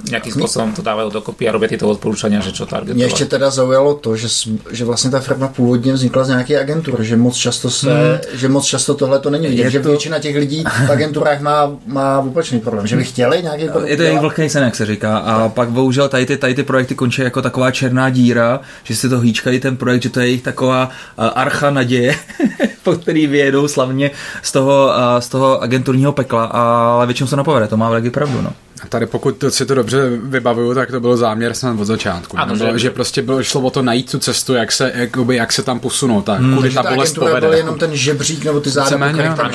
nejakým 0.03 0.35
spôsobom 0.35 0.75
to 0.75 0.83
dávajú 0.83 1.15
dokopy 1.15 1.47
a 1.47 1.55
robia 1.55 1.71
tieto 1.71 1.87
odporúčania, 1.87 2.43
že 2.43 2.51
čo 2.51 2.65
Mě 2.67 2.71
targetovať. 2.71 3.03
ještě 3.03 3.25
teda 3.25 3.51
zaujalo 3.51 3.95
to, 3.95 4.17
že, 4.17 4.29
že 4.71 4.85
vlastně 4.85 5.11
ta 5.11 5.21
firma 5.21 5.49
původně 5.49 5.93
vznikla 5.93 6.25
z 6.25 6.29
nějaké 6.29 6.61
agentury, 6.61 7.05
že 7.05 7.17
moc 7.17 7.37
často 7.37 7.71
se, 7.71 8.21
že 8.35 8.49
moc 8.49 8.65
často 8.67 8.95
tohle 8.95 9.19
to 9.19 9.31
není 9.31 9.47
vidět, 9.47 9.63
Je 9.65 9.71
že 9.71 9.81
to- 9.81 9.89
většina 9.89 10.19
těch 10.19 10.37
lidí 10.37 10.65
v 10.87 10.91
agenturách 10.91 11.41
má, 11.41 11.71
má 11.87 12.19
opačný 12.19 12.61
problém, 12.61 12.87
že 12.87 12.97
by 12.97 13.05
chtěli 13.05 13.43
nějaký 13.43 13.65
produkt 13.69 13.89
Je 13.91 13.97
to 13.97 14.03
jejich 14.03 14.21
vlhký 14.21 14.49
sen, 14.49 14.63
jak 14.65 14.75
se 14.77 14.87
říká. 14.87 15.19
A 15.19 15.49
pak 15.49 15.69
bohužel 15.71 16.09
tady 16.09 16.27
ty, 16.27 16.37
tady 16.37 16.55
ty 16.55 16.63
projekty 16.63 16.95
končí 16.95 17.23
jako 17.23 17.43
taková 17.43 17.71
černá 17.71 18.11
díra, 18.11 18.61
že 18.85 18.97
si 18.97 19.09
to 19.09 19.21
hýčkají 19.21 19.61
ten 19.61 19.77
projekt, 19.77 20.03
že 20.03 20.11
to 20.11 20.21
je 20.21 20.27
jejich 20.27 20.43
taková 20.43 20.89
uh, 21.19 21.25
archa 21.35 21.71
naděje, 21.71 22.15
po 22.83 22.93
který 22.93 23.27
vyjedou 23.27 23.69
slavně 23.69 24.11
z 24.43 24.53
toho, 24.53 24.87
uh, 24.87 25.21
z 25.21 25.29
toho 25.29 25.63
agenturního 25.63 26.13
pekla, 26.13 26.45
ale 26.45 27.07
většinou 27.07 27.27
se 27.29 27.37
nepovede, 27.37 27.69
to 27.69 27.77
má 27.77 27.91
taky 27.91 28.11
pravdu. 28.11 28.43
No. 28.43 28.53
A 28.83 28.89
Tady 28.89 29.07
pokud 29.07 29.37
to 29.37 29.51
si 29.51 29.67
to 29.67 29.75
dobře 29.75 30.11
vybavuju, 30.23 30.75
tak 30.75 30.91
to 30.91 31.01
byl 31.01 31.17
záměr 31.17 31.55
snad 31.55 31.81
od 31.81 31.85
začátku. 31.85 32.39
Ano, 32.39 32.57
Bylo, 32.57 32.73
že- 32.73 32.79
že, 32.79 32.91
prostě 32.91 33.23
bylo, 33.23 33.43
šlo 33.43 33.61
o 33.61 33.71
to 33.71 33.83
najít 33.83 34.11
tu 34.11 34.19
cestu, 34.19 34.55
jak 34.55 34.73
se, 34.73 34.93
jakoby, 34.95 35.37
jak 35.37 35.53
se 35.53 35.63
tam 35.63 35.81
posunout, 35.81 36.23
tak 36.25 36.41
hmm, 36.41 36.57
kudy 36.57 36.71
ta 36.71 36.83
ta 36.83 36.91
bolest 36.95 37.15
povede. 37.15 37.41
byl 37.41 37.53
jenom 37.53 37.79
ten 37.79 37.97
žebřík 37.97 38.45
nebo 38.45 38.61
ty 38.61 38.71
záda, 38.71 39.13
kterých 39.13 39.35
tam 39.35 39.51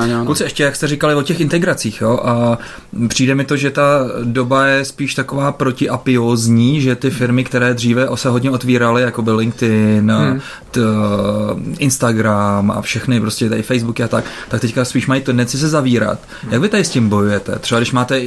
ano. 0.00 0.24
Kluci, 0.24 0.42
ještě 0.42 0.62
jak 0.62 0.76
jste 0.76 0.86
říkali 0.86 1.14
o 1.14 1.22
těch 1.22 1.40
integracích, 1.40 2.00
jo, 2.00 2.20
a 2.24 2.58
přijde 3.08 3.34
mi 3.34 3.44
to, 3.44 3.56
že 3.56 3.70
ta 3.70 4.10
doba 4.24 4.66
je 4.66 4.84
spíš 4.84 5.14
taková 5.14 5.52
protiapiózní, 5.52 6.80
že 6.80 6.96
ty 6.96 7.10
firmy, 7.10 7.44
které 7.44 7.74
dříve 7.74 8.08
se 8.14 8.28
hodně 8.28 8.50
otvíraly, 8.50 9.02
jako 9.02 9.22
byl 9.22 9.36
LinkedIn, 9.36 10.12
hmm. 10.12 10.40
t, 10.70 10.80
Instagram 11.78 12.70
a 12.70 12.82
všechny, 12.82 13.20
prostě 13.20 13.48
tady 13.48 13.62
Facebooky 13.62 14.02
a 14.02 14.08
tak, 14.08 14.24
tak 14.48 14.60
teďka 14.60 14.84
spíš 14.84 15.06
mají 15.06 15.20
tendenci 15.22 15.58
se 15.58 15.68
zavírat. 15.68 16.18
Jak 16.50 16.60
vy 16.60 16.68
tady 16.68 16.84
s 16.84 16.90
tím 16.90 17.08
bojujete? 17.08 17.58
Třeba 17.58 17.78
když 17.80 17.92
máte 17.92 18.18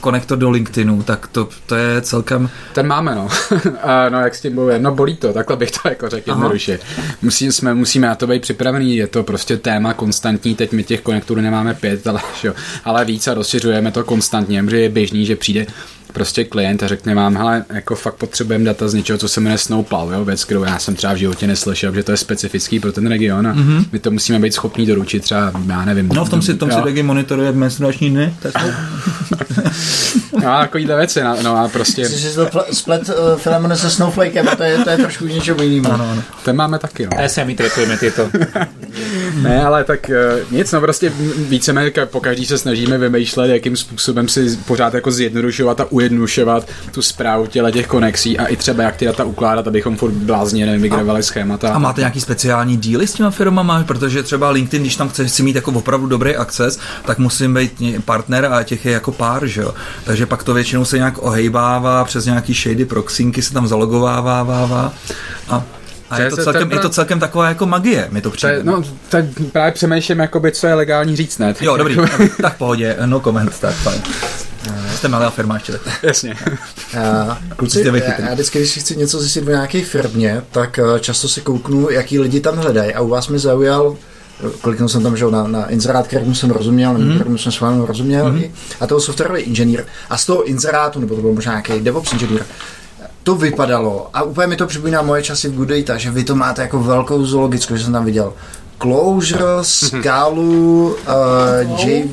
konektor 0.00 0.38
do 0.38 0.50
LinkedInu, 0.50 1.02
tak 1.02 1.26
to, 1.26 1.48
to 1.66 1.74
je 1.74 2.00
celkem... 2.02 2.50
Ten 2.72 2.86
máme, 2.86 3.14
no. 3.14 3.28
A 3.82 4.08
no, 4.08 4.20
jak 4.20 4.34
s 4.34 4.40
tím 4.40 4.54
bojuje? 4.54 4.78
No 4.78 4.94
bolí 4.94 5.16
to, 5.16 5.32
takhle 5.32 5.56
bych 5.56 5.70
to 5.70 5.88
jako 5.88 6.08
řekl 6.08 6.30
jednoduše. 6.30 6.78
Musí, 7.22 7.52
jsme, 7.52 7.74
musíme 7.74 8.06
na 8.06 8.14
to 8.14 8.26
být 8.26 8.42
připravený, 8.42 8.96
je 8.96 9.06
to 9.06 9.22
prostě 9.22 9.56
téma 9.56 9.94
konstantní, 9.94 10.54
teď 10.54 10.72
my 10.72 10.84
těch 10.84 11.00
konektorů 11.00 11.40
nemáme 11.40 11.74
pět, 11.74 12.06
ale, 12.06 12.20
jo, 12.44 12.54
ale 12.84 13.04
víc 13.04 13.28
a 13.28 13.34
rozšiřujeme 13.34 13.92
to 13.92 14.04
konstantně, 14.04 14.62
protože 14.62 14.80
je 14.80 14.88
běžný, 14.88 15.26
že 15.26 15.36
přijde 15.36 15.66
prostě 16.12 16.44
klient 16.44 16.82
a 16.82 16.88
řekne 16.88 17.14
vám, 17.14 17.36
hele, 17.36 17.64
jako 17.74 17.94
fakt 17.96 18.14
potřebujeme 18.14 18.64
data 18.64 18.88
z 18.88 18.94
něčeho, 18.94 19.18
co 19.18 19.28
se 19.28 19.40
jmenuje 19.40 19.58
Snowplow, 19.58 20.12
jo, 20.12 20.24
věc, 20.24 20.44
kterou 20.44 20.64
já 20.64 20.78
jsem 20.78 20.94
třeba 20.94 21.12
v 21.12 21.16
životě 21.16 21.46
neslyšel, 21.46 21.94
že 21.94 22.02
to 22.02 22.10
je 22.10 22.16
specifický 22.16 22.80
pro 22.80 22.92
ten 22.92 23.06
region 23.06 23.46
a 23.46 23.54
mm-hmm. 23.54 23.84
my 23.92 23.98
to 23.98 24.10
musíme 24.10 24.38
být 24.38 24.54
schopní 24.54 24.86
doručit 24.86 25.22
třeba, 25.22 25.52
já 25.66 25.84
nevím. 25.84 26.08
No 26.14 26.24
v 26.24 26.28
tom 26.28 26.42
si, 26.42 26.54
tom 26.54 26.70
si 26.70 26.82
taky 26.82 27.02
monitoruje 27.02 27.52
menstruační 27.52 28.10
dny. 28.10 28.34
Tak 28.42 28.54
No, 30.32 30.42
takovýhle 30.42 30.96
věci, 30.96 31.22
no, 31.22 31.36
no 31.42 31.56
a 31.56 31.68
prostě 31.68 32.08
Jsi 32.08 32.18
si 32.18 32.36
to 32.36 32.46
pl- 32.46 32.64
splet 32.72 33.08
uh, 33.08 33.38
Filemone 33.38 33.76
se 33.76 33.90
Snowflakem, 33.90 34.48
a 34.48 34.56
to 34.56 34.62
je, 34.62 34.78
to 34.78 34.90
je 34.90 34.96
trošku 34.96 35.26
něčemu 35.26 35.62
jinému. 35.62 35.94
ano, 35.94 36.10
ano. 36.10 36.22
ten 36.44 36.56
máme 36.56 36.78
taky, 36.78 37.06
no. 37.06 37.12
A 37.24 37.28
sa 37.28 37.44
my 37.44 37.54
trekujeme 37.54 37.96
tieto. 37.96 38.30
Ne, 39.38 39.62
ale 39.62 39.84
tak 39.84 40.10
eh, 40.10 40.44
nic, 40.50 40.72
no 40.72 40.80
prostě 40.80 41.12
víceméně 41.38 41.92
po 42.04 42.20
každý 42.20 42.46
se 42.46 42.58
snažíme 42.58 42.98
vymýšlet, 42.98 43.48
jakým 43.48 43.76
způsobem 43.76 44.28
si 44.28 44.56
pořád 44.66 44.94
jako 44.94 45.10
zjednodušovat 45.10 45.80
a 45.80 45.92
ujednodušovat 45.98 46.68
tu 46.90 47.02
zprávu 47.02 47.46
těle 47.46 47.72
těch 47.72 47.86
konexí 47.86 48.38
a 48.38 48.46
i 48.46 48.56
třeba 48.56 48.82
jak 48.82 48.96
ty 48.96 49.04
data 49.04 49.24
ukládat, 49.24 49.66
abychom 49.66 49.96
furt 49.96 50.12
blázně 50.12 50.66
nemigrovali 50.66 51.22
schémata. 51.22 51.72
A 51.74 51.78
máte 51.78 52.00
nějaký 52.00 52.20
speciální 52.20 52.76
díly 52.76 53.06
s 53.06 53.12
těma 53.12 53.30
firmama? 53.30 53.84
Protože 53.84 54.22
třeba 54.22 54.50
LinkedIn, 54.50 54.82
když 54.82 54.96
tam 54.96 55.08
chce 55.08 55.28
si 55.28 55.42
mít 55.42 55.56
jako 55.56 55.70
opravdu 55.70 56.06
dobrý 56.06 56.36
akces, 56.36 56.78
tak 57.04 57.18
musím 57.18 57.54
být 57.54 57.72
partner 58.04 58.46
a 58.52 58.62
těch 58.62 58.84
je 58.84 58.92
jako 58.92 59.12
pár, 59.12 59.46
že 59.46 59.60
jo? 59.60 59.74
Takže 60.04 60.26
pak 60.26 60.42
to 60.42 60.54
většinou 60.54 60.84
se 60.84 60.96
nějak 60.96 61.22
ohejbává, 61.22 62.04
přes 62.04 62.24
nějaký 62.24 62.54
shady 62.54 62.84
proxinky 62.84 63.42
se 63.42 63.52
tam 63.52 63.66
zalogovává 63.66 64.92
a 65.48 65.64
a 66.10 66.20
je 66.20 66.30
to, 66.30 66.36
celkem, 66.36 66.72
je 66.72 66.78
to 66.78 66.88
celkem 66.88 67.20
taková 67.20 67.48
jako 67.48 67.66
magie, 67.66 68.08
mi 68.10 68.20
to 68.20 68.30
přijde. 68.30 68.52
je, 68.52 68.64
no, 68.64 68.82
tak 69.08 69.24
právě 69.52 69.72
přemýšlím, 69.72 70.18
jakoby, 70.18 70.52
co 70.52 70.66
je 70.66 70.74
legální 70.74 71.16
říct, 71.16 71.38
ne? 71.38 71.54
Jo, 71.60 71.76
dobrý, 71.76 71.96
tak 72.42 72.54
v 72.54 72.58
pohodě, 72.58 72.96
no 73.06 73.20
comment, 73.20 73.58
tak 73.60 73.74
fajn. 73.74 74.02
Jste 74.98 75.08
malá 75.08 75.30
firma 75.30 75.54
ještě 75.54 75.72
tak. 75.72 76.02
Jasně. 76.02 76.34
Já, 76.94 77.38
kluci, 77.56 77.78
Jste 77.78 77.98
já, 77.98 78.20
já 78.20 78.34
vždycky, 78.34 78.58
když 78.58 78.70
si 78.70 78.80
chci 78.80 78.96
něco 78.96 79.20
zjistit 79.20 79.46
o 79.46 79.50
nějaké 79.50 79.84
firmě, 79.84 80.42
tak 80.50 80.78
eh, 80.78 81.00
často 81.00 81.28
si 81.28 81.40
kouknu, 81.40 81.90
jaký 81.90 82.18
lidi 82.18 82.40
tam 82.40 82.56
hledají. 82.56 82.94
A 82.94 83.00
u 83.00 83.08
vás 83.08 83.28
mi 83.28 83.38
zaujal, 83.38 83.96
kliknul 84.60 84.88
jsem 84.88 85.02
tam 85.02 85.16
že, 85.16 85.24
jo, 85.24 85.30
na, 85.30 85.46
na 85.46 85.66
inzerát, 85.66 86.06
kterému 86.06 86.34
jsem 86.34 86.50
rozuměl, 86.50 86.98
nebo 86.98 87.14
kterému 87.14 87.38
jsem 87.38 87.52
s 87.52 87.60
vámi 87.60 87.86
rozuměl, 87.86 88.32
mm. 88.32 88.44
a 88.80 88.86
toho 88.86 89.00
softwarový 89.00 89.42
inženýr. 89.42 89.84
A 90.10 90.16
z 90.16 90.26
toho 90.26 90.44
inzerátu, 90.44 91.00
nebo 91.00 91.14
to 91.14 91.20
byl 91.20 91.32
možná 91.32 91.52
nějaký 91.52 91.80
DevOps 91.80 92.12
inženýr, 92.12 92.44
to 93.22 93.34
vypadalo, 93.34 94.10
a 94.14 94.22
úplně 94.22 94.46
mi 94.46 94.56
to 94.56 94.66
připomíná 94.66 95.02
moje 95.02 95.22
časy 95.22 95.48
v 95.48 95.54
Good 95.54 95.68
Data, 95.68 95.96
že 95.96 96.10
vy 96.10 96.24
to 96.24 96.34
máte 96.34 96.62
jako 96.62 96.78
velkou 96.78 97.26
zoologickou, 97.26 97.76
že 97.76 97.84
jsem 97.84 97.92
tam 97.92 98.04
viděl 98.04 98.32
Clojure, 98.82 99.44
Scalu, 99.62 100.96
uh, 101.66 101.86
J, 101.86 102.10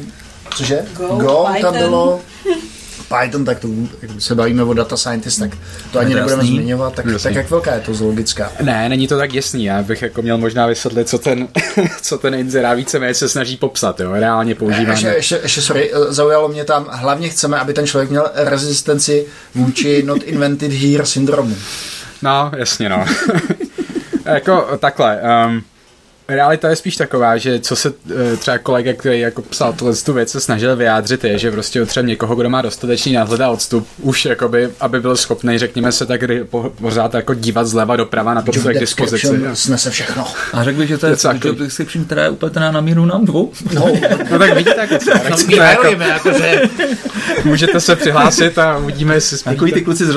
cože? 0.55 0.85
Go, 0.97 1.07
Go 1.07 1.47
tam 1.61 1.77
bylo, 1.77 2.19
Python, 3.07 3.45
tak 3.45 3.59
to, 3.59 3.67
jak 4.01 4.11
se 4.21 4.35
bavíme 4.35 4.63
o 4.63 4.73
data 4.73 4.97
scientist, 4.97 5.39
tak 5.39 5.51
to 5.91 5.99
ani 5.99 6.09
to 6.11 6.15
nebudeme 6.15 6.41
jasný. 6.43 6.55
zmiňovat, 6.57 6.93
tak, 6.95 7.05
Jasný. 7.05 7.23
tak 7.23 7.35
jak 7.35 7.49
velká 7.49 7.73
je 7.73 7.81
to 7.81 7.93
zoologická? 7.93 8.51
Ne, 8.61 8.89
není 8.89 9.07
to 9.07 9.17
tak 9.17 9.33
jasný. 9.33 9.63
Já 9.65 9.83
bych 9.83 10.01
jako 10.01 10.21
měl 10.21 10.37
možná 10.37 10.67
vysvětlit, 10.67 11.09
co 11.09 11.17
ten, 11.17 11.47
co 12.01 12.17
ten 12.17 12.33
inzerát 12.35 12.77
víceméně 12.77 13.13
se 13.13 13.29
snaží 13.29 13.57
popsat. 13.57 13.99
Jo? 13.99 14.11
Reálně 14.13 14.51
Ještě, 14.51 14.59
používáme. 14.59 15.15
ještě, 15.15 15.39
ještě, 15.43 15.61
sorry, 15.61 15.91
eh, 15.93 16.13
zaujalo 16.13 16.47
mě 16.47 16.63
tam, 16.63 16.87
hlavně 16.91 17.29
chceme, 17.29 17.59
aby 17.59 17.73
ten 17.73 17.87
člověk 17.87 18.09
měl 18.09 18.29
rezistenci 18.35 19.25
vůči 19.55 20.03
not 20.03 20.23
invented 20.23 20.71
here 20.71 21.05
syndromu. 21.05 21.55
No, 22.21 22.51
jasně, 22.57 22.89
no. 22.89 23.05
jako 24.25 24.77
takhle. 24.79 25.21
Um, 25.47 25.63
realita 26.27 26.69
je 26.69 26.75
spíš 26.75 26.95
taková, 26.95 27.37
že 27.37 27.59
co 27.59 27.75
se 27.75 27.93
eh, 28.33 28.37
třeba 28.37 28.57
kolega, 28.57 28.93
který 28.93 29.19
jako 29.19 29.41
psal 29.41 29.73
tuhle 29.73 29.95
tu 29.95 30.13
věc, 30.13 30.31
se 30.31 30.39
snažil 30.39 30.75
vyjádřit, 30.75 31.23
je, 31.23 31.37
že 31.37 31.51
prostě 31.51 31.85
třeba 31.85 32.05
někoho, 32.05 32.35
kdo 32.35 32.49
má 32.49 32.61
dostatečný 32.61 33.13
náhled 33.13 33.41
a 33.41 33.49
odstup, 33.49 33.87
už 34.01 34.25
jakoby, 34.25 34.69
aby 34.79 34.99
byl 34.99 35.17
schopný, 35.17 35.57
řekněme 35.57 35.91
se 35.91 36.05
tak 36.05 36.21
pořád 36.81 37.13
jako 37.13 37.33
dívat 37.33 37.67
zleva 37.67 37.95
doprava 37.95 38.33
na 38.33 38.41
to, 38.41 38.51
co 38.51 38.69
je 38.69 38.75
k 38.75 38.79
dispozici. 38.79 39.27
Snese 39.53 39.89
všechno. 39.91 40.27
A 40.53 40.63
řekl 40.63 40.77
bych, 40.77 40.89
že 40.89 40.97
to 40.97 41.05
je 41.05 41.11
job 41.11 41.21
takový. 41.21 41.55
description, 41.59 42.05
která 42.05 42.23
je 42.23 42.29
upletená 42.29 42.71
na 42.71 42.81
míru 42.81 43.05
nám 43.05 43.25
dvou. 43.25 43.51
No, 43.73 43.87
No 44.31 44.39
tak 44.39 44.53
vidíte, 44.53 44.75
jak 44.77 44.89
to, 44.89 45.11
tak 45.11 45.29
My 45.47 45.55
to 45.55 45.61
jako, 45.61 45.81
hajujeme, 45.81 46.13
akože... 46.15 46.61
můžete 47.43 47.79
se 47.79 47.95
přihlásit 47.95 48.57
a 48.57 48.77
uvidíme, 48.77 49.13
jestli 49.13 49.37
spíš... 49.37 49.53
Takový 49.53 49.71
ty 49.71 49.81
kluci 49.81 50.05
s 50.05 50.09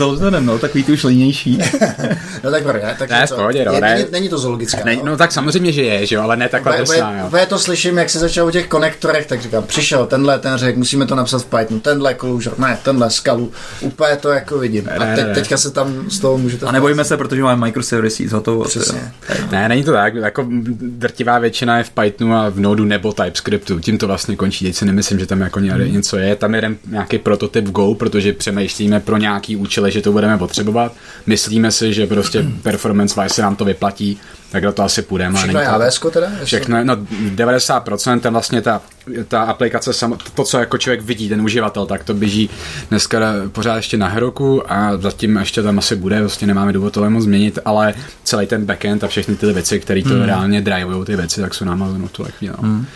rozhledem, 0.00 0.46
no, 0.46 0.58
takový 0.58 0.84
ty 0.84 0.92
už 0.92 1.04
línější. 1.04 1.58
no 2.44 2.50
tak 2.50 2.64
ne, 2.82 2.96
tak 2.98 3.10
Ne, 3.10 3.26
to- 3.26 3.34
pohodě, 3.36 3.64
no, 3.64 3.72
je, 3.72 3.80
ne. 3.80 3.94
není, 3.94 4.06
není 4.12 4.28
to 4.28 4.38
zoologická. 4.38 4.78
Ne, 4.84 4.96
no 5.04 5.16
tak 5.16 5.32
samozřejmě, 5.32 5.49
že 5.50 5.82
je, 5.82 6.06
že 6.06 6.14
jo, 6.14 6.22
ale 6.22 6.36
ne 6.36 6.48
takhle 6.48 6.76
drsná, 6.76 7.18
jo. 7.20 7.26
úplně 7.26 7.46
to 7.46 7.58
slyším, 7.58 7.98
jak 7.98 8.10
se 8.10 8.18
začal 8.18 8.46
o 8.46 8.50
těch 8.50 8.66
konektorech, 8.66 9.26
tak 9.26 9.42
říkám, 9.42 9.62
přišel 9.62 10.06
tenhle, 10.06 10.38
ten 10.38 10.56
řekl, 10.58 10.78
musíme 10.78 11.06
to 11.06 11.14
napsat 11.14 11.42
v 11.42 11.46
Pythonu, 11.46 11.80
tenhle 11.80 12.14
closure, 12.14 12.56
ne, 12.58 12.78
tenhle 12.82 13.10
skalu, 13.10 13.52
úplně 13.80 14.16
to 14.16 14.28
jako 14.28 14.58
vidím. 14.58 14.84
Ne, 14.84 14.92
A 14.92 15.04
ne, 15.04 15.16
teď, 15.16 15.26
ne. 15.26 15.34
teďka 15.34 15.56
se 15.56 15.70
tam 15.70 16.10
z 16.10 16.18
toho 16.18 16.38
můžete... 16.38 16.66
A 16.66 16.72
nebojíme 16.72 17.04
se, 17.04 17.16
protože 17.16 17.42
máme 17.42 17.66
microservices 17.66 18.32
hotovo. 18.32 18.64
Přesně. 18.64 19.12
Ne, 19.50 19.68
není 19.68 19.84
to 19.84 19.92
tak, 19.92 20.14
jako 20.14 20.46
drtivá 20.80 21.38
většina 21.38 21.78
je 21.78 21.84
v 21.84 21.90
Pythonu 21.90 22.34
a 22.34 22.48
v 22.48 22.60
Nodu 22.60 22.84
nebo 22.84 23.12
TypeScriptu, 23.12 23.80
tím 23.80 23.98
to 23.98 24.06
vlastně 24.06 24.36
končí, 24.36 24.64
teď 24.64 24.74
si 24.76 24.84
nemyslím, 24.84 25.18
že 25.18 25.26
tam 25.26 25.40
jako 25.40 25.60
ně- 25.60 25.88
něco 25.88 26.16
je, 26.16 26.36
tam 26.36 26.54
jeden 26.54 26.76
nějaký 26.86 27.18
prototyp 27.18 27.64
Go, 27.64 27.94
protože 27.94 28.32
přemýšlíme 28.32 29.00
pro 29.00 29.16
nějaký 29.16 29.56
účely, 29.56 29.90
že 29.92 30.02
to 30.02 30.12
budeme 30.12 30.38
potřebovat, 30.38 30.92
myslíme 31.26 31.72
si, 31.72 31.92
že 31.92 32.06
prostě 32.06 32.44
performance 32.62 33.22
wise 33.22 33.34
se 33.34 33.42
nám 33.42 33.56
to 33.56 33.64
vyplatí, 33.64 34.20
tak 34.50 34.62
do 34.62 34.72
to 34.72 34.82
asi 34.82 35.02
půjdeme. 35.02 35.38
a 35.38 35.42
Všechno 35.42 35.60
je 35.60 35.66
to- 35.66 35.72
AWS 35.74 36.00
teda? 36.10 36.26
Všechno, 36.44 36.84
no 36.84 36.96
90% 37.34 38.20
ten 38.20 38.32
vlastně 38.32 38.62
ta, 38.62 38.82
ta 39.28 39.42
aplikace, 39.42 39.92
sam, 39.92 40.16
to, 40.34 40.44
co 40.44 40.58
jako 40.58 40.78
člověk 40.78 41.02
vidí, 41.02 41.28
ten 41.28 41.40
uživatel, 41.40 41.86
tak 41.86 42.04
to 42.04 42.14
běží 42.14 42.50
dneska 42.90 43.18
pořád 43.52 43.76
ještě 43.76 43.96
na 43.96 44.08
Heroku 44.08 44.72
a 44.72 44.96
zatím 44.96 45.36
ještě 45.36 45.62
tam 45.62 45.78
asi 45.78 45.96
bude, 45.96 46.20
vlastně 46.20 46.46
nemáme 46.46 46.72
důvod 46.72 46.92
tohle 46.92 47.10
moc 47.10 47.24
změnit, 47.24 47.58
ale 47.64 47.94
celý 48.24 48.46
ten 48.46 48.64
backend 48.64 49.04
a 49.04 49.08
všechny 49.08 49.36
ty 49.36 49.52
věci, 49.52 49.80
které 49.80 50.02
to 50.02 50.08
Hmm. 50.08 50.18
mm. 50.18 50.24
reálně 50.24 50.60
drivujou 50.60 51.04
ty 51.04 51.16
věci, 51.16 51.40
tak 51.40 51.54
jsou 51.54 51.64
nám 51.64 52.02
na 52.02 52.08
tuhle 52.08 52.30
chvíli. 52.30 52.54
No. 52.62 52.68
Mm. 52.68 52.86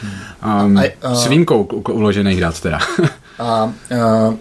Um, 0.64 0.78
A- 0.78 0.82
a- 1.02 1.14
s 1.14 1.26
výjimkou 1.26 1.62
uložených 1.92 2.40
dat 2.40 2.60
teda. 2.60 2.78
A, 3.38 3.64
uh, 3.64 4.34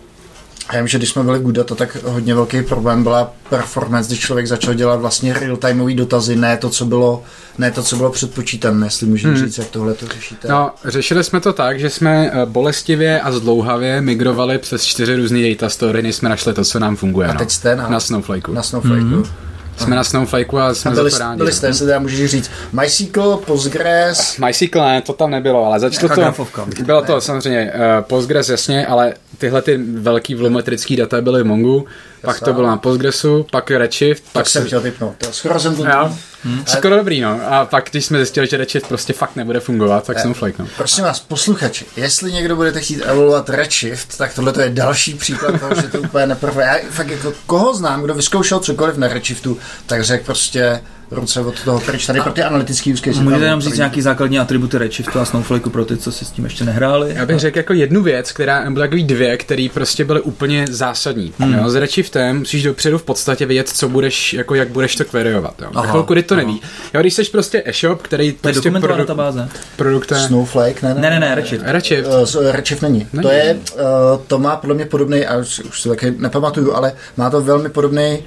já 0.73 0.79
vím, 0.79 0.87
že 0.87 0.97
když 0.97 1.09
jsme 1.09 1.23
byli 1.23 1.39
v 1.39 1.41
Goodata, 1.41 1.75
tak 1.75 1.97
hodně 2.03 2.35
velký 2.35 2.61
problém 2.61 3.03
byla 3.03 3.33
performance, 3.49 4.07
když 4.07 4.19
člověk 4.19 4.47
začal 4.47 4.73
dělat 4.73 4.95
vlastně 4.95 5.33
real-timeový 5.33 5.95
dotazy, 5.95 6.35
ne 6.35 6.57
to, 6.57 6.69
co 6.69 6.85
bylo, 6.85 7.23
ne 7.57 7.71
to, 7.71 7.83
co 7.83 7.95
bylo 7.95 8.11
předpočítané, 8.11 8.87
jestli 8.87 9.07
můžu 9.07 9.27
hmm. 9.27 9.37
říct, 9.37 9.57
jak 9.57 9.67
tohle 9.67 9.93
to 9.93 10.07
řešíte. 10.07 10.47
No, 10.47 10.71
řešili 10.85 11.23
jsme 11.23 11.39
to 11.39 11.53
tak, 11.53 11.79
že 11.79 11.89
jsme 11.89 12.31
eh, 12.33 12.45
bolestivě 12.45 13.21
a 13.21 13.31
zdlouhavě 13.31 14.01
migrovali 14.01 14.57
přes 14.57 14.83
čtyři 14.83 15.15
různé 15.15 15.49
data 15.49 15.69
story, 15.69 16.01
než 16.01 16.15
jsme 16.15 16.29
našli 16.29 16.53
to, 16.53 16.63
co 16.63 16.79
nám 16.79 16.95
funguje. 16.95 17.27
A 17.27 17.33
no. 17.33 17.39
teď 17.39 17.51
jste 17.51 17.75
na, 17.75 17.89
na 17.89 17.99
Snowflakeu. 17.99 18.53
na 18.53 18.63
Snowflakeu. 18.63 19.03
Mm-hmm. 19.03 19.52
Jsme 19.77 19.95
na 19.95 20.03
Snowflakeu 20.03 20.57
a 20.57 20.73
jsme 20.73 20.91
A 20.91 20.93
byli, 20.93 21.11
za 21.11 21.17
to 21.17 21.23
rádi. 21.23 21.37
byli 21.37 21.51
jste, 21.51 21.67
jestli 21.67 21.85
teda 21.85 21.99
můžeš 21.99 22.31
říct 22.31 22.51
MySQL, 22.73 23.37
Postgres, 23.45 24.37
MySQL 24.37 24.79
ne, 24.81 25.01
to 25.01 25.13
tam 25.13 25.31
nebylo, 25.31 25.65
ale 25.65 25.79
začalo 25.79 26.15
to, 26.15 26.21
grafovka? 26.21 26.65
bylo 26.85 27.01
to 27.01 27.21
samozřejmě 27.21 27.71
uh, 27.75 28.03
Postgres 28.03 28.49
jasně, 28.49 28.87
ale 28.87 29.13
tyhle 29.37 29.61
ty 29.61 29.77
velký 29.77 30.35
volumetrický 30.35 30.95
data 30.95 31.21
byly 31.21 31.43
v 31.43 31.45
Mongu, 31.45 31.85
pak 32.25 32.39
to 32.39 32.53
bylo 32.53 32.67
na 32.67 32.77
Postgresu, 32.77 33.45
pak 33.51 33.71
Redshift, 33.71 34.23
tak 34.23 34.33
pak 34.33 34.47
jsem 34.47 34.61
se- 34.61 34.67
chtěl 34.67 34.81
vypnout. 34.81 35.15
To, 35.17 35.33
skoro 35.33 35.59
jsem 35.59 35.75
to... 35.75 35.85
Jo, 35.85 36.17
skoro 36.65 36.95
dobrý, 36.95 37.21
no. 37.21 37.39
A 37.49 37.65
pak, 37.65 37.87
když 37.91 38.05
jsme 38.05 38.17
zjistili, 38.17 38.47
že 38.47 38.57
Redshift 38.57 38.87
prostě 38.87 39.13
fakt 39.13 39.35
nebude 39.35 39.59
fungovat, 39.59 40.05
tak 40.07 40.19
Snowflake, 40.19 40.59
no. 40.59 40.67
Prosím 40.77 41.03
vás, 41.03 41.19
posluchači, 41.19 41.85
jestli 41.95 42.31
někdo 42.31 42.55
budete 42.55 42.79
chtít 42.81 43.01
evaluovat 43.01 43.49
Redshift, 43.49 44.17
tak 44.17 44.33
tohle 44.33 44.53
to 44.53 44.61
je 44.61 44.69
další 44.69 45.13
příklad 45.13 45.59
toho, 45.59 45.75
že 45.75 45.81
to 45.87 45.99
úplně 46.01 46.27
neprve. 46.27 46.63
Já 46.63 46.75
fakt 46.89 47.09
jako 47.09 47.33
koho 47.45 47.73
znám, 47.73 48.01
kdo 48.03 48.13
vyzkoušel 48.13 48.59
cokoliv 48.59 48.97
na 48.97 49.07
Redshiftu, 49.07 49.57
tak 49.85 50.03
řekl 50.03 50.25
prostě 50.25 50.81
ruce 51.17 51.39
od 51.39 51.63
toho 51.63 51.79
pryč 51.79 52.05
tady 52.05 52.21
pro 52.21 52.31
ty 52.31 52.43
analytické 52.43 52.93
use 52.93 53.03
case. 53.03 53.21
Můžete 53.23 53.47
nám 53.47 53.61
říct 53.61 53.77
nějaký 53.77 54.01
základní 54.01 54.39
atributy 54.39 54.77
Redshiftu 54.77 55.19
a 55.19 55.25
Snowflakeu 55.25 55.69
pro 55.69 55.85
ty, 55.85 55.97
co 55.97 56.11
si 56.11 56.25
s 56.25 56.29
tím 56.31 56.43
ještě 56.43 56.63
nehráli? 56.63 57.13
Já 57.15 57.25
bych 57.25 57.39
řekl 57.39 57.57
jako 57.57 57.73
jednu 57.73 58.03
věc, 58.03 58.31
která, 58.31 58.63
nebo 58.63 58.79
takový 58.79 59.03
dvě, 59.03 59.37
které 59.37 59.67
prostě 59.73 60.05
byly 60.05 60.21
úplně 60.21 60.65
zásadní. 60.69 61.33
Hmm. 61.39 61.53
Jo, 61.53 61.69
s 61.69 61.75
Redshiftem 61.75 62.39
musíš 62.39 62.63
dopředu 62.63 62.97
v 62.97 63.03
podstatě 63.03 63.45
vědět, 63.45 63.69
co 63.69 63.89
budeš, 63.89 64.33
jako 64.33 64.55
jak 64.55 64.67
budeš 64.69 64.95
to 64.95 65.05
queryovat. 65.05 65.53
Jo. 65.61 65.67
Aha, 65.75 65.87
chvilku, 65.91 66.13
kdy 66.13 66.23
to 66.23 66.35
neví. 66.35 66.61
Jo, 66.93 67.01
když 67.01 67.13
jsi 67.13 67.23
prostě 67.23 67.63
e-shop, 67.65 68.01
který 68.01 68.31
To 68.31 68.47
je 68.47 68.53
prostě 68.53 68.69
dokumentovaná 68.69 68.97
produ- 69.03 69.07
databáze. 69.07 69.49
produkte... 69.75 70.15
Snowflake, 70.27 70.81
ne, 70.81 70.93
Ne, 70.93 71.09
ne, 71.09 71.19
ne, 71.19 71.35
Redshift. 71.35 71.63
Redshift. 71.67 72.07
Uh, 72.35 72.51
Redshift 72.51 72.81
není. 72.81 73.07
Není. 73.13 73.23
To 73.23 73.29
je, 73.31 73.57
uh, 73.75 73.79
to 74.27 74.39
má 74.39 74.55
podle 74.55 74.75
mě 74.75 74.85
podobný, 74.85 75.25
a 75.25 75.37
už, 75.37 75.59
už 75.59 75.81
si 75.81 75.89
taky 75.89 76.13
nepamatuju, 76.17 76.73
ale 76.73 76.91
má 77.17 77.29
to 77.29 77.41
velmi 77.41 77.69
podobný 77.69 78.19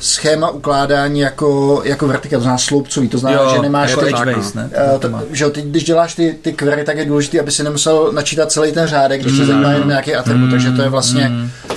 schéma 0.00 0.50
ukládání 0.50 1.20
jako, 1.20 1.80
jako 1.84 2.08
vertika, 2.08 2.36
to 2.36 2.42
znamená 2.42 2.58
sloupcový, 2.58 3.08
to 3.08 3.18
znamená, 3.18 3.54
že 3.54 3.62
nemáš 3.62 3.90
jako 3.90 4.04
ty, 4.04 4.12
tak, 4.12 4.28
Edgebase, 4.28 4.58
ne? 4.58 4.70
Uh, 4.92 5.00
to, 5.00 5.10
že 5.32 5.44
jo, 5.44 5.50
ty, 5.50 5.62
když 5.62 5.84
děláš 5.84 6.14
ty, 6.14 6.38
ty 6.42 6.52
query, 6.52 6.84
tak 6.84 6.96
je 6.96 7.04
důležité, 7.04 7.40
aby 7.40 7.50
si 7.50 7.62
nemusel 7.62 8.12
načítat 8.12 8.52
celý 8.52 8.72
ten 8.72 8.86
řádek, 8.86 9.20
když 9.20 9.36
se 9.36 9.46
zajímá 9.46 9.72
jenom 9.72 9.88
nějaký 9.88 10.14
atribut, 10.14 10.50
takže 10.50 10.70
to 10.70 10.82
je 10.82 10.88
vlastně... 10.88 11.30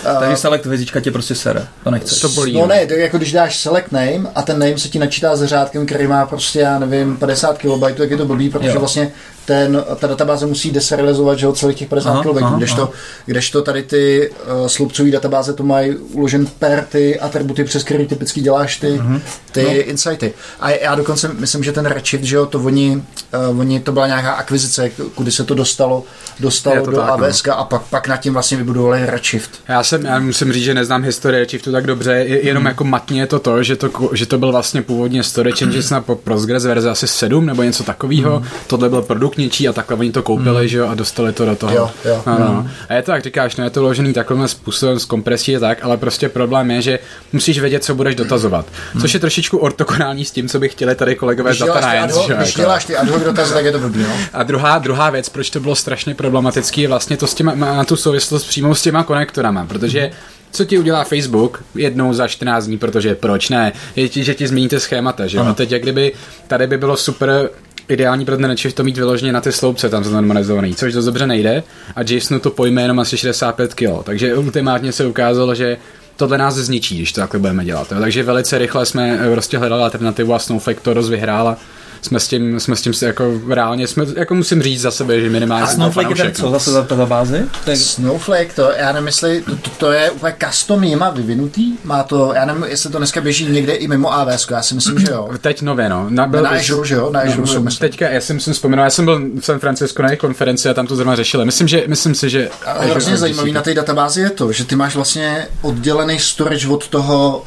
Uh, 0.05 0.19
Takže 0.19 0.35
select 0.35 0.65
hvězdička 0.65 0.99
tě 0.99 1.11
prostě 1.11 1.35
sere. 1.35 1.67
To 1.83 1.91
nechceš. 1.91 2.19
To 2.19 2.29
bolí. 2.29 2.53
No 2.53 2.67
ne, 2.67 2.85
to 2.85 2.93
je 2.93 3.01
jako 3.01 3.17
když 3.17 3.31
dáš 3.31 3.59
select 3.59 3.91
name 3.91 4.21
a 4.35 4.41
ten 4.41 4.59
name 4.59 4.77
se 4.77 4.89
ti 4.89 4.99
načítá 4.99 5.35
s 5.35 5.43
řádkem, 5.45 5.85
který 5.85 6.07
má 6.07 6.25
prostě, 6.25 6.59
já 6.59 6.79
nevím, 6.79 7.17
50 7.17 7.57
KB, 7.57 7.97
tak 7.97 8.11
je 8.11 8.17
to 8.17 8.25
blbý, 8.25 8.49
protože 8.49 8.69
Jo. 8.69 8.79
vlastně 8.79 9.11
ten, 9.51 9.83
ta 9.99 10.07
databáze 10.07 10.45
musí 10.45 10.71
deserializovat, 10.71 11.39
že 11.39 11.45
jo, 11.45 11.53
celých 11.53 11.77
těch 11.77 11.87
50 11.89 12.09
Aha, 12.09 12.23
KB, 12.23 12.37
aha, 12.41 12.57
kdežto, 12.57 12.89
kdežto 13.25 13.61
tady 13.61 13.83
ty 13.83 14.29
uh, 14.61 14.67
sloupcové 14.67 15.11
databáze 15.11 15.53
to 15.53 15.63
mají 15.63 15.95
uložen 15.97 16.47
per 16.59 16.85
ty 16.89 17.19
atributy, 17.19 17.63
přes 17.63 17.83
který 17.83 18.07
typicky 18.07 18.41
děláš 18.41 18.77
ty, 18.77 18.87
Mhm. 18.91 19.21
ty 19.51 19.63
no. 19.63 19.71
insighty. 19.71 20.33
A 20.59 20.69
já 20.69 20.95
dokonce 20.95 21.31
myslím, 21.39 21.63
že 21.63 21.71
ten 21.71 21.85
Redshift, 21.85 22.23
že 22.23 22.35
jo, 22.35 22.45
to 22.45 22.59
oni, 22.59 23.03
uh, 23.51 23.59
oni 23.59 23.79
to 23.79 23.91
byla 23.91 24.07
nějaká 24.07 24.31
akvizice, 24.31 24.89
kudy 25.15 25.31
se 25.31 25.43
to 25.43 25.53
dostalo, 25.55 26.03
dostalo 26.39 26.75
Je 26.75 26.81
to 26.81 26.91
do 26.91 26.97
tak, 26.97 27.07
no. 27.07 27.13
AWS 27.13 27.43
a 27.51 27.63
pak, 27.63 27.81
pak 27.81 28.07
nad 28.07 28.17
tím 28.17 28.33
vlastně 28.33 28.57
vybudovali 28.57 29.05
Redshift. 29.05 29.51
Já, 29.67 29.83
jsem, 29.83 30.05
já 30.05 30.19
musím 30.19 30.53
říct, 30.53 30.63
že 30.63 30.73
neznám 30.73 31.03
historii 31.03 31.39
Redshiftu 31.39 31.71
tak 31.71 31.85
dobře, 31.87 32.11
je- 32.11 32.45
jenom 32.45 32.65
jako 32.65 32.83
matně 32.83 33.21
je 33.21 33.27
to 33.27 33.39
to, 33.39 33.63
že 33.63 33.75
to, 33.75 33.89
že 34.13 34.25
to 34.25 34.37
byl 34.37 34.51
vlastně 34.51 34.81
původně 34.81 35.23
storage 35.23 35.65
engine 35.65 35.83
na 35.91 36.01
po- 36.01 36.15
Postgres 36.15 36.65
verze 36.65 36.89
asi 36.89 37.07
7 37.07 37.45
nebo 37.45 37.63
něco 37.63 37.83
takového. 37.83 38.43
Tohle 38.67 38.89
byl 38.89 39.01
produkt 39.01 39.37
něčí 39.41 39.67
a 39.67 39.73
takhle 39.73 39.97
oni 39.97 40.11
to 40.11 40.23
koupili, 40.23 40.69
že 40.69 40.77
jo, 40.77 40.87
a 40.87 40.95
dostali 40.95 41.33
to 41.33 41.45
do 41.45 41.55
toho. 41.55 41.75
Jo, 41.75 41.91
jo. 42.05 42.23
No, 42.25 42.39
no. 42.39 42.67
A 42.89 42.93
je 42.93 43.01
to 43.01 43.11
tak 43.11 43.23
říkáš, 43.23 43.55
no 43.55 43.63
je 43.63 43.69
to 43.69 43.81
vložený 43.81 44.13
takovým 44.13 44.47
způsobem 44.47 44.99
s 44.99 45.05
kompresí 45.05 45.57
a 45.57 45.59
tak, 45.59 45.77
ale 45.81 45.97
prostě 45.97 46.29
problém 46.29 46.71
je, 46.71 46.81
že 46.81 46.99
musíš 47.33 47.59
vědět, 47.59 47.83
co 47.83 47.95
budeš 47.95 48.15
dotazovat. 48.15 48.65
Což 49.01 49.13
je 49.13 49.19
trošičku 49.19 49.57
ortogonální 49.57 50.25
s 50.25 50.31
tím, 50.31 50.49
co 50.49 50.59
by 50.59 50.69
chtěli 50.69 50.95
tady 50.95 51.15
kolegové 51.15 51.49
Když 51.49 51.61
z 51.61 51.65
Data 51.65 51.79
děláš, 51.79 51.93
ty 51.93 51.99
ad 51.99 52.11
hoc, 52.11 52.25
že 52.25 52.31
jo, 52.31 52.37
když 52.37 52.49
jako. 52.49 52.61
děláš 52.61 52.85
ty 52.85 52.97
ad 52.97 53.09
hoc 53.09 53.23
dotazy, 53.23 53.53
tak 53.53 53.65
je 53.65 53.71
to 53.71 53.79
blbý, 53.79 54.03
no. 54.03 54.15
A 54.33 54.43
druhá, 54.43 54.77
druhá 54.79 55.09
věc, 55.09 55.29
proč 55.29 55.49
to 55.49 55.59
bylo 55.59 55.75
strašně 55.75 56.15
problematický, 56.15 56.81
je 56.81 56.87
vlastně 56.87 57.17
to 57.17 57.27
s 57.27 57.33
těma, 57.33 57.55
má 57.55 57.77
na 57.77 57.83
tu 57.83 57.95
souvislost 57.95 58.43
přímo 58.43 58.75
s 58.75 58.81
těma 58.81 59.03
konektorama, 59.03 59.65
protože 59.65 60.11
co 60.51 60.65
ti 60.65 60.77
udělá 60.77 61.03
Facebook 61.03 61.63
jednou 61.75 62.13
za 62.13 62.27
14 62.27 62.65
dní, 62.65 62.77
protože 62.77 63.15
proč 63.15 63.49
ne, 63.49 63.73
je 63.95 64.09
ti, 64.09 64.23
že 64.23 64.33
ti 64.33 64.47
změníte 64.47 64.79
schémata, 64.79 65.27
že 65.27 65.37
jo? 65.37 65.43
A 65.43 65.53
teď 65.53 65.71
jak 65.71 65.81
kdyby 65.81 66.13
tady 66.47 66.67
by 66.67 66.77
bylo 66.77 66.97
super 66.97 67.49
ideální 67.91 68.25
pro 68.25 68.37
ten 68.37 68.55
to 68.73 68.83
mít 68.83 68.97
vyloženě 68.97 69.33
na 69.33 69.41
ty 69.41 69.51
sloupce 69.51 69.89
tam 69.89 70.03
znormalizovaný, 70.03 70.75
což 70.75 70.93
to 70.93 71.01
dobře 71.01 71.27
nejde 71.27 71.63
a 71.95 72.01
JSONu 72.01 72.39
to 72.39 72.49
pojme 72.49 72.81
jenom 72.81 72.99
asi 72.99 73.17
65 73.17 73.73
kg, 73.73 74.03
takže 74.03 74.35
ultimátně 74.35 74.91
se 74.91 75.05
ukázalo, 75.05 75.55
že 75.55 75.77
tohle 76.15 76.37
nás 76.37 76.55
zničí, 76.55 76.97
když 76.97 77.11
to 77.11 77.21
takhle 77.21 77.39
budeme 77.39 77.65
dělat. 77.65 77.91
Jo. 77.91 77.99
Takže 77.99 78.23
velice 78.23 78.57
rychle 78.57 78.85
jsme 78.85 79.19
eh, 79.21 79.31
prostě 79.31 79.57
hledali 79.57 79.83
alternativu 79.83 80.33
a 80.33 80.39
Snowflake 80.39 80.81
to 80.81 80.93
dost 80.93 81.09
vyhrála. 81.09 81.57
Jsme 82.01 82.19
s 82.19 82.27
tím, 82.27 82.59
jsme 82.59 82.75
s 82.75 82.81
tím 82.81 82.93
si 82.93 83.05
jako 83.05 83.41
reálně, 83.49 83.87
jsme, 83.87 84.05
jako 84.15 84.35
musím 84.35 84.61
říct 84.61 84.81
za 84.81 84.91
sebe, 84.91 85.21
že 85.21 85.29
minimálně 85.29 85.63
A 85.63 85.67
Snowflake 85.67 86.09
je 86.09 86.15
ten 86.15 86.17
fanoušek, 86.17 86.37
co 86.37 86.45
no. 86.45 86.51
zase 86.51 86.71
za 86.71 86.81
databázi? 86.81 87.45
Tak 87.65 87.77
Snowflake, 87.77 88.53
to, 88.53 88.71
já 88.77 88.99
jestli 88.99 89.41
to, 89.41 89.55
to, 89.55 89.69
to 89.69 89.91
je 89.91 90.11
úplně 90.11 90.35
custom 90.47 90.83
jima 90.83 91.09
vyvinutý, 91.09 91.73
má 91.83 92.03
to, 92.03 92.33
já 92.33 92.45
nevím, 92.45 92.63
jestli 92.63 92.89
to 92.89 92.97
dneska 92.97 93.21
běží 93.21 93.45
někde 93.45 93.73
i 93.73 93.87
mimo 93.87 94.13
AWS, 94.13 94.47
já 94.51 94.61
si 94.61 94.75
myslím, 94.75 94.99
že 94.99 95.11
jo. 95.11 95.29
Teď 95.41 95.61
nově, 95.61 95.89
no. 95.89 96.05
Na, 96.09 96.25
Na 96.25 96.49
Azure, 96.49 96.87
že 96.87 96.95
jo, 96.95 97.11
na 97.11 97.19
Azure 97.19 97.47
jsou, 97.47 97.61
myslím. 97.61 97.89
Teďka, 97.89 98.09
já 98.09 98.21
jsem 98.21 98.39
si 98.39 98.53
vzpomínal, 98.53 98.85
já 98.85 98.89
jsem 98.89 99.05
byl 99.05 99.21
v 99.39 99.45
San 99.45 99.59
Francisco 99.59 100.01
na 100.01 100.09
jejich 100.09 100.19
konferenci 100.19 100.69
a 100.69 100.73
tam 100.73 100.87
to 100.87 100.95
zrovna 100.95 101.15
řešili. 101.15 101.45
Myslím, 101.45 101.67
že, 101.67 101.83
myslím 101.87 102.15
si, 102.15 102.29
že... 102.29 102.49
A 102.65 102.83
hrozně 102.83 103.13
OGC 103.13 103.19
zajímavý 103.19 103.51
na 103.51 103.61
té 103.61 103.73
databázi 103.73 104.21
je 104.21 104.29
to, 104.29 104.51
že 104.51 104.65
ty 104.65 104.75
máš 104.75 104.95
vlastně 104.95 105.47
oddělený 105.61 106.19
storage 106.19 106.67
od 106.67 106.87
toho 106.87 107.43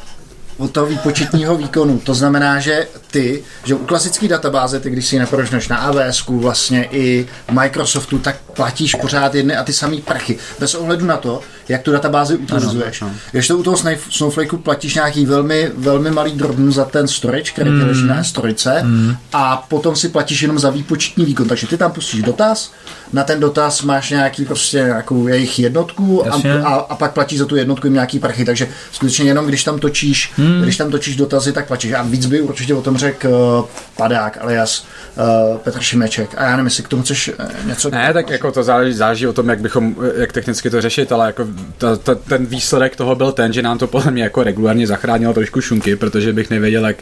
od 0.57 0.71
toho 0.71 0.85
výpočetního 0.85 1.57
výkonu. 1.57 1.99
To 1.99 2.13
znamená, 2.13 2.59
že 2.59 2.87
ty, 3.11 3.43
že 3.63 3.75
u 3.75 3.85
klasické 3.85 4.27
databáze, 4.27 4.79
ty 4.79 4.89
když 4.89 5.05
si 5.05 5.19
naprožneš 5.19 5.67
na 5.67 5.77
AWS, 5.77 6.27
vlastně 6.27 6.87
i 6.91 7.27
Microsoftu, 7.51 8.19
tak 8.19 8.35
platíš 8.53 8.95
pořád 8.95 9.35
jedny 9.35 9.55
a 9.55 9.63
ty 9.63 9.73
samé 9.73 9.97
prachy. 9.97 10.37
Bez 10.59 10.75
ohledu 10.75 11.05
na 11.05 11.17
to, 11.17 11.41
jak 11.69 11.81
tu 11.81 11.91
databázi 11.91 12.35
utilizuješ. 12.35 13.03
Když 13.31 13.47
to 13.47 13.57
u 13.57 13.63
toho 13.63 13.77
Snowflakeu 14.09 14.57
platíš 14.57 14.95
nějaký 14.95 15.25
velmi, 15.25 15.71
velmi 15.77 16.11
malý 16.11 16.31
drobný 16.31 16.73
za 16.73 16.85
ten 16.85 17.07
storage, 17.07 17.51
který 17.51 17.69
mm. 17.69 17.87
leží 17.87 18.07
na 18.07 18.21
S3 18.21 18.83
mm. 18.83 19.15
a 19.33 19.65
potom 19.69 19.95
si 19.95 20.09
platíš 20.09 20.41
jenom 20.41 20.59
za 20.59 20.69
výpočetní 20.69 21.25
výkon. 21.25 21.47
Takže 21.47 21.67
ty 21.67 21.77
tam 21.77 21.91
pustíš 21.91 22.21
dotaz, 22.21 22.71
na 23.13 23.23
ten 23.23 23.39
dotaz 23.39 23.81
máš 23.81 24.09
nějaký 24.09 24.45
prostě 24.45 24.77
nějakou 24.77 25.27
jejich 25.27 25.59
jednotku 25.59 26.27
a, 26.27 26.41
a, 26.63 26.73
a, 26.73 26.95
pak 26.95 27.13
platíš 27.13 27.39
za 27.39 27.45
tu 27.45 27.55
jednotku 27.55 27.87
jim 27.87 27.93
nějaký 27.93 28.19
prachy. 28.19 28.45
Takže 28.45 28.67
skutečně 28.91 29.25
jenom 29.25 29.45
když 29.45 29.63
tam 29.63 29.79
točíš, 29.79 30.33
mm. 30.37 30.61
když 30.61 30.77
tam 30.77 30.91
točíš 30.91 31.15
dotazy, 31.15 31.51
tak 31.51 31.67
platíš. 31.67 31.93
A 31.93 32.03
víc 32.03 32.25
by 32.25 32.41
určitě 32.41 32.73
o 32.73 32.81
tom 32.81 32.97
řekl 32.97 33.27
uh, 33.27 33.65
Padák 33.97 34.37
alias 34.41 34.85
uh, 35.17 35.57
Petr 35.57 35.79
Šimeček. 35.79 36.29
A 36.37 36.43
já 36.43 36.51
nevím, 36.51 36.65
jestli 36.65 36.83
k 36.83 36.87
tomu 36.87 37.03
chceš 37.03 37.31
uh, 37.39 37.67
něco... 37.67 37.89
Ne, 37.89 38.13
tak 38.13 38.29
jako 38.29 38.51
to 38.51 38.63
záleží, 38.63 38.93
záleží 38.97 39.27
o 39.27 39.33
tom, 39.33 39.49
jak 39.49 39.59
bychom, 39.59 39.95
jak 40.17 40.31
technicky 40.31 40.69
to 40.69 40.81
řešit, 40.81 41.11
ale 41.11 41.25
jako 41.25 41.47
ta, 41.77 41.95
ta, 41.95 42.15
ten 42.15 42.45
výsledek 42.45 42.95
toho 42.95 43.15
byl 43.15 43.31
ten, 43.31 43.53
že 43.53 43.61
nám 43.61 43.77
to 43.77 43.87
podle 43.87 44.11
mě 44.11 44.23
jako 44.23 44.43
regulárně 44.43 44.87
zachránilo 44.87 45.33
trošku 45.33 45.61
šunky, 45.61 45.95
protože 45.95 46.33
bych 46.33 46.49
nevěděl, 46.49 46.85
jak, 46.85 46.97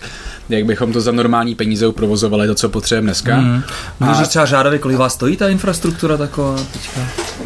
jak 0.50 0.66
bychom 0.66 0.94
to 0.94 1.02
za 1.02 1.12
normální 1.12 1.56
peníze 1.56 1.88
uprovozovali, 1.88 2.48
to, 2.48 2.56
co 2.56 2.70
potřebujeme 2.70 3.06
dneska. 3.06 3.38
Mm. 3.38 3.64
Můžeš 4.00 4.18
říct 4.18 4.28
třeba 4.28 4.46
řádově, 4.46 4.80
kolik 4.80 4.98
vás 4.98 5.14
stojí 5.14 5.38
ta 5.38 5.50
infrastruktura 5.50 6.18
taková 6.18 6.56
teďka? 6.74 7.02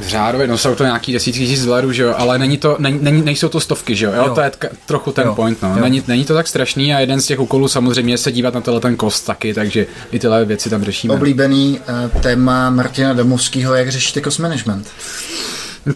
Řádově, 0.08 0.47
no 0.47 0.58
jsou 0.58 0.76
to 0.76 0.84
nějaký 0.84 1.14
desítky 1.14 1.39
tisíc 1.39 1.66
dolarů, 1.66 1.91
že 1.91 2.03
jo, 2.03 2.14
ale 2.18 2.38
není 2.38 2.58
to, 2.58 2.76
není, 2.80 2.99
není, 3.01 3.22
nejsou 3.22 3.49
to 3.49 3.60
stovky, 3.60 3.95
že 3.95 4.05
jo, 4.05 4.12
jo. 4.16 4.32
to 4.36 4.41
je 4.41 4.49
tk- 4.49 4.70
trochu 4.86 5.12
ten 5.12 5.28
jo. 5.28 5.36
point, 5.36 5.62
no. 5.62 5.70
Jo. 5.70 5.84
Není, 5.84 6.03
není, 6.08 6.26
to 6.26 6.34
tak 6.34 6.47
strašný 6.47 6.93
a 6.93 6.99
jeden 6.99 7.22
z 7.22 7.26
těch 7.26 7.39
úkolů 7.39 7.68
samozřejmě 7.68 8.14
je 8.14 8.18
se 8.18 8.32
dívat 8.32 8.53
na 8.53 8.62
tenhle 8.62 8.82
ten 8.82 8.95
kost 8.95 9.26
taky, 9.26 9.53
takže 9.53 9.88
i 10.12 10.20
tyhle 10.20 10.45
věci 10.45 10.70
tam 10.70 10.84
řešíme. 10.84 11.14
Oblíbený 11.14 11.80
uh, 11.80 12.22
téma 12.22 12.70
Martina 12.70 13.14
Domovského, 13.14 13.76
jak 13.76 13.91
řešíte 13.91 14.22
cost 14.22 14.39
management? 14.39 14.88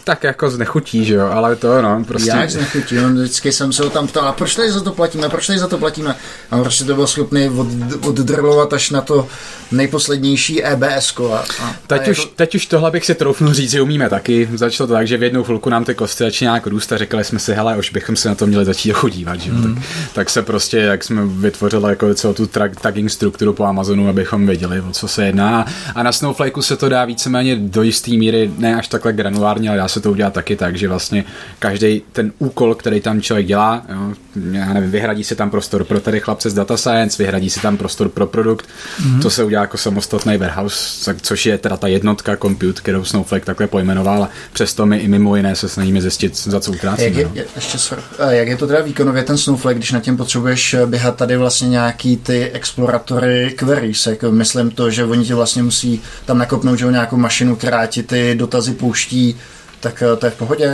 Tak 0.03 0.23
jako 0.23 0.49
znechutí, 0.49 1.05
že 1.05 1.13
jo, 1.13 1.27
ale 1.27 1.55
to 1.55 1.81
no, 1.81 2.03
prostě. 2.07 2.29
Jak 2.29 2.51
znechutí, 2.51 2.99
on 2.99 3.15
vždycky 3.15 3.51
jsem 3.51 3.73
se 3.73 3.83
ho 3.83 3.89
tam 3.89 4.07
ptal, 4.07 4.27
a 4.27 4.31
proč 4.31 4.55
tady 4.55 4.71
za 4.71 4.81
to 4.81 4.91
platíme, 4.91 5.29
proč 5.29 5.47
tady 5.47 5.59
za 5.59 5.67
to 5.67 5.77
platíme? 5.77 6.15
A 6.51 6.55
on 6.55 6.61
prostě 6.61 6.83
to 6.83 6.95
byl 6.95 7.07
schopný 7.07 7.49
od, 7.49 7.67
oddrlovat 8.05 8.73
až 8.73 8.89
na 8.89 9.01
to 9.01 9.27
nejposlednější 9.71 10.63
EBS. 10.63 11.13
A, 11.31 11.37
a, 11.63 11.75
teď, 11.87 12.07
a 12.07 12.11
už, 12.11 12.17
jako... 12.17 12.31
teď 12.35 12.55
už 12.55 12.65
tohle 12.65 12.91
bych 12.91 13.05
si 13.05 13.15
troufnul 13.15 13.53
říct, 13.53 13.71
že 13.71 13.81
umíme 13.81 14.09
taky. 14.09 14.49
Začalo 14.53 14.87
to 14.87 14.93
tak, 14.93 15.07
že 15.07 15.17
v 15.17 15.23
jednu 15.23 15.43
chvilku 15.43 15.69
nám 15.69 15.85
ty 15.85 15.95
kosty 15.95 16.23
začaly 16.23 16.45
nějak 16.45 16.67
růst 16.67 16.91
a 16.91 16.97
řekli 16.97 17.23
jsme 17.23 17.39
si, 17.39 17.53
hele, 17.53 17.77
už 17.77 17.89
bychom 17.89 18.15
se 18.15 18.29
na 18.29 18.35
to 18.35 18.47
měli 18.47 18.65
začít 18.65 18.91
chodívat, 18.91 19.39
že 19.39 19.49
jo. 19.49 19.55
Mm. 19.55 19.75
Tak, 19.75 19.83
tak, 20.13 20.29
se 20.29 20.41
prostě, 20.41 20.77
jak 20.77 21.03
jsme 21.03 21.25
vytvořili 21.25 21.89
jako 21.89 22.13
celou 22.13 22.33
tu 22.33 22.45
tra- 22.45 22.75
tagging 22.81 23.11
strukturu 23.11 23.53
po 23.53 23.65
Amazonu, 23.65 24.09
abychom 24.09 24.47
věděli, 24.47 24.81
o 24.81 24.91
co 24.91 25.07
se 25.07 25.25
jedná. 25.25 25.65
A 25.95 26.03
na 26.03 26.11
Snowflakeu 26.11 26.61
se 26.61 26.77
to 26.77 26.89
dá 26.89 27.05
víceméně 27.05 27.55
do 27.55 27.83
jisté 27.83 28.11
míry, 28.11 28.51
ne 28.57 28.75
až 28.75 28.87
takhle 28.87 29.13
granulárně, 29.13 29.69
ale 29.69 29.80
dá 29.82 29.88
se 29.88 29.99
to 29.99 30.11
udělat 30.11 30.34
taky 30.34 30.55
tak, 30.55 30.75
že 30.77 30.88
vlastně 30.88 31.23
každý 31.59 32.01
ten 32.11 32.32
úkol, 32.39 32.75
který 32.75 33.01
tam 33.01 33.21
člověk 33.21 33.47
dělá, 33.47 33.86
jo, 33.89 34.13
já 34.51 34.73
nevím, 34.73 34.91
vyhradí 34.91 35.23
se 35.23 35.36
tam 35.36 35.49
prostor 35.49 35.84
pro 35.84 35.99
tady 35.99 36.19
chlapce 36.19 36.49
z 36.49 36.53
data 36.53 36.77
science, 36.77 37.23
vyhradí 37.23 37.49
se 37.49 37.61
tam 37.61 37.77
prostor 37.77 38.09
pro 38.09 38.27
produkt, 38.27 38.65
mm-hmm. 38.65 39.21
to 39.21 39.29
se 39.29 39.43
udělá 39.43 39.61
jako 39.61 39.77
samostatný 39.77 40.38
warehouse, 40.38 41.15
což 41.21 41.45
je 41.45 41.57
teda 41.57 41.77
ta 41.77 41.88
jednotka 41.88 42.38
compute, 42.38 42.82
kterou 42.82 43.03
Snowflake 43.03 43.45
takhle 43.45 43.67
pojmenoval 43.67 44.23
a 44.23 44.29
přesto 44.53 44.86
my 44.86 44.97
i 44.97 45.07
mimo 45.07 45.36
jiné 45.36 45.55
se 45.55 45.69
snažíme 45.69 46.01
zjistit, 46.01 46.38
za 46.38 46.59
co 46.59 46.71
utrácíme. 46.71 47.07
Jak 47.07 47.17
je, 47.17 47.25
no. 47.25 47.32
je, 47.34 47.45
ještě 47.55 47.77
sorry, 47.77 48.01
jak 48.29 48.47
je 48.47 48.57
to 48.57 48.67
teda 48.67 48.82
výkonově 48.82 49.23
ten 49.23 49.38
Snowflake, 49.38 49.77
když 49.77 49.91
na 49.91 49.99
těm 49.99 50.17
potřebuješ 50.17 50.75
běhat 50.86 51.15
tady 51.15 51.38
vlastně 51.38 51.69
nějaký 51.69 52.17
ty 52.17 52.51
exploratory 52.51 53.53
queries, 53.57 54.07
jako 54.07 54.32
myslím 54.32 54.71
to, 54.71 54.89
že 54.89 55.05
oni 55.05 55.25
ti 55.25 55.34
vlastně 55.34 55.63
musí 55.63 56.01
tam 56.25 56.38
nakopnout 56.38 56.79
že 56.79 56.91
nějakou 56.91 57.17
mašinu, 57.17 57.55
která 57.55 57.86
ti 57.86 58.03
ty 58.03 58.36
dotazy 58.36 58.73
pouští 58.73 59.36
tak 59.82 60.01
eh, 60.01 60.15
to 60.15 60.25
je 60.25 60.32
v 60.32 60.38
pohodě. 60.38 60.69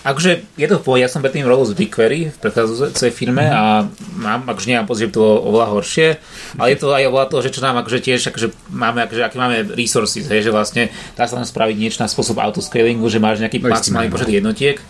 Akože 0.00 0.56
je 0.56 0.64
to 0.64 0.80
v 0.80 0.84
pohode, 0.84 1.04
ja 1.04 1.12
som 1.12 1.20
predtým 1.20 1.44
robil 1.44 1.68
z 1.68 1.76
BigQuery 1.76 2.32
v 2.32 2.36
predchádzajúcej 2.40 3.12
firme 3.12 3.44
mm. 3.44 3.52
a 3.52 3.84
mám, 4.16 4.48
akože 4.48 4.72
nemám 4.72 4.88
pocit, 4.88 5.12
že 5.12 5.12
to 5.12 5.20
bolo 5.20 5.36
oveľa 5.52 5.66
horšie, 5.76 6.08
ale 6.56 6.72
je 6.72 6.78
to 6.80 6.88
aj 6.88 7.04
oveľa 7.04 7.26
toho, 7.28 7.40
že 7.44 7.52
čo 7.52 7.60
nám 7.60 7.76
akože 7.84 8.00
tiež, 8.00 8.32
akože 8.32 8.48
máme, 8.72 9.04
akože 9.04 9.28
aké 9.28 9.36
máme 9.36 9.76
resources, 9.76 10.24
hej, 10.24 10.48
že 10.48 10.56
vlastne 10.56 10.88
dá 11.20 11.28
sa 11.28 11.36
tam 11.36 11.44
spraviť 11.44 11.76
niečo 11.76 12.00
na 12.00 12.08
spôsob 12.08 12.40
autoscalingu, 12.40 13.12
že 13.12 13.20
máš 13.20 13.44
nejaký 13.44 13.60
maximálny 13.60 14.08
počet 14.08 14.32
jednotiek, 14.32 14.80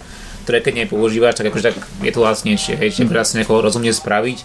ktoré 0.47 0.63
keď 0.63 0.87
nepoužívaš, 0.87 1.43
tak 1.43 1.51
akože 1.51 1.75
tak 1.75 1.77
je 2.07 2.13
to 2.15 2.21
vlastnejšie, 2.23 2.79
hej, 2.79 2.89
čiže 2.95 3.11
mm. 3.11 3.11
vlastne 3.11 3.43
rozumne 3.43 3.91
spraviť 3.91 4.39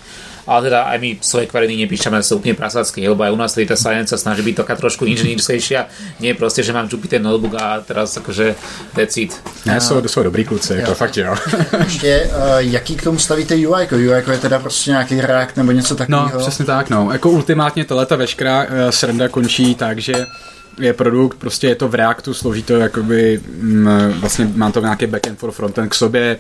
ale 0.47 0.69
teda 0.69 0.89
aj 0.89 0.97
my 1.01 1.09
svoje 1.21 1.45
kvariny 1.49 1.85
nepíšeme 1.85 2.21
sa 2.21 2.37
úplne 2.37 2.53
prasácky, 2.53 3.05
lebo 3.09 3.25
aj 3.25 3.33
u 3.33 3.39
nás 3.39 3.51
data 3.57 3.75
science 3.75 4.13
sa 4.13 4.17
snaží 4.17 4.45
byť 4.45 4.55
taká 4.61 4.75
trošku 4.77 5.05
inženýrskejšia, 5.05 5.89
nie 6.21 6.33
proste, 6.37 6.61
že 6.61 6.73
mám 6.73 6.85
Jupyter 6.85 7.21
notebook 7.21 7.57
a 7.57 7.81
teraz 7.81 8.17
akože 8.17 8.55
decid. 8.93 9.33
Ne, 9.65 9.81
jsou, 9.81 10.07
jsou 10.07 10.23
dobrý 10.23 10.45
kluci, 10.45 10.73
jako 10.73 10.93
fakt 10.95 11.17
jo. 11.17 11.35
Ještě, 11.83 12.29
uh, 12.29 12.57
jaký 12.57 12.95
k 12.95 13.03
tomu 13.03 13.19
stavíte 13.19 13.55
UI? 13.55 13.87
UI 13.91 14.23
je 14.31 14.37
teda 14.37 14.59
prostě 14.59 14.91
nějaký 14.91 15.21
React 15.21 15.57
nebo 15.57 15.71
něco 15.71 15.95
takového? 15.95 16.29
No, 16.33 16.39
přesně 16.39 16.65
tak, 16.65 16.89
no. 16.89 17.09
Jako 17.11 17.29
ultimátně 17.29 17.85
tohle 17.85 18.07
veškerá 18.15 18.63
uh, 18.63 18.69
sranda 18.89 19.27
končí 19.27 19.75
tak, 19.75 19.99
že 19.99 20.13
je 20.79 20.93
produkt, 20.93 21.37
prostě 21.37 21.67
je 21.67 21.75
to 21.75 21.87
v 21.87 21.95
Reactu, 21.95 22.33
slouží 22.33 22.63
to 22.63 22.73
jakoby, 22.73 23.41
m, 23.61 23.79
mm, 23.79 24.19
vlastně 24.19 24.51
mám 24.55 24.71
to 24.71 24.81
nějaký 24.81 25.07
backend 25.07 25.39
for 25.39 25.51
frontend 25.51 25.91
k 25.91 25.95
sobě, 25.95 26.39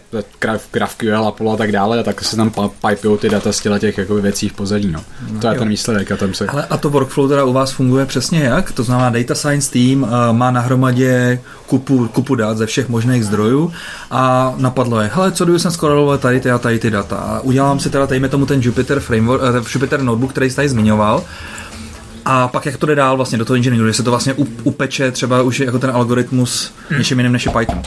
GraphQL, 0.71 1.27
Apollo 1.27 1.51
a 1.51 1.57
tak 1.57 1.71
dále, 1.71 1.99
a 1.99 2.03
tak 2.03 2.23
se 2.23 2.35
tam 2.35 2.51
pipujou 2.87 3.17
ty 3.17 3.29
data 3.29 3.51
z 3.51 3.61
těch 3.79 3.97
jakoby 3.97 4.21
věcí 4.21 4.49
v 4.49 4.53
pozadí, 4.53 4.91
no. 4.91 5.03
no 5.31 5.39
to 5.39 5.47
je 5.47 5.53
jo. 5.53 5.59
ten 5.59 5.69
výsledek 5.69 6.11
a 6.11 6.17
tam 6.17 6.33
se... 6.33 6.47
Ale 6.47 6.65
a 6.65 6.77
to 6.77 6.89
workflow 6.89 7.29
teda 7.29 7.43
u 7.43 7.53
vás 7.53 7.71
funguje 7.71 8.05
přesně 8.05 8.39
jak? 8.39 8.71
To 8.71 8.83
znamená 8.83 9.09
data 9.09 9.35
science 9.35 9.71
team 9.71 10.03
uh, 10.03 10.09
má 10.31 10.51
na 10.51 10.61
hromadě 10.61 11.39
kupu, 11.67 12.07
kupu 12.07 12.35
dat 12.35 12.57
ze 12.57 12.65
všech 12.65 12.89
možných 12.89 13.25
zdrojů 13.25 13.71
a 14.11 14.53
napadlo 14.57 15.01
je, 15.01 15.09
hele, 15.13 15.31
co 15.31 15.43
kdyby 15.43 15.59
jsem 15.59 15.71
skoreloval 15.71 16.17
tady 16.17 16.39
ty 16.39 16.51
a 16.51 16.57
tady 16.57 16.79
ty 16.79 16.91
data 16.91 17.15
a 17.15 17.39
udělám 17.39 17.79
si 17.79 17.89
teda, 17.89 18.05
dejme 18.05 18.29
tomu 18.29 18.45
ten 18.45 18.61
Jupyter 18.63 18.99
framework, 18.99 19.41
uh, 19.41 19.67
Jupyter 19.73 20.01
notebook, 20.01 20.31
který 20.31 20.49
jsi 20.49 20.55
tady 20.55 20.69
zmiňoval, 20.69 21.23
a 22.25 22.47
pak 22.47 22.65
jak 22.65 22.77
to 22.77 22.85
jde 22.85 22.95
dál 22.95 23.17
vlastně 23.17 23.37
do 23.37 23.45
toho 23.45 23.55
engineeringu, 23.55 23.87
že 23.87 23.93
se 23.93 24.03
to 24.03 24.09
vlastně 24.09 24.33
upeče 24.63 25.11
třeba 25.11 25.41
už 25.41 25.59
jako 25.59 25.79
ten 25.79 25.89
algoritmus 25.89 26.71
hmm. 26.89 26.99
něčím 26.99 27.19
jiným 27.19 27.33
než 27.33 27.45
je 27.45 27.51
Python. 27.51 27.81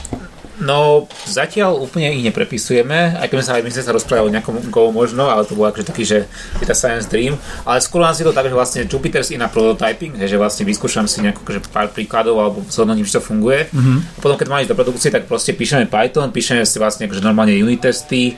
No, 0.59 1.07
zatiaľ 1.23 1.79
úplne 1.79 2.11
ich 2.19 2.27
neprepisujeme, 2.27 3.15
aj 3.15 3.31
keď 3.31 3.37
sa, 3.47 3.63
my 3.63 3.71
sme 3.71 3.79
sa 3.79 3.95
rozprávali 3.95 4.27
o 4.27 4.35
nejakom 4.35 4.59
Go 4.75 4.91
možno, 4.91 5.31
ale 5.31 5.47
to 5.47 5.55
bol 5.55 5.71
akože 5.71 5.87
taký, 5.87 6.03
že 6.03 6.27
je 6.59 6.67
Science 6.75 7.07
Dream, 7.07 7.39
ale 7.63 7.79
skôr 7.79 8.03
nás 8.03 8.19
je 8.19 8.27
to 8.27 8.35
tak, 8.35 8.51
že 8.51 8.59
vlastne 8.59 8.83
Jupyter 8.83 9.23
si 9.23 9.39
na 9.39 9.47
prototyping, 9.47 10.19
že 10.19 10.35
vlastne 10.35 10.67
vyskúšam 10.67 11.07
si 11.07 11.23
nejakú 11.23 11.47
že 11.47 11.63
pár 11.71 11.95
príkladov 11.95 12.43
alebo 12.43 12.67
zhodnotím, 12.67 13.07
či 13.07 13.15
to 13.15 13.23
funguje. 13.23 13.71
Mm-hmm. 13.71 13.99
A 14.03 14.19
potom, 14.19 14.35
keď 14.35 14.47
mám 14.51 14.63
ísť 14.67 14.75
do 14.75 14.79
produkcie, 14.83 15.15
tak 15.15 15.31
proste 15.31 15.55
píšeme 15.55 15.87
Python, 15.87 16.35
píšeme 16.35 16.67
si 16.67 16.77
vlastne 16.83 17.07
akože 17.07 17.23
normálne 17.23 17.55
unit 17.55 17.87
testy, 17.87 18.35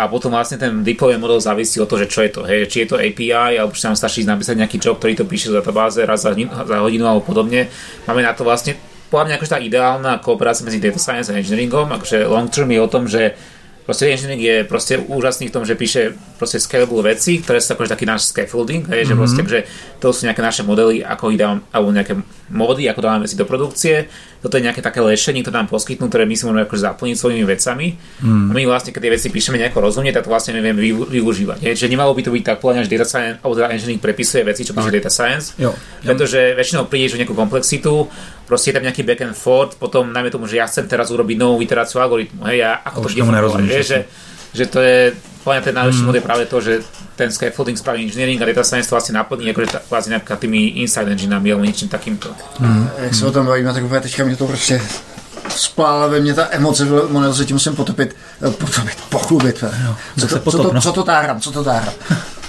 a 0.00 0.08
potom 0.08 0.32
vlastne 0.32 0.56
ten 0.56 0.80
deploy 0.80 1.20
model 1.20 1.36
závisí 1.36 1.76
od 1.76 1.84
toho, 1.84 2.00
že 2.00 2.08
čo 2.08 2.24
je 2.24 2.30
to, 2.32 2.42
hej, 2.48 2.64
či 2.72 2.88
je 2.88 2.88
to 2.88 2.96
API, 2.96 3.60
alebo 3.60 3.76
či 3.76 3.84
nám 3.84 4.00
stačí 4.00 4.24
napísať 4.24 4.56
nejaký 4.56 4.80
job, 4.80 4.96
ktorý 4.96 5.12
to 5.20 5.28
píše 5.28 5.52
z 5.52 5.60
databáze 5.60 6.00
raz 6.08 6.24
za, 6.24 6.32
za 6.64 6.76
hodinu 6.80 7.04
alebo 7.04 7.20
podobne. 7.20 7.68
Máme 8.08 8.24
na 8.24 8.32
to 8.32 8.48
vlastne, 8.48 8.80
podľa 9.12 9.28
mňa 9.28 9.34
akože 9.36 9.52
tá 9.52 9.60
ideálna 9.60 10.12
kooperácia 10.24 10.64
medzi 10.64 10.80
data 10.80 10.96
science 10.96 11.28
a 11.28 11.36
engineeringom, 11.36 11.92
akože 12.00 12.24
long 12.24 12.48
term 12.48 12.72
je 12.72 12.80
o 12.80 12.88
tom, 12.88 13.04
že 13.04 13.36
proste 13.84 14.08
engineering 14.08 14.40
je 14.40 14.56
proste 14.64 14.94
úžasný 15.04 15.50
v 15.50 15.54
tom, 15.58 15.68
že 15.68 15.76
píše 15.76 16.16
proste 16.40 16.62
scalable 16.62 17.02
veci, 17.04 17.42
ktoré 17.42 17.60
sú 17.60 17.76
akože 17.76 17.92
taký 17.92 18.06
náš 18.08 18.32
scaffolding, 18.32 18.88
hej, 18.88 19.04
mm-hmm. 19.04 19.08
že 19.10 19.14
proste, 19.20 19.42
že 19.44 19.60
to 20.00 20.14
sú 20.16 20.24
nejaké 20.24 20.40
naše 20.40 20.62
modely, 20.64 21.04
ako 21.04 21.34
ich 21.34 21.40
dám, 21.42 21.60
alebo 21.74 21.92
nejaké 21.92 22.14
módy, 22.48 22.88
ako 22.88 23.00
dávame 23.04 23.26
veci 23.28 23.36
do 23.36 23.44
produkcie 23.44 24.08
toto 24.40 24.56
je 24.56 24.64
nejaké 24.64 24.80
také 24.80 25.04
lešenie, 25.04 25.44
ktoré 25.44 25.60
nám 25.60 25.68
poskytnú, 25.68 26.08
ktoré 26.08 26.24
my 26.24 26.32
si 26.32 26.48
môžeme 26.48 26.64
akože 26.64 26.82
zaplniť 26.82 27.16
svojimi 27.16 27.44
vecami. 27.44 27.86
Mm. 28.24 28.48
A 28.48 28.52
my 28.56 28.62
vlastne, 28.64 28.90
keď 28.96 29.00
tie 29.04 29.12
veci 29.12 29.28
píšeme 29.28 29.60
nejako 29.60 29.84
rozumne, 29.84 30.10
tak 30.16 30.24
to 30.24 30.32
vlastne 30.32 30.56
nevieme 30.56 30.80
využívať. 30.80 31.60
Je? 31.60 31.76
Čiže 31.76 31.92
nemalo 31.92 32.16
by 32.16 32.22
to 32.24 32.32
byť 32.32 32.44
tak 32.48 32.58
povedať, 32.64 32.88
že 32.88 32.92
data 32.96 33.06
science, 33.06 33.36
alebo 33.44 33.52
teda 33.60 33.68
engineering 33.68 34.00
prepisuje 34.00 34.42
veci, 34.48 34.62
čo 34.64 34.72
píše 34.72 34.88
data 34.88 35.12
science. 35.12 35.52
Jo. 35.60 35.76
Pretože 36.00 36.56
väčšinou 36.56 36.88
prídeš 36.88 37.14
o 37.14 37.20
nejakú 37.20 37.36
komplexitu, 37.36 38.08
proste 38.48 38.72
je 38.72 38.74
tam 38.80 38.84
nejaký 38.88 39.04
back 39.04 39.20
and 39.28 39.36
forth, 39.36 39.76
potom 39.76 40.08
najmä 40.08 40.32
tomu, 40.32 40.48
že 40.48 40.56
ja 40.56 40.64
chcem 40.64 40.88
teraz 40.88 41.12
urobiť 41.12 41.36
novú 41.36 41.60
iteráciu 41.60 42.00
algoritmu. 42.00 42.40
Hej, 42.48 42.56
ja 42.64 42.80
ako 42.80 43.12
to 43.12 43.20
bude 43.20 43.76
že, 43.84 44.08
že 44.56 44.64
to 44.66 44.80
je 44.80 45.12
podľa 45.44 45.60
ten 45.60 45.74
najlepší 45.74 46.00
mm. 46.00 46.06
mod 46.06 46.14
je 46.14 46.20
práve 46.20 46.44
to, 46.46 46.60
že 46.60 46.72
ten 47.16 47.32
scaffolding 47.32 47.78
spraví 47.78 48.04
engineering 48.04 48.42
a 48.42 48.44
data 48.44 48.64
science 48.64 48.90
to 48.90 48.96
asi 48.96 49.12
naplní 49.12 49.50
akože 49.50 49.88
kvázi 49.88 50.10
nejaká 50.12 50.36
tými 50.36 50.84
inside 50.84 51.08
engineami 51.08 51.52
alebo 51.52 51.64
niečím 51.64 51.88
takýmto. 51.88 52.28
Mm. 52.60 52.88
Jak 52.98 53.14
se 53.14 53.26
o 53.26 53.32
tom 53.32 53.46
bavíme, 53.46 53.72
tak 53.72 53.84
úplně 53.84 54.00
teďka 54.00 54.24
mě 54.24 54.36
to 54.36 54.46
prostě 54.46 54.80
splála 55.48 56.06
ve 56.06 56.20
mně 56.20 56.34
ta 56.34 56.48
emoce, 56.50 56.90
ono 56.90 57.34
se 57.34 57.44
tím 57.44 57.56
musím 57.56 57.76
potopit, 57.76 58.16
eh, 58.48 58.50
potopit, 58.50 58.96
pochlubit. 59.08 59.64
No, 59.86 59.96
co, 60.20 60.26
to, 60.26 60.38
potop, 60.38 60.62
co, 60.62 60.68
to, 60.68 60.74
no. 60.74 60.80
co 60.80 60.92
to 60.92 61.02
táhram, 61.02 61.40
co 61.40 61.52
to 61.56 61.64
táhram. 61.64 61.94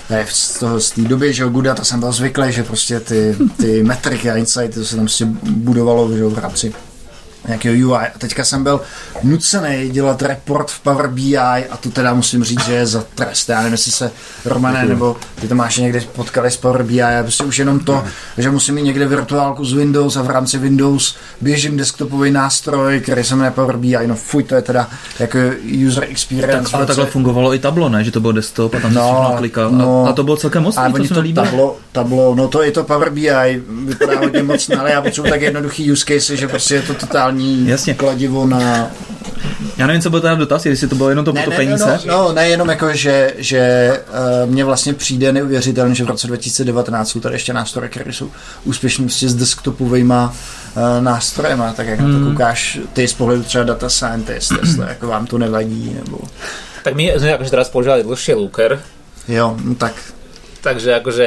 Ne, 0.09 0.25
z, 0.29 0.59
toho, 0.59 0.79
z 0.79 0.91
té 0.91 1.01
doby, 1.01 1.33
že 1.33 1.45
Guda, 1.45 1.75
to 1.75 1.85
jsem 1.85 1.99
byl 1.99 2.11
zvyklý, 2.11 2.51
že 2.51 2.63
prostě 2.63 2.99
ty, 2.99 3.35
ty 3.57 3.83
metriky 3.83 4.31
a 4.31 4.35
insighty, 4.35 4.73
to 4.73 4.85
se 4.85 4.95
tam 4.95 5.05
prostě 5.05 5.25
budovalo 5.43 6.17
že, 6.17 6.23
v 6.23 6.39
rámci 6.39 6.73
nějakého 7.47 7.89
UI. 7.89 8.07
A 8.07 8.17
teďka 8.17 8.43
jsem 8.43 8.63
byl 8.63 8.81
nucený 9.23 9.89
dělat 9.89 10.21
report 10.21 10.71
v 10.71 10.79
Power 10.79 11.07
BI 11.07 11.37
a 11.37 11.77
to 11.79 11.89
teda 11.89 12.13
musím 12.13 12.43
říct, 12.43 12.65
že 12.65 12.73
je 12.73 12.85
za 12.85 13.03
trest. 13.15 13.49
Já 13.49 13.57
nevím, 13.57 13.71
jestli 13.71 13.91
se 13.91 14.11
Romane 14.45 14.85
nebo 14.85 15.17
ty 15.41 15.47
to 15.47 15.55
máš 15.55 15.77
někdy 15.77 16.01
potkali 16.01 16.51
s 16.51 16.57
Power 16.57 16.83
BI 16.83 17.03
a 17.03 17.23
prostě 17.23 17.43
už 17.43 17.59
jenom 17.59 17.79
to, 17.79 18.03
že 18.37 18.51
musím 18.51 18.75
mít 18.75 18.83
někde 18.83 19.07
virtuálku 19.07 19.65
z 19.65 19.73
Windows 19.73 20.17
a 20.17 20.21
v 20.21 20.29
rámci 20.29 20.57
Windows 20.57 21.15
běžím 21.41 21.77
desktopový 21.77 22.31
nástroj, 22.31 22.99
který 22.99 23.23
se 23.23 23.35
jmenuje 23.35 23.51
Power 23.51 23.77
BI. 23.77 24.07
No 24.07 24.15
fuj, 24.15 24.43
to 24.43 24.55
je 24.55 24.61
teda 24.61 24.87
jako 25.19 25.37
user 25.87 26.03
experience. 26.03 26.63
Tak, 26.63 26.73
ale 26.73 26.85
takhle 26.85 27.05
fungovalo 27.05 27.53
i 27.53 27.59
tablo, 27.59 27.89
ne? 27.89 28.03
Že 28.03 28.11
to 28.11 28.19
byl 28.19 28.33
desktop 28.33 28.73
a 28.75 28.79
tam 28.79 28.93
no, 28.93 29.27
si 29.31 29.37
klikal. 29.37 29.71
No, 29.71 30.05
a, 30.05 30.09
a, 30.09 30.13
to 30.13 30.23
bylo 30.23 30.37
celkem 30.37 30.63
moc, 30.63 30.75
to 30.75 31.05
se 31.05 31.21
mi 31.21 31.33
tablo, 31.33 31.77
tablo, 31.91 32.35
no 32.35 32.47
to 32.47 32.63
je 32.63 32.71
to 32.71 32.83
Power 32.83 33.09
BI, 33.09 33.61
vypadá 33.85 34.19
hodně 34.19 34.43
moc, 34.43 34.69
ale 34.69 34.91
já 34.91 35.01
potřebuji 35.01 35.29
tak 35.29 35.41
jednoduchý 35.41 35.91
use 35.91 36.05
case, 36.05 36.37
že 36.37 36.47
prostě 36.47 36.75
je 36.75 36.81
to 36.81 36.93
totální 36.93 37.67
Jasně. 37.67 37.93
kladivo 37.93 38.47
na... 38.47 38.91
Já 39.77 39.87
nevím, 39.87 40.01
co 40.01 40.09
byl 40.09 40.21
ten 40.21 40.39
dotaz, 40.39 40.65
jestli 40.65 40.87
to 40.87 40.95
bylo 40.95 41.09
jenom 41.09 41.25
to, 41.25 41.31
ne, 41.31 41.43
to 41.43 41.49
ne, 41.49 41.55
peníze. 41.55 41.99
No, 42.05 42.13
no, 42.17 42.33
ne 42.33 42.47
jenom 42.47 42.69
jako, 42.69 42.93
že, 42.93 43.33
že 43.37 43.91
uh, 44.43 44.51
mně 44.51 44.65
vlastně 44.65 44.93
přijde 44.93 45.31
neuvěřitelné, 45.31 45.95
že 45.95 46.03
v 46.03 46.07
roce 46.07 46.27
2019 46.27 47.09
jsou 47.09 47.19
tady 47.19 47.35
ještě 47.35 47.53
nástroje, 47.53 47.89
které 47.89 48.13
jsou 48.13 48.31
úspěšní 48.63 49.05
prostě 49.05 49.29
s 49.29 49.35
desktopovými 49.35 50.13
uh, 50.13 50.29
nástrojema, 50.99 51.73
tak 51.73 51.87
jak 51.87 51.99
hmm. 51.99 52.13
na 52.13 52.19
to 52.19 52.25
koukáš 52.25 52.79
ty 52.93 53.07
z 53.07 53.13
pohledu 53.13 53.43
třeba 53.43 53.63
data 53.63 53.89
scientist, 53.89 54.51
jestli 54.61 54.85
jako 54.87 55.07
vám 55.07 55.25
to 55.25 55.37
nevadí, 55.37 55.97
nebo... 56.05 56.19
Tak 56.81 56.97
my 56.97 57.13
sme 57.13 57.37
akože 57.37 57.53
teraz 57.53 57.69
používali 57.69 58.01
dlhšie 58.01 58.33
Looker. 58.33 58.81
Jo, 59.29 59.53
no 59.53 59.77
tak. 59.77 59.93
Takže 60.61 60.97
akože, 60.97 61.25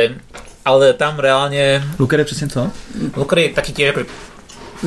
ale 0.65 0.97
tam 0.97 1.19
reálne... 1.19 1.85
Looker 1.99 2.19
je 2.19 2.25
přesně 2.25 2.49
co? 2.49 2.71
Looker 3.17 3.39
je 3.39 3.49
taký 3.49 3.73
tiež 3.73 3.89
akože 3.91 4.07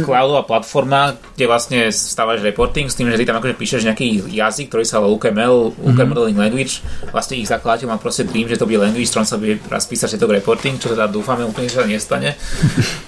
cloudová 0.05 0.43
platforma, 0.45 1.17
kde 1.33 1.45
vlastne 1.49 1.79
stávaš 1.89 2.45
reporting 2.45 2.91
s 2.91 2.97
tým, 2.97 3.09
že 3.09 3.17
ty 3.17 3.25
tam 3.25 3.39
akože 3.39 3.57
píšeš 3.57 3.87
nejaký 3.87 4.29
jazyk, 4.29 4.69
ktorý 4.69 4.85
sa 4.85 5.01
volá 5.01 5.15
UKML, 5.15 5.73
UK 5.73 5.81
mm-hmm. 5.81 6.05
Modeling 6.05 6.37
Language. 6.37 6.85
Vlastne 7.09 7.39
ich 7.39 7.49
zakladateľ 7.49 7.87
má 7.89 7.97
proste 7.97 8.27
tým, 8.27 8.45
že 8.45 8.59
to 8.59 8.69
bude 8.69 8.77
language, 8.77 9.09
ktorom 9.09 9.25
sa 9.25 9.39
bude 9.39 9.57
raz 9.65 9.89
písať 9.89 10.13
všetok 10.13 10.43
reporting, 10.43 10.75
čo 10.77 10.93
teda 10.93 11.09
dúfame 11.09 11.47
úplne, 11.47 11.71
že 11.71 11.81
sa 11.81 11.87
nestane. 11.87 12.37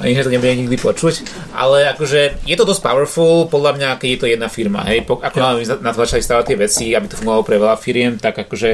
Ani, 0.02 0.18
že 0.18 0.26
to 0.26 0.34
nebude 0.34 0.56
nikdy 0.56 0.78
počuť. 0.80 1.16
Ale 1.54 1.94
akože 1.94 2.48
je 2.48 2.56
to 2.58 2.66
dosť 2.66 2.82
powerful, 2.82 3.46
podľa 3.52 3.78
mňa, 3.78 3.90
keď 4.00 4.10
je 4.10 4.20
to 4.20 4.28
jedna 4.32 4.48
firma. 4.50 4.82
Hej, 4.88 5.06
ako 5.06 5.38
máme 5.38 5.62
na 5.84 5.92
to 5.94 6.02
začali 6.02 6.22
stavať 6.24 6.46
tie 6.54 6.58
veci, 6.58 6.86
aby 6.96 7.06
to 7.06 7.20
fungovalo 7.20 7.44
pre 7.46 7.62
veľa 7.62 7.78
firiem, 7.78 8.18
tak 8.18 8.40
akože 8.48 8.72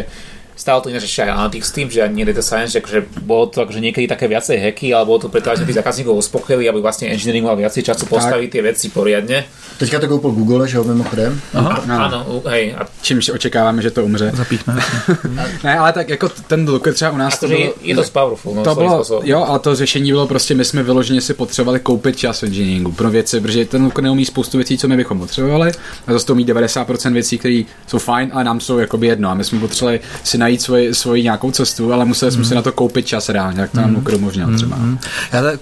Stále 0.56 0.80
to 0.82 0.88
ináč 0.88 1.03
ešte 1.03 1.28
aj 1.28 1.36
Analytics 1.36 1.70
tým, 1.76 1.88
že 1.91 1.99
ani 1.99 2.24
nie 2.24 2.26
data 2.26 2.39
science, 2.39 2.72
že 2.72 2.80
akože 2.80 2.99
bolo 3.28 3.51
to 3.51 3.68
akože 3.68 3.84
niekedy 3.84 4.08
také 4.08 4.32
viacej 4.32 4.56
hacky, 4.56 4.95
ale 4.95 5.03
bolo 5.03 5.20
to 5.20 5.28
preto, 5.28 5.51
aby 5.51 5.60
sme 5.60 5.68
tých 5.68 5.80
zákazníkov 5.84 6.16
uspokojili, 6.16 6.72
aby 6.72 6.80
vlastne 6.80 7.12
engineering 7.12 7.43
mal 7.43 7.60
viacej 7.60 7.84
času 7.84 8.08
postaviť 8.08 8.47
tie 8.47 8.62
veci 8.64 8.88
poriadne. 8.88 9.43
Teďka 9.76 9.99
to 9.99 10.08
koupil 10.08 10.32
Google, 10.32 10.64
že 10.68 10.80
jo, 10.80 10.84
mimochodem. 10.88 11.36
Aha, 11.51 11.84
áno, 12.08 12.39
hej. 12.47 12.72
A... 12.80 12.88
Čímž 13.01 13.30
očekáváme, 13.30 13.82
že 13.82 13.91
to 13.91 14.06
umře. 14.06 14.32
Zapíchme. 14.34 14.80
ne, 15.64 15.78
ale 15.78 15.93
tak 15.93 16.10
jako 16.10 16.30
ten 16.47 16.70
Looker 16.70 16.93
třeba 16.93 17.12
u 17.12 17.18
nás 17.18 17.39
to 17.39 17.47
bylo, 17.47 17.74
je, 17.82 17.95
to 17.95 18.03
powerful. 18.03 18.56
No, 18.56 18.64
to 18.64 18.76
bylo, 18.76 19.03
jo, 19.24 19.43
ale 19.43 19.60
to 19.60 19.76
řešení 19.76 20.12
bylo 20.12 20.28
prostě, 20.28 20.56
my 20.56 20.66
jsme 20.66 20.84
vyloženě 20.84 21.22
si 21.22 21.34
potřebovali 21.34 21.80
koupit 21.80 22.18
čas 22.18 22.41
v 22.41 22.43
engineeringu 22.43 22.91
pro 22.91 23.10
věci, 23.10 23.39
protože 23.41 23.66
ten 23.66 23.84
Looker 23.84 24.03
neumí 24.03 24.26
spoustu 24.26 24.58
věcí, 24.58 24.78
co 24.78 24.88
my 24.88 24.97
bychom 24.97 25.20
potřebovali, 25.20 25.72
a 26.08 26.14
zase 26.14 26.26
to 26.26 26.34
umí 26.34 26.45
90% 26.45 27.14
věcí, 27.14 27.38
které 27.38 27.64
jsou 27.88 27.99
fajn, 27.99 28.30
ale 28.34 28.43
nám 28.43 28.60
jsou 28.60 28.78
jakoby 28.78 29.08
jedno. 29.08 29.30
A 29.30 29.34
my 29.34 29.43
jsme 29.43 29.60
potřebovali 29.60 29.99
si 30.24 30.38
najít 30.46 30.62
svoji, 30.62 30.96
svoji 30.96 31.24
nějakou 31.24 31.52
cestu, 31.52 31.93
ale 31.93 32.06
museli 32.06 32.32
jsme 32.32 32.39
mm. 32.39 32.46
si 32.46 32.56
na 32.56 32.62
to 32.62 32.72
koupit 32.72 33.08
čas 33.08 33.30
reálně, 33.30 33.62
jak 33.62 33.72
to 33.72 33.78
nám 33.78 33.89
mm. 33.89 33.96
Looker 33.96 34.16
umožnil 34.16 34.56
třeba. 34.56 34.76
Mm. 34.76 34.98
Já 35.34 35.41
tak, 35.41 35.60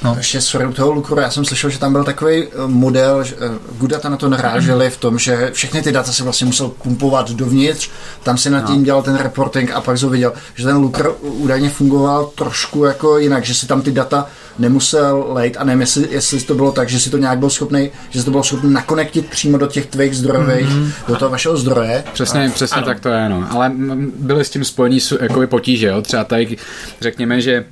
si, 0.00 0.04
No. 0.04 0.14
Ještě 0.18 0.40
z 0.40 0.56
toho 0.74 0.92
Lukru, 0.92 1.20
já 1.20 1.30
jsem 1.30 1.44
slyšel, 1.44 1.70
že 1.70 1.78
tam 1.78 1.92
byl 1.92 2.04
takový 2.04 2.42
eh, 2.42 2.48
model, 2.66 3.24
že 3.24 3.34
eh, 3.40 3.58
Gudata 3.78 4.08
na 4.08 4.16
to 4.16 4.28
naráželi 4.28 4.90
v 4.90 4.96
tom, 4.96 5.18
že 5.18 5.50
všechny 5.52 5.82
ty 5.82 5.92
data 5.92 6.12
se 6.12 6.24
vlastně 6.24 6.46
musel 6.46 6.68
pumpovat 6.68 7.30
dovnitř, 7.30 7.90
tam 8.22 8.38
si 8.38 8.50
nad 8.50 8.60
tím 8.60 8.76
no. 8.76 8.82
dělal 8.82 9.02
ten 9.02 9.16
reporting 9.16 9.70
a 9.70 9.80
pak 9.80 9.98
jsem 9.98 10.10
viděl, 10.10 10.32
že 10.54 10.64
ten 10.64 10.76
Lukr 10.76 11.10
údajně 11.20 11.70
fungoval 11.70 12.26
trošku 12.26 12.84
jako 12.84 13.18
jinak, 13.18 13.44
že 13.44 13.54
si 13.54 13.66
tam 13.66 13.82
ty 13.82 13.92
data 13.92 14.26
nemusel 14.58 15.24
lejt 15.28 15.56
a 15.56 15.64
nevím, 15.64 15.80
jestli, 15.80 16.08
jestli 16.10 16.40
to 16.40 16.54
bylo 16.54 16.72
tak, 16.72 16.88
že 16.88 17.00
si 17.00 17.10
to 17.10 17.18
nějak 17.18 17.38
byl 17.38 17.50
schopný, 17.50 17.90
že 18.10 18.18
si 18.18 18.24
to 18.24 18.30
bylo 18.30 18.42
schopný 18.42 18.72
nakonektit 18.72 19.26
přímo 19.26 19.58
do 19.58 19.66
těch 19.66 19.86
tvých 19.86 20.16
zdrojových, 20.16 20.68
mm-hmm. 20.68 20.90
do 21.08 21.16
toho 21.16 21.30
vašeho 21.30 21.56
zdroje. 21.56 22.04
Přesně, 22.12 22.46
a, 22.46 22.50
přesně 22.50 22.76
ano. 22.76 22.86
tak 22.86 23.00
to 23.00 23.08
je, 23.08 23.28
no. 23.28 23.46
Ale 23.50 23.72
byly 24.18 24.44
s 24.44 24.50
tím 24.50 24.64
spojení 24.64 24.98
jakoby 25.20 25.46
potíže, 25.46 25.86
jo. 25.86 26.02
Třeba 26.02 26.24
tady 26.24 26.56
řekněme, 27.00 27.40
že 27.40 27.64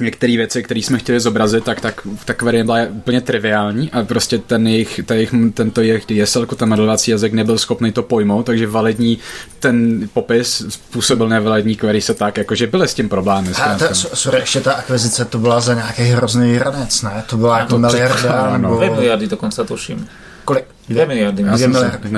některé 0.00 0.36
věci, 0.36 0.62
které 0.62 0.80
jsme 0.80 0.98
chtěli 0.98 1.20
zobrazit, 1.20 1.64
tak, 1.64 1.80
tak 1.80 2.06
tak 2.24 2.42
varianta 2.42 2.78
je 2.78 2.88
úplně 2.88 3.20
triviální 3.20 3.90
a 3.90 4.04
prostě 4.04 4.38
ten 4.38 4.66
jejich, 4.66 5.00
ten 5.06 5.16
jejich 5.16 5.34
tento 5.54 5.80
jejich 5.80 6.04
DSL, 6.06 6.46
ten 6.46 6.68
modelovací 6.68 7.10
jazyk 7.10 7.32
nebyl 7.32 7.58
schopný 7.58 7.92
to 7.92 8.02
pojmout, 8.02 8.46
takže 8.46 8.66
validní 8.66 9.18
ten 9.60 10.08
popis 10.12 10.66
způsobil 10.68 11.28
nevalidní 11.28 11.76
query 11.76 12.00
se 12.00 12.14
tak, 12.14 12.38
jakože 12.38 12.66
byly 12.66 12.88
s 12.88 12.94
tím 12.94 13.08
problémy. 13.08 13.50
A 13.62 13.74
ta, 13.74 13.94
sorry, 13.94 14.38
ještě 14.38 14.60
ta 14.60 14.72
akvizice, 14.72 15.24
to 15.24 15.38
byla 15.38 15.60
za 15.60 15.74
nějaký 15.74 16.02
hrozný 16.02 16.58
ranec, 16.58 17.02
ne? 17.02 17.24
To 17.26 17.36
byla 17.36 17.58
jako 17.58 17.78
miliarda. 17.78 18.58
Nebo... 18.58 18.76
Dvě 18.76 18.90
miliardy 18.90 19.26
dokonce 19.26 19.64
tuším. 19.64 20.08
Kolik? 20.44 20.64
Dvě 20.88 21.06
miliardy. 21.06 21.42
Dvě 21.42 21.68
miliardy. 21.68 22.10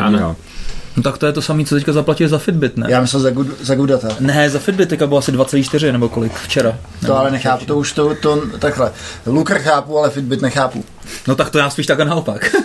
No 0.96 1.02
tak 1.02 1.18
to 1.18 1.26
je 1.26 1.32
to 1.32 1.42
samé, 1.42 1.64
co 1.64 1.74
teďka 1.74 1.92
zaplatili 1.92 2.28
za 2.28 2.38
Fitbit, 2.38 2.76
ne? 2.76 2.86
Já 2.90 3.00
myslel 3.00 3.22
za, 3.22 3.30
good, 3.30 3.46
za 3.60 3.74
Goodata. 3.74 4.08
Ne, 4.20 4.50
za 4.50 4.58
Fitbit 4.58 4.88
teďka 4.88 5.06
bylo 5.06 5.18
asi 5.18 5.32
2,4 5.32 5.92
nebo 5.92 6.08
kolik 6.08 6.32
včera. 6.32 6.70
To 6.70 6.78
nebo 7.02 7.16
ale 7.16 7.30
nechápu, 7.30 7.64
to 7.64 7.76
už 7.76 7.92
to, 7.92 8.14
to 8.14 8.42
takhle. 8.58 8.92
Looker 9.26 9.58
chápu, 9.58 9.98
ale 9.98 10.10
Fitbit 10.10 10.42
nechápu. 10.42 10.84
No 11.26 11.34
tak 11.34 11.50
to 11.50 11.58
já 11.58 11.70
spíš 11.70 11.86
takhle 11.86 12.06
naopak. 12.06 12.56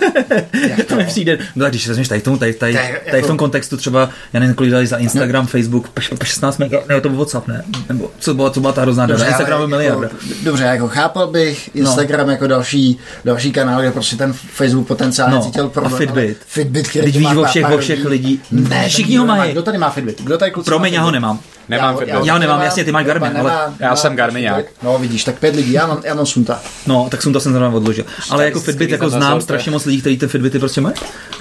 Jak 0.68 0.84
to 0.88 0.96
mi 0.96 1.04
přijde. 1.04 1.38
No 1.56 1.64
tak 1.64 1.72
když 1.72 1.82
se 1.82 1.88
vezmeš 1.88 2.08
tady, 2.08 2.20
tomu, 2.20 2.36
tady, 2.36 2.54
tady, 2.54 2.72
tady, 2.72 3.00
tady 3.10 3.22
v 3.22 3.26
tom 3.26 3.36
kontextu 3.36 3.76
třeba, 3.76 4.10
já 4.32 4.40
nevím, 4.40 4.54
kolik 4.54 4.72
dali 4.72 4.86
za 4.86 4.96
Instagram, 4.96 5.44
no. 5.44 5.48
Facebook, 5.48 5.90
16 6.24 6.58
mega, 6.58 6.78
ne, 6.88 7.00
to 7.00 7.08
byl 7.08 7.18
WhatsApp, 7.18 7.48
ne? 7.48 7.64
Nebo 7.88 8.10
co 8.18 8.34
byla, 8.34 8.50
co 8.50 8.60
byla 8.60 8.72
ta 8.72 8.80
hrozná 8.80 9.06
dobře, 9.06 9.26
Instagram 9.26 9.70
miliarda. 9.70 10.02
Jako, 10.02 10.16
dobře, 10.42 10.64
jako 10.64 10.88
chápal 10.88 11.26
bych 11.26 11.70
no. 11.74 11.80
Instagram 11.80 12.26
no. 12.26 12.32
jako 12.32 12.46
další, 12.46 12.98
další 13.24 13.52
kanál, 13.52 13.80
kde 13.80 13.90
prostě 13.90 14.16
ten 14.16 14.32
Facebook 14.32 14.86
potenciálně 14.86 15.34
no. 15.34 15.42
cítil 15.42 15.68
problém. 15.68 15.94
A 15.94 15.96
Fitbit. 15.96 16.38
Fitbit, 16.46 16.88
který 16.88 17.12
Teď 17.12 17.16
víš 17.16 17.36
o 17.36 17.44
všech, 17.44 17.70
o 17.70 17.78
všech 17.78 18.04
lidí. 18.04 18.40
Ne, 18.50 18.88
všichni 18.88 19.16
ho 19.16 19.26
mají. 19.26 19.52
Kdo 19.52 19.62
tady 19.62 19.78
má 19.78 19.90
Fitbit? 19.90 20.22
Kdo 20.22 20.38
tady 20.38 20.50
kluci 20.50 20.66
Promiň, 20.66 20.94
já 20.94 21.02
ho 21.02 21.10
nemám. 21.10 21.40
Nemám 21.68 21.98
já, 22.06 22.14
já, 22.14 22.24
já 22.24 22.38
nemám, 22.38 22.62
jasně, 22.62 22.84
ty 22.84 22.92
máš 22.92 23.06
Garmin, 23.06 23.38
ale 23.38 23.52
já 23.80 23.96
jsem 23.96 24.16
Garminák. 24.16 24.64
No 24.82 24.98
vidíš, 24.98 25.24
tak 25.24 25.38
pět 25.38 25.56
lidí, 25.56 25.72
já 25.72 25.86
mám, 25.86 26.00
já 26.04 26.14
mám 26.14 26.26
Sunta. 26.26 26.60
No, 26.86 27.08
tak 27.10 27.22
Sunta 27.22 27.40
jsem 27.40 27.52
zrovna 27.52 27.76
odložil. 27.76 28.04
Ale 28.30 28.44
jako 28.44 28.60
Fitbit, 28.60 28.90
jako 28.90 29.10
znám 29.10 29.40
strašně 29.40 29.70
moc 29.70 29.84
lidí, 29.84 30.00
kteří 30.00 30.18
ty 30.18 30.28
Fitbity 30.28 30.58
prostě 30.58 30.80
mají. 30.80 30.94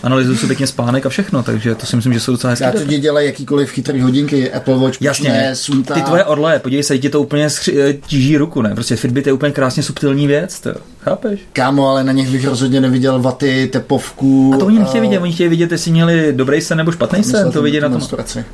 Analyzují 0.03 0.37
si 0.37 0.47
pěkně 0.47 0.67
spánek 0.67 1.05
a 1.05 1.09
všechno, 1.09 1.43
takže 1.43 1.75
to 1.75 1.85
si 1.85 1.95
myslím, 1.95 2.13
že 2.13 2.19
jsou 2.19 2.31
docela 2.31 2.51
hezké. 2.51 2.65
Já 2.65 2.71
to 2.71 2.83
dělají 2.83 3.25
jakýkoliv 3.27 3.69
chytrý 3.69 4.01
hodinky, 4.01 4.51
Apple 4.51 4.77
Watch, 4.77 5.01
Jasně, 5.01 5.49
Sunta. 5.53 5.93
Ty 5.93 6.01
tvoje 6.01 6.25
orle, 6.25 6.59
podívej 6.59 6.83
se, 6.83 6.97
ti 6.97 7.09
to 7.09 7.21
úplně 7.21 7.49
schři, 7.49 7.99
tíží 8.07 8.37
ruku, 8.37 8.61
ne? 8.61 8.73
Prostě 8.73 8.95
Fitbit 8.95 9.27
je 9.27 9.33
úplně 9.33 9.51
krásně 9.51 9.83
subtilní 9.83 10.27
věc, 10.27 10.59
to 10.59 10.73
chápeš? 11.03 11.39
Kámo, 11.53 11.89
ale 11.89 12.03
na 12.03 12.11
nich 12.11 12.29
bych 12.29 12.47
rozhodně 12.47 12.81
neviděl 12.81 13.21
vaty, 13.21 13.69
tepovku. 13.73 14.51
A 14.55 14.57
to 14.57 14.65
oni 14.65 14.79
nechtějí 14.79 15.01
vidět, 15.01 15.19
oni 15.19 15.33
chtějí 15.33 15.49
vidět, 15.49 15.71
jestli 15.71 15.91
měli 15.91 16.33
dobrý 16.33 16.61
sen 16.61 16.77
nebo 16.77 16.91
špatný 16.91 17.23
sen, 17.23 17.51
to 17.51 17.61
vidět 17.61 17.81
na 17.81 17.89
tom. 17.89 18.01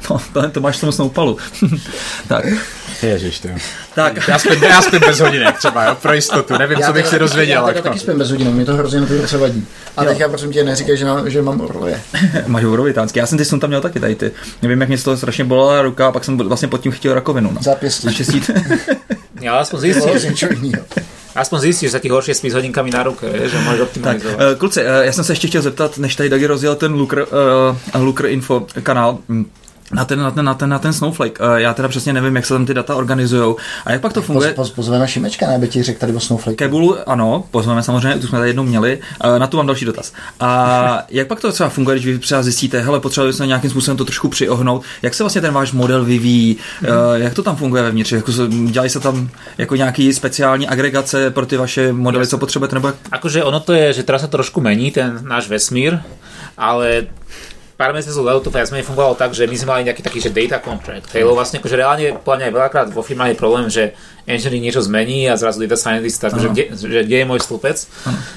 No, 0.10 0.20
to, 0.34 0.50
to 0.50 0.62
máš 0.62 0.78
v 0.78 0.82
tom 0.82 0.92
snoupalu. 0.92 1.38
tak. 2.28 2.46
Ježiš, 3.04 3.40
to. 3.40 3.48
Tak. 3.96 4.28
Já 4.28 4.40
spím, 4.40 4.64
já 4.64 4.82
spím 4.82 5.00
bez 5.00 5.20
hodinek 5.20 5.58
třeba, 5.58 5.86
jo, 5.86 5.96
pro 6.02 6.14
jistotu. 6.14 6.58
Nevím, 6.58 6.80
já 6.80 6.88
co 6.88 6.94
bych 6.94 7.08
si 7.08 7.20
dozvěděl. 7.20 7.68
Já 7.68 7.82
taky 7.82 8.00
spím 8.00 8.18
bez 8.18 8.32
hodinek, 8.32 8.54
mě 8.54 8.66
to 8.66 8.74
hrozně 8.74 9.00
na 9.02 9.06
ty 9.06 9.38
vadí. 9.38 9.68
A 9.98 10.06
teď 10.06 10.20
já 10.20 10.30
prosím 10.30 10.52
tě 10.52 10.64
neříkej, 10.64 10.98
že, 10.98 11.06
mám, 11.06 11.30
že 11.30 11.42
mám 11.42 11.62
orloje. 11.62 12.02
Máš 12.48 12.64
orovitánský. 12.64 13.20
Já 13.20 13.26
jsem 13.26 13.38
ty 13.38 13.46
jsem 13.46 13.60
tam 13.60 13.70
měl 13.70 13.82
taky 13.82 14.00
tady 14.00 14.16
ty. 14.16 14.32
Nevím, 14.62 14.82
jak 14.82 14.90
mě 14.90 14.98
z 14.98 15.04
toho 15.04 15.18
strašně 15.18 15.44
bolela 15.44 15.82
ruka 15.82 16.08
a 16.08 16.12
pak 16.12 16.24
jsem 16.24 16.38
vlastně 16.38 16.68
pod 16.68 16.82
tím 16.82 16.92
chtěl 16.92 17.14
rakovinu. 17.14 17.52
No. 17.52 17.62
Zápěstí. 17.62 18.06
Naštěstí. 18.06 18.42
Já 19.42 19.56
aspoň 19.56 19.80
zjistil. 19.80 20.14
Aspoň 21.36 21.60
zjistíš, 21.60 21.92
že 21.92 22.00
ti 22.00 22.10
horšie 22.10 22.36
spí 22.36 22.50
s 22.50 22.54
hodinkami 22.54 22.92
na 22.92 23.04
ruke, 23.04 23.50
že 23.50 23.58
můžeš 23.58 23.80
optimalizovat. 23.80 24.38
Tak, 24.38 24.58
kluci, 24.58 24.82
já 24.82 25.12
jsem 25.12 25.24
se 25.24 25.32
ještě 25.32 25.48
chtěl 25.48 25.62
zeptat, 25.62 25.98
než 25.98 26.16
tady 26.16 26.30
Dagi 26.30 26.46
rozjel 26.46 26.76
ten 26.76 26.94
Looker, 26.94 27.26
uh, 27.96 28.02
Looker 28.02 28.26
Info 28.26 28.68
kanál, 28.84 29.18
na 29.92 30.06
ten, 30.06 30.20
na 30.20 30.32
ten, 30.32 30.46
na 30.46 30.54
ten, 30.54 30.70
na 30.70 30.80
ten 30.80 30.94
Snowflake. 30.94 31.40
Uh, 31.40 31.56
já 31.56 31.74
teda 31.74 31.88
přesně 31.88 32.14
nevím, 32.14 32.36
jak 32.36 32.46
se 32.46 32.54
tam 32.54 32.66
ty 32.66 32.74
data 32.74 32.96
organizují. 32.96 33.56
A 33.86 33.92
jak 33.92 34.02
pak 34.02 34.14
to 34.14 34.22
funguje? 34.22 34.54
Poz, 34.54 34.70
poz, 34.70 34.76
pozveme 34.76 35.08
Šimečka, 35.08 35.48
ne, 35.48 35.60
by 35.60 35.68
ti 35.68 35.84
řekl 35.84 36.00
tady 36.00 36.14
o 36.14 36.20
Snowflake. 36.20 36.58
Kebulu, 36.58 37.10
ano, 37.10 37.44
pozveme 37.52 37.84
samozřejmě, 37.84 38.20
tu 38.20 38.28
jsme 38.28 38.38
tady 38.38 38.50
jednou 38.50 38.64
měli. 38.64 39.00
Uh, 39.26 39.40
na 39.40 39.48
to 39.48 39.58
mám 39.58 39.68
další 39.68 39.86
dotaz. 39.86 40.14
A 40.40 41.04
jak 41.10 41.28
pak 41.28 41.40
to 41.40 41.52
třeba 41.52 41.70
funguje, 41.70 41.96
když 41.96 42.06
vy 42.06 42.20
třeba 42.20 42.44
zjistíte, 42.44 42.80
hele, 42.80 43.00
potřebujeme 43.00 43.34
se 43.34 43.48
nějakým 43.48 43.70
způsobem 43.70 43.98
to 43.98 44.06
trošku 44.06 44.30
přiohnout. 44.30 44.84
Jak 45.02 45.14
se 45.14 45.24
vlastně 45.24 45.42
ten 45.42 45.54
váš 45.54 45.72
model 45.72 46.06
vyvíjí? 46.06 46.58
Uh, 46.82 46.88
jak 47.16 47.34
to 47.34 47.44
tam 47.44 47.56
funguje 47.56 47.84
vevnitř? 47.84 48.12
Jako, 48.12 48.32
dělají 48.66 48.90
se 48.90 49.00
tam 49.00 49.30
jako 49.58 49.76
nějaký 49.76 50.14
speciální 50.14 50.68
agregace 50.68 51.32
pro 51.32 51.46
ty 51.46 51.58
vaše 51.58 51.94
modely, 51.94 52.28
co 52.28 52.38
potřebujete? 52.38 52.76
Nebo 52.76 52.88
jak? 52.88 52.96
Akože 53.12 53.44
ono 53.44 53.60
to 53.60 53.74
je, 53.74 53.94
že 53.94 54.04
teraz 54.04 54.22
se 54.22 54.28
trošku 54.28 54.62
mení 54.62 54.92
ten 54.92 55.20
náš 55.24 55.48
vesmír, 55.48 56.00
ale 56.58 57.08
pár 57.74 57.92
mesiacov 57.92 58.22
dozadu 58.22 58.40
to 58.46 58.52
viac 58.54 58.70
menej 58.70 58.86
fungovalo 58.86 59.18
tak, 59.18 59.34
že 59.34 59.50
my 59.50 59.56
sme 59.58 59.68
mali 59.74 59.82
nejaký 59.90 60.02
taký, 60.06 60.20
že 60.22 60.30
data 60.30 60.62
contract, 60.62 61.10
hej, 61.14 61.26
lebo 61.26 61.34
vlastne 61.34 61.58
akože 61.58 61.76
reálne, 61.76 62.06
podľa 62.22 62.38
mňa 62.38 62.46
aj 62.50 62.54
veľakrát 62.54 62.88
vo 62.94 63.02
firmách 63.02 63.34
je 63.34 63.38
problém, 63.38 63.66
že 63.70 63.84
engineering 64.26 64.64
niečo 64.64 64.80
zmení 64.80 65.26
a 65.26 65.36
zrazu 65.36 65.60
data 65.60 65.76
scientist, 65.76 66.18
tak, 66.18 66.34
že 66.34 66.48
kde, 66.48 66.64
že 66.72 67.02
kde 67.02 67.18
je 67.18 67.26
môj 67.26 67.40
stĺpec. 67.40 67.78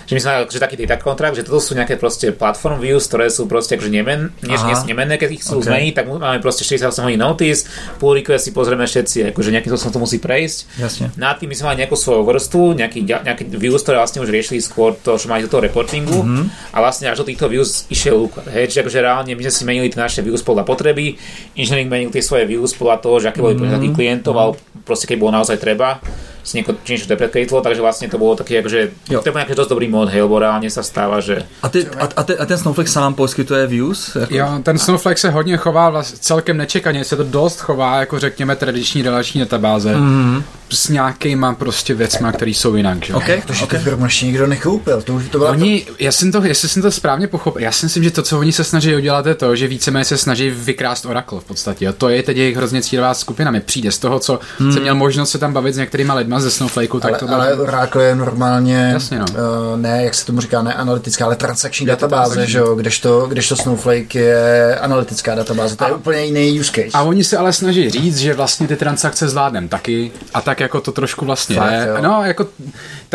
Že 0.03 0.13
my 0.13 0.21
sme 0.21 0.31
akože 0.43 0.59
taký 0.59 0.77
data 0.77 0.97
contract, 0.97 1.35
že 1.35 1.43
toto 1.43 1.59
sú 1.59 1.73
nejaké 1.73 1.95
proste 1.95 2.31
platform 2.31 2.79
views, 2.79 3.05
ktoré 3.05 3.29
sú 3.29 3.45
proste 3.45 3.75
akože 3.75 3.89
nemen, 3.89 4.35
nie, 4.41 4.53
Aha. 4.53 4.67
nie 4.67 4.75
sú 4.75 4.85
nemenné, 4.85 5.15
keď 5.15 5.31
ich 5.33 5.43
chcú 5.43 5.59
Ok. 5.59 5.67
zmeniť, 5.67 5.93
tak 5.95 6.05
máme 6.09 6.39
proste 6.39 6.63
48 6.63 6.83
hodín 7.03 7.19
notice, 7.19 7.71
pull 7.97 8.15
request 8.15 8.45
si 8.45 8.53
pozrieme 8.53 8.83
všetci, 8.83 9.31
akože 9.31 9.49
nejakým 9.51 9.71
spôsobom 9.71 9.93
to 9.93 10.03
musí 10.03 10.19
prejsť. 10.19 10.57
Jasne. 10.77 11.07
Na 11.15 11.33
tým 11.33 11.47
my 11.47 11.55
sme 11.55 11.67
mali 11.69 11.79
nejakú 11.81 11.95
svoju 11.95 12.23
vrstvu, 12.25 12.63
nejaký, 12.75 12.99
nejaké 13.03 13.43
views, 13.49 13.79
ktoré 13.79 13.97
vlastne 13.97 14.21
už 14.21 14.29
riešili 14.29 14.59
skôr 14.59 14.97
to, 14.97 15.15
čo 15.15 15.27
mali 15.27 15.43
do 15.43 15.49
toho 15.49 15.63
reportingu 15.63 16.19
Mhm. 16.19 16.73
a 16.73 16.81
vlastne 16.81 17.07
až 17.07 17.23
do 17.23 17.27
týchto 17.27 17.47
views 17.47 17.87
išiel 17.87 18.19
Luka. 18.19 18.43
Hej, 18.45 18.71
čiže 18.71 18.81
akože 18.83 18.99
reálne 18.99 19.31
my 19.31 19.43
sme 19.43 19.53
si 19.53 19.63
menili 19.63 19.87
tie 19.87 19.99
naše 19.99 20.19
views 20.19 20.41
podľa 20.41 20.65
potreby, 20.65 21.15
engineering 21.53 21.87
menil 21.87 22.09
tie 22.09 22.21
svoje 22.21 22.45
views 22.45 22.73
podľa 22.73 22.97
toho, 22.99 23.17
že 23.19 23.27
aké 23.29 23.39
boli 23.39 23.55
Mhm. 23.55 23.61
požiadavky 23.61 23.89
klientov, 23.93 24.35
ale 24.35 24.51
proste 24.83 25.05
keď 25.05 25.17
bolo 25.19 25.33
naozaj 25.35 25.57
treba, 25.57 25.76
si 25.77 26.36
nieko, 26.55 26.75
či 26.85 26.95
niečo 26.95 27.09
deprecatilo, 27.11 27.61
takže 27.61 27.81
vlastne 27.83 28.07
to 28.07 28.19
bolo 28.19 28.37
také, 28.37 28.63
akože, 28.63 29.11
Jo. 29.11 29.21
to 29.25 29.33
bol 29.33 29.41
nejaký 29.43 29.55
dosť 29.59 29.71
dobrý 29.71 29.89
mod, 29.89 30.09
hej, 30.13 30.23
lebo 30.23 30.39
reálne 30.39 30.71
sa 30.71 30.83
stáva, 30.83 31.19
že 31.19 31.43
A, 31.63 31.69
ty, 31.69 31.87
a, 31.99 32.07
a, 32.17 32.23
te, 32.23 32.37
a 32.37 32.45
ten 32.47 32.59
Snowflake 32.59 32.89
sám 32.89 33.15
poskytuje 33.15 33.67
views? 33.67 34.17
Jako, 34.17 34.35
Jo, 34.35 34.49
ten 34.63 34.79
Snowflake 34.79 35.19
se 35.19 35.31
hodně 35.31 35.57
chová 35.57 35.91
vlast, 35.91 36.19
celkem 36.19 36.57
nečekaně, 36.57 37.05
se 37.05 37.17
to 37.17 37.25
dost 37.25 37.61
chová 37.61 38.01
jako 38.01 38.19
řekněme 38.19 38.57
tradiční 38.57 39.03
relační 39.03 39.41
databáze 39.41 39.95
mm-hmm. 39.95 40.43
s 40.71 40.89
nějakýma 40.89 41.55
prostě 41.55 41.95
věcma, 41.95 42.33
které 42.33 42.51
jsou 42.51 42.75
jinak. 42.75 43.05
Že? 43.05 43.15
OK, 43.15 43.25
Protože 43.47 43.65
OK. 43.65 43.71
ty 43.71 43.79
firmy 43.79 44.05
ještě 44.05 44.27
nikdo 44.27 44.47
nekoupil. 44.47 45.03
To, 45.03 45.15
už 45.15 45.29
to 45.29 45.39
byla 45.39 45.51
Oni, 45.51 45.87
já 45.99 46.13
jsem 46.13 46.33
to, 46.33 46.45
jestli 46.45 46.69
jsem 46.69 46.83
to 46.83 46.91
správně 46.91 47.27
pochopil, 47.27 47.63
já 47.63 47.73
si 47.73 47.87
myslím, 47.87 48.05
že 48.05 48.11
to, 48.11 48.23
co 48.23 48.39
oni 48.39 48.53
se 48.53 48.65
snaží 48.65 48.97
udělat, 48.97 49.27
je 49.27 49.35
to, 49.35 49.57
že 49.57 49.69
víceméně 49.69 50.05
se 50.05 50.19
snaží 50.19 50.51
vykrást 50.51 51.07
Oracle 51.07 51.41
v 51.41 51.45
podstatě. 51.45 51.89
A 51.89 51.93
to 51.93 52.09
je 52.09 52.23
teď 52.23 52.37
jejich 52.37 52.57
hrozně 52.57 52.83
cílová 52.83 53.15
skupina. 53.15 53.51
Mi 53.51 53.61
přijde 53.61 53.93
z 53.93 53.99
toho, 53.99 54.19
co 54.19 54.41
hmm. 54.59 54.73
jsem 54.73 54.83
měl 54.83 54.95
možnost 54.95 55.31
se 55.31 55.39
tam 55.39 55.53
bavit 55.53 55.75
s 55.75 55.79
některýma 55.79 56.15
lidma 56.15 56.36
ze 56.41 56.51
Snowflakeu, 56.51 57.01
tak 57.01 57.11
ale, 57.11 57.19
to 57.19 57.29
ale 57.35 57.55
Oracle 57.55 58.05
je 58.05 58.15
normálně, 58.15 58.91
Jasně, 58.93 59.19
no. 59.19 59.25
uh, 59.31 59.81
ne, 59.81 60.05
jak 60.05 60.15
se 60.15 60.27
tomu 60.27 60.41
říká, 60.41 60.63
ne 60.63 60.75
analytická, 60.75 61.25
ale 61.25 61.37
transakční 61.37 61.87
databáze, 61.87 62.35
transakční. 62.35 62.53
že 62.53 62.59
jo, 62.59 62.75
kdežto, 62.75 63.27
kdežto 63.27 63.57
Snowflake 63.57 64.15
je 64.15 64.79
analytická 64.81 65.35
databáze, 65.35 65.77
to 65.77 65.85
je 65.85 65.93
úplně 65.93 66.25
jiný 66.25 66.61
use 66.61 66.73
case. 66.73 66.91
A 66.95 67.03
oni 67.03 67.25
se 67.25 67.37
ale 67.37 67.53
snaží 67.53 67.91
říct, 67.91 68.19
že 68.19 68.35
vlastně 68.35 68.69
ty 68.69 68.77
transakce 68.77 69.29
zvládnem 69.29 69.69
taky 69.69 70.13
a 70.35 70.41
tak 70.41 70.61
jako 70.61 70.81
to 70.81 70.93
trošku 70.93 71.25
vlastně 71.25 71.57
Fakt, 71.57 71.73
je. 71.73 71.87
jo. 71.89 71.97
No, 72.01 72.23
jako 72.25 72.49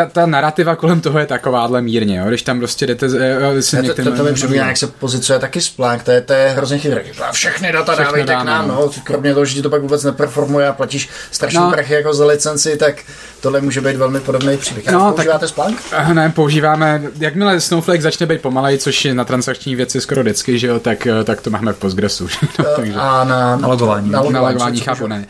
ta, 0.05 0.11
ta 0.21 0.25
narrativa 0.25 0.75
kolem 0.75 1.01
toho 1.01 1.19
je 1.19 1.25
takováhle 1.25 1.81
mírně, 1.81 2.17
jo. 2.17 2.25
Když 2.27 2.41
tam 2.41 2.59
prostě 2.59 2.87
jdete... 2.87 3.05
eh, 3.19 3.37
eh, 3.57 3.61
si 3.61 3.75
to, 3.75 3.81
některým- 3.81 4.11
to, 4.11 4.17
to 4.17 4.23
mi 4.23 4.33
připomíná, 4.33 4.67
jak 4.67 4.77
se 4.77 4.87
pozicuje 4.87 5.39
taky 5.39 5.61
Splunk, 5.61 6.03
to 6.03 6.11
je, 6.11 6.21
to 6.21 6.33
je 6.33 6.49
hrozně 6.49 6.77
chytré. 6.79 7.01
A 7.27 7.31
všechny 7.31 7.71
data 7.71 7.91
Všechny 7.93 8.05
dávejte 8.05 8.33
k 8.33 8.35
dáme, 8.35 8.49
nám, 8.51 8.67
no. 8.67 8.75
no. 8.75 8.91
kromě 9.03 9.33
toho, 9.33 9.45
že 9.45 9.53
ti 9.55 9.61
to 9.61 9.69
pak 9.69 9.81
vůbec 9.81 10.03
neperformuje 10.03 10.67
a 10.67 10.73
platíš 10.73 11.09
strašný 11.31 11.59
No. 11.59 11.65
no. 11.65 11.71
prachy 11.71 11.93
jako 11.93 12.13
za 12.13 12.25
licenci, 12.25 12.77
tak 12.77 12.95
tohle 13.41 13.61
může 13.61 13.81
být 13.81 13.95
velmi 13.95 14.19
podobný 14.19 14.57
příběh. 14.57 14.87
A 14.87 14.91
No, 14.91 14.99
no, 14.99 15.05
tak- 15.05 15.15
používáte 15.15 15.47
Splunk? 15.47 15.79
Eh, 15.91 16.13
Ne, 16.13 16.29
používáme, 16.29 17.01
jakmile 17.19 17.61
Snowflake 17.61 18.01
začne 18.01 18.25
být 18.25 18.41
pomalej, 18.41 18.77
což 18.77 19.05
je 19.05 19.13
na 19.13 19.23
transakční 19.25 19.75
věci 19.75 20.01
skoro 20.01 20.21
vždycky, 20.21 20.59
že 20.59 20.67
jo, 20.67 20.79
tak, 20.79 21.07
tak 21.23 21.41
to 21.41 21.49
máme 21.49 21.73
v 21.73 21.77
Postgresu. 21.77 22.27
že 22.27 22.37
jo, 22.59 22.65
takže- 22.75 22.93
A 22.93 23.23
na, 23.23 23.55
Na 23.55 23.67
logování. 23.67 24.09
Na 24.11 24.19
na 24.29 24.41
logování 24.41 24.77
co- 24.79 24.83
co- 24.85 24.91
chápu, 24.91 25.07
ne. 25.07 25.25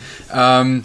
Um, 0.62 0.84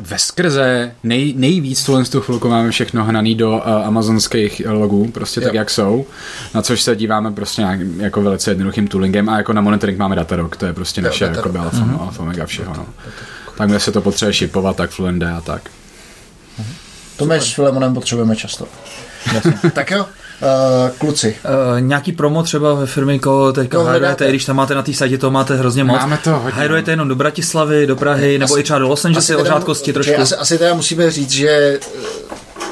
ve 0.00 0.18
skrze 0.18 0.94
nej, 1.02 1.34
nejvíc 1.36 1.84
tuhle 1.84 2.04
tu 2.04 2.20
chvilku 2.20 2.48
máme 2.48 2.70
všechno 2.70 3.04
hnaný 3.04 3.34
do 3.34 3.50
uh, 3.50 3.62
amazonských 3.86 4.62
logů, 4.68 5.10
prostě 5.10 5.40
tak, 5.40 5.54
Jo. 5.54 5.58
jak 5.58 5.70
jsou, 5.70 6.06
na 6.54 6.62
což 6.62 6.82
se 6.82 6.96
díváme 6.96 7.32
prostě 7.32 7.62
nějak, 7.62 7.80
jako 7.98 8.22
velice 8.22 8.50
jednoduchým 8.50 8.88
toolingem 8.88 9.28
a 9.28 9.36
jako 9.36 9.52
na 9.52 9.60
monitoring 9.60 9.98
máme 9.98 10.16
Datadog, 10.16 10.56
to 10.56 10.66
je 10.66 10.72
prostě 10.72 11.00
Jo, 11.00 11.04
naše 11.04 11.24
Datadog. 11.26 11.54
jako 11.54 11.64
alfa, 11.64 11.76
mm-hmm. 11.76 12.00
alfa 12.00 12.24
mega 12.24 12.46
všeho, 12.46 12.74
no. 12.76 12.86
Tak 13.56 13.68
kde 13.68 13.80
se 13.80 13.92
to 13.92 14.00
potřebuje 14.00 14.32
shipovat, 14.32 14.76
tak 14.76 14.90
Fluent 14.90 15.22
a 15.22 15.40
tak. 15.40 15.70
To 17.16 17.26
my 17.26 17.36
s 17.36 17.52
Filemonem 17.54 17.94
potřebujeme 17.94 18.36
často. 18.36 18.68
tak 19.74 19.90
jo, 19.90 20.06
uh, 20.42 20.90
kluci. 20.98 21.36
Uh, 21.44 21.80
nějaký 21.80 22.12
promo 22.12 22.42
třeba 22.42 22.74
ve 22.74 22.86
firmě, 22.86 23.18
koho 23.18 23.52
teďka 23.52 23.76
No, 23.76 23.82
no, 23.82 23.88
hajrujete, 23.88 24.26
i 24.26 24.28
když 24.28 24.44
tam 24.44 24.56
máte 24.56 24.74
na 24.74 24.82
té 24.82 24.92
sajtě, 24.92 25.18
to 25.18 25.30
máte 25.30 25.56
hrozně 25.56 25.84
moc. 25.84 26.00
Máme 26.00 26.18
to 26.24 26.30
hodně, 26.30 26.50
Hajrujete 26.50 26.90
jenom 26.90 27.08
do 27.08 27.14
Bratislavy, 27.14 27.86
do 27.86 27.96
Prahy, 27.96 28.38
nebo 28.38 28.58
i 28.58 28.62
třeba 28.62 28.78
do 28.78 28.88
Los 28.88 29.04
Angeles, 29.04 29.30
o 29.30 29.44
řádkosti 29.44 29.92
trošku. 29.92 30.20
Asi, 30.20 30.34
asi 30.34 30.58
teda 30.58 30.74
musíme 30.74 31.10
říct, 31.10 31.30
že 31.30 31.48
eh, 31.48 31.78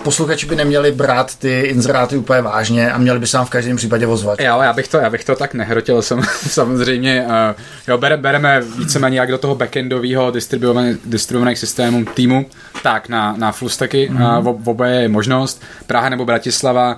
posluchači 0.03 0.47
by 0.47 0.57
neměli 0.57 0.93
brát 0.93 1.37
ty 1.37 1.61
inzeráty 1.61 2.17
úplně 2.17 2.41
vážně 2.41 2.93
a 2.93 2.99
měli 2.99 3.19
by 3.19 3.27
se 3.27 3.37
nám 3.37 3.47
v 3.47 3.51
každém 3.51 3.77
případě 3.77 4.07
ozvat. 4.07 4.41
Jo, 4.41 4.59
já 4.63 4.73
bych 4.73 4.89
to, 4.89 4.97
já 4.97 5.11
bych 5.11 5.25
to 5.25 5.37
tak 5.37 5.55
nehrotil 5.55 6.03
sam, 6.09 6.23
samozřejmě. 6.47 7.27
Uh, 7.27 7.33
jo, 7.89 7.99
bere, 7.99 8.17
bereme 8.17 8.63
víceméně 8.79 9.21
jak 9.21 9.31
do 9.31 9.39
toho 9.39 9.55
backendového 9.55 10.31
distribuovaných, 10.31 10.97
distribuovaných 11.05 11.59
systémů 11.59 12.05
týmu, 12.05 12.47
tak 12.83 13.09
na, 13.09 13.35
na 13.37 13.53
full 13.53 13.69
stacky. 13.69 14.11
Mm-hmm. 14.11 14.49
Uh, 14.49 14.59
oboje 14.65 14.95
je 14.95 15.09
možnost. 15.09 15.63
Praha 15.87 16.09
nebo 16.09 16.25
Bratislava, 16.25 16.97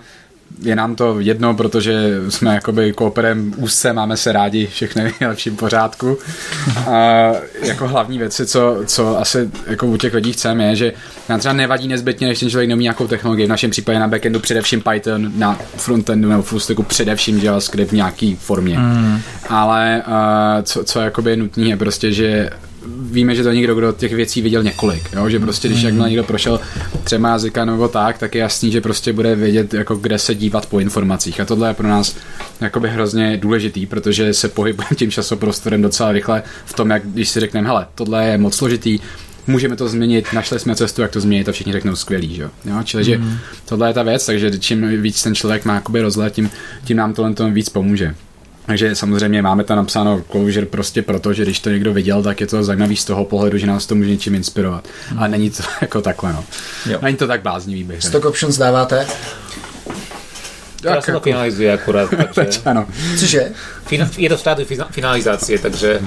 je 0.63 0.77
nám 0.77 0.95
to 0.95 1.21
jedno, 1.21 1.55
protože 1.55 2.21
jsme 2.29 2.55
jakoby 2.55 2.93
kooperem 2.93 3.55
úzce, 3.57 3.93
máme 3.93 4.17
se 4.17 4.33
rádi, 4.33 4.67
všechny 4.67 5.11
v 5.13 5.21
nejlepším 5.21 5.57
pořádku. 5.57 6.19
A 6.87 7.33
jako 7.63 7.89
hlavní 7.89 8.19
věci, 8.19 8.47
co, 8.47 8.77
co 8.87 9.19
asi 9.19 9.51
jako 9.67 9.87
u 9.87 9.97
těch 9.97 10.15
lidí 10.15 10.33
chceme, 10.33 10.65
je, 10.65 10.77
že 10.77 10.93
nám 11.29 11.39
třeba 11.39 11.55
nevadí 11.55 11.89
nezbytně, 11.89 12.27
než 12.27 12.41
ten 12.41 12.51
člověk 12.51 12.69
neumí 12.69 12.83
nějakou 12.83 13.07
technologii. 13.07 13.47
V 13.47 13.49
našem 13.49 13.71
případě 13.71 13.99
na 13.99 14.09
backendu 14.09 14.41
především 14.41 14.83
Python, 14.93 15.33
na 15.37 15.59
frontendu 15.77 16.29
nebo 16.29 16.43
full 16.43 16.61
stacku 16.61 16.83
především 16.83 17.39
JavaScript 17.39 17.91
v 17.91 17.95
nějaký 17.95 18.37
formě. 18.37 18.79
Mm. 18.79 19.21
Ale 19.49 20.03
uh, 20.07 20.13
co, 20.63 20.85
co 20.85 21.01
jakoby 21.01 21.31
je 21.31 21.37
nutný 21.37 21.71
je 21.71 21.77
prostě, 21.77 22.13
že 22.13 22.51
víme, 22.87 23.35
že 23.35 23.43
to 23.43 23.53
někdo, 23.53 23.75
kdo 23.75 23.93
těch 23.93 24.13
věcí 24.13 24.43
viděl 24.43 24.63
několik, 24.63 25.03
jo? 25.13 25.29
že 25.29 25.41
prostě 25.41 25.69
když 25.69 25.83
jakmile 25.83 26.09
někdo 26.09 26.25
prošel 26.25 26.61
třema 27.05 27.29
jazyka 27.29 27.65
nebo 27.65 27.89
tak, 27.89 28.19
tak 28.19 28.35
je 28.35 28.41
jasný, 28.41 28.73
že 28.73 28.81
prostě 28.81 29.13
bude 29.13 29.37
vědět, 29.37 29.75
jako 29.75 29.97
kde 29.97 30.19
se 30.19 30.35
dívat 30.35 30.67
po 30.67 30.81
informacích 30.81 31.41
a 31.41 31.45
tohle 31.45 31.69
je 31.69 31.75
pro 31.75 31.89
nás 31.89 32.17
jakoby 32.61 32.89
hrozně 32.89 33.37
důležitý, 33.37 33.87
protože 33.87 34.35
se 34.35 34.49
pohybujeme 34.49 34.97
tím 34.97 35.11
časoprostorem 35.11 35.83
docela 35.83 36.13
rychle 36.13 36.43
v 36.65 36.73
tom, 36.73 36.91
jak 36.91 37.07
když 37.07 37.29
si 37.29 37.41
řekneme, 37.41 37.69
hele, 37.69 37.87
tohle 37.95 38.27
je 38.27 38.39
moc 38.39 38.55
složitý, 38.55 38.99
můžeme 39.47 39.77
to 39.77 39.89
změnit, 39.89 40.33
našli 40.33 40.59
jsme 40.59 40.77
cestu, 40.77 41.03
jak 41.03 41.11
to 41.11 41.21
změnit 41.21 41.49
a 41.49 41.53
všichni 41.53 41.73
řeknou 41.73 41.97
skvělý, 41.97 42.35
že 42.35 42.43
jo. 42.43 42.51
jo? 42.65 42.83
Čili, 42.85 43.05
že 43.05 43.21
tohle 43.65 43.89
je 43.89 43.95
ta 43.95 44.03
věc, 44.03 44.27
takže 44.27 44.59
čím 44.59 45.03
víc 45.03 45.23
ten 45.23 45.35
člověk 45.35 45.65
má 45.65 45.75
jakoby 45.75 46.01
rozhled, 46.01 46.33
tím, 46.33 46.51
tím 46.85 46.97
nám 46.97 47.15
tohle 47.15 47.35
to 47.35 47.51
víc 47.51 47.69
pomůže. 47.69 48.15
Takže 48.71 48.95
samozřejmě 48.95 49.43
máme 49.43 49.65
tam 49.65 49.77
napsáno 49.77 50.23
closure 50.31 50.67
prostě 50.67 51.03
proto, 51.03 51.33
že 51.33 51.43
když 51.43 51.61
to 51.61 51.71
někdo 51.71 51.93
viděl, 51.93 52.23
tak 52.23 52.41
je 52.41 52.47
to 52.47 52.63
zajímavý 52.65 52.97
z 52.97 53.05
toho 53.05 53.25
pohledu, 53.25 53.59
že 53.59 53.67
nás 53.67 53.87
to 53.87 53.95
může 53.95 54.11
něčím 54.11 54.35
inspirovat. 54.35 54.89
Ale 55.19 55.29
není 55.29 55.51
to 55.51 55.63
jako 55.81 56.01
takhle, 56.01 56.33
no. 56.33 56.45
Jo. 56.87 56.99
Není 57.03 57.17
to 57.17 57.27
tak 57.27 57.43
bláznivý, 57.43 57.85
bych. 57.85 58.03
Stock 58.03 58.25
options 58.25 58.59
dáváte? 58.59 59.07
teraz 60.81 61.05
sa 61.05 61.13
to 61.13 61.21
finalizuje 61.21 61.73
akurát, 61.73 62.09
takže 62.35 62.63
Ano. 62.71 62.87
Cože? 63.19 63.53
fin- 63.91 64.09
je 64.17 64.29
to 64.31 64.37
v 64.37 64.41
štádiu 64.41 64.67
fina- 64.67 64.89
finalizácie, 64.91 65.59
takže 65.59 66.01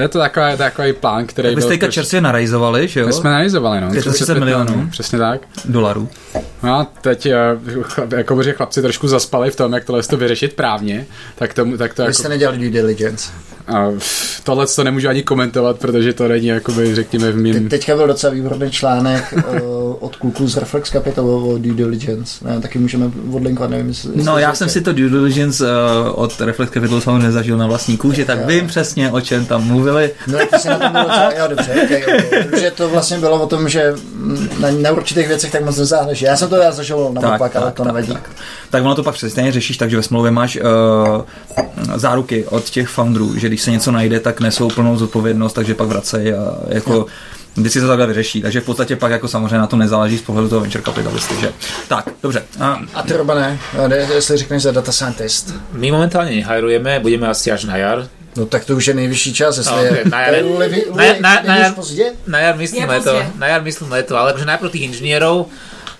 Je 0.00 0.08
to 0.08 0.18
takový, 0.18 0.56
takový 0.56 0.92
plán, 0.92 1.26
který 1.26 1.48
Tak 1.48 1.54
byste 1.54 1.68
teďka 1.68 1.86
prostě- 1.86 1.94
čerstvě 2.00 2.20
narajzovali, 2.20 2.88
že 2.88 3.00
jo? 3.00 3.06
My 3.06 3.12
jsme 3.12 3.30
analyzovali, 3.30 3.80
no. 3.80 3.90
35 3.90 4.38
milionů. 4.40 4.88
Přesně 4.90 5.18
tak. 5.18 5.40
Dolarů. 5.64 6.08
No 6.62 6.74
a 6.74 6.86
teď, 7.00 7.26
eh, 7.26 7.36
jako 8.16 8.42
že 8.42 8.52
chlapci 8.52 8.82
trošku 8.82 9.08
zaspali 9.08 9.50
v 9.50 9.56
tom, 9.56 9.72
jak 9.72 9.84
tohle 9.84 10.02
to 10.02 10.16
vyřešit 10.16 10.52
právně, 10.52 11.06
tak, 11.34 11.54
tomu, 11.54 11.76
tak 11.76 11.94
to 11.94 12.02
Vy 12.02 12.06
jako... 12.06 12.14
jste 12.14 12.28
nedělali 12.28 12.58
due 12.58 12.70
diligence. 12.70 13.30
A 13.68 13.88
tohle 14.44 14.66
to 14.66 14.84
nemůžu 14.84 15.08
ani 15.08 15.22
komentovat, 15.22 15.78
protože 15.78 16.12
to 16.12 16.28
není, 16.28 16.46
jakoby, 16.46 16.94
řekněme, 16.94 17.30
v 17.30 17.34
Te- 17.34 17.40
mým... 17.40 17.68
Teďka 17.68 17.96
byl 17.96 18.06
docela 18.06 18.32
výborný 18.32 18.70
článek 18.70 19.34
uh, 19.36 19.42
od 20.00 20.16
kluků 20.16 20.48
z 20.48 20.56
Reflex 20.56 20.90
Capital 20.90 21.30
o 21.30 21.58
due 21.58 21.74
diligence. 21.74 22.44
Ne, 22.44 22.60
taky 22.60 22.78
můžeme 22.78 23.10
odlinkovat, 23.32 23.70
nevím, 23.70 23.88
jestli... 23.88 24.10
No, 24.24 24.38
já 24.38 24.54
jsem 24.54 24.68
si 24.68 24.80
to 24.80 24.92
due 24.92 25.10
diligence 25.10 25.64
uh, 25.64 25.70
od 26.14 26.40
Reflex 26.40 26.72
Capital 26.72 27.00
samozřejmě 27.00 27.18
nezažil 27.26 27.56
na 27.58 27.66
vlastní 27.66 27.96
kůži, 27.96 28.24
tak 28.24 28.46
vím 28.46 28.66
přesně, 28.66 29.10
o 29.10 29.20
čem 29.20 29.46
tam 29.46 29.68
mluvili. 29.84 30.10
No, 30.26 30.38
ty 30.38 30.58
jsi 30.58 30.68
na 30.68 30.78
tom 30.78 30.92
docela, 30.92 31.32
jo, 31.38 31.46
dobře, 31.48 31.72
okay, 31.84 32.02
okay. 32.02 32.42
Protože 32.42 32.70
to 32.70 32.88
vlastně 32.88 33.18
bylo 33.18 33.42
o 33.42 33.46
tom, 33.46 33.68
že 33.68 33.94
na, 34.58 34.68
na 34.70 34.90
určitých 34.90 35.28
věcech 35.28 35.52
tak 35.52 35.64
moc 35.64 35.78
nezáhneš. 35.78 36.22
Já 36.22 36.36
jsem 36.36 36.48
to 36.48 36.56
já 36.56 36.72
zažil 36.72 37.10
naopak, 37.12 37.56
ale 37.56 37.72
to 37.72 37.84
nevadí. 37.84 38.12
Tak, 38.12 38.30
tak 38.70 38.84
ono 38.84 38.94
to 38.94 39.02
pak 39.02 39.14
přesně 39.14 39.52
řešíš 39.52 39.76
tak, 39.76 39.90
že 39.90 39.96
ve 39.96 40.02
smlouvě 40.02 40.30
máš 40.30 40.56
uh, 40.56 40.62
záruky 41.94 42.44
od 42.44 42.64
těch 42.64 42.88
founderů, 42.88 43.38
že 43.38 43.48
když 43.48 43.62
se 43.62 43.70
něco 43.70 43.90
najde, 43.92 44.20
tak 44.20 44.40
nesou 44.40 44.68
plnou 44.68 44.96
zodpovědnost, 44.96 45.52
takže 45.52 45.74
pak 45.74 45.88
vracejí 45.88 46.32
a 46.32 46.54
jako 46.68 47.06
vždycky 47.56 47.78
se 47.80 47.86
to 47.86 47.88
takhle 47.88 48.06
vyřeší. 48.06 48.42
Takže 48.42 48.60
v 48.60 48.64
podstatě 48.64 48.96
pak 48.96 49.12
jako 49.12 49.28
samozřejmě 49.28 49.58
na 49.58 49.66
to 49.66 49.76
nezáleží 49.76 50.18
z 50.18 50.22
pohledu 50.22 50.48
toho 50.48 50.60
venture 50.60 50.84
capitalisty, 50.84 51.34
že? 51.40 51.52
Tak, 51.88 52.08
dobře. 52.22 52.42
A, 52.60 52.80
A 52.94 53.02
ty, 53.02 53.12
Robane, 53.12 53.58
ne, 53.88 53.96
jestli 53.96 54.36
řekneš 54.36 54.62
za 54.62 54.72
data 54.72 54.92
scientist, 54.92 55.54
my 55.72 55.90
momentálne 55.90 56.30
nehajrujeme, 56.30 57.00
budeme 57.00 57.28
asi 57.28 57.52
až 57.52 57.64
na 57.64 57.76
jar. 57.76 58.08
No 58.36 58.46
tak 58.46 58.64
to 58.64 58.76
už 58.76 58.86
je 58.86 58.94
nejvyšší 58.94 59.34
čas, 59.34 59.56
jestli 59.58 59.76
No, 59.76 59.82
je, 59.84 60.02
na 60.10 60.18
jar- 60.28 61.20
na- 61.20 61.42
na- 61.42 61.58
jar-? 61.58 61.74
Na 62.26 62.38
jar 62.38 62.56
myslím 62.56 62.82
Je 62.82 62.88
leto, 62.88 63.22
na 63.38 63.46
jar 63.46 63.62
myslím 63.62 63.92
leto, 63.92 64.16
ale 64.16 64.30
akože 64.30 64.44
najprv 64.44 64.70
tých 64.70 64.82
inžinierov 64.82 65.46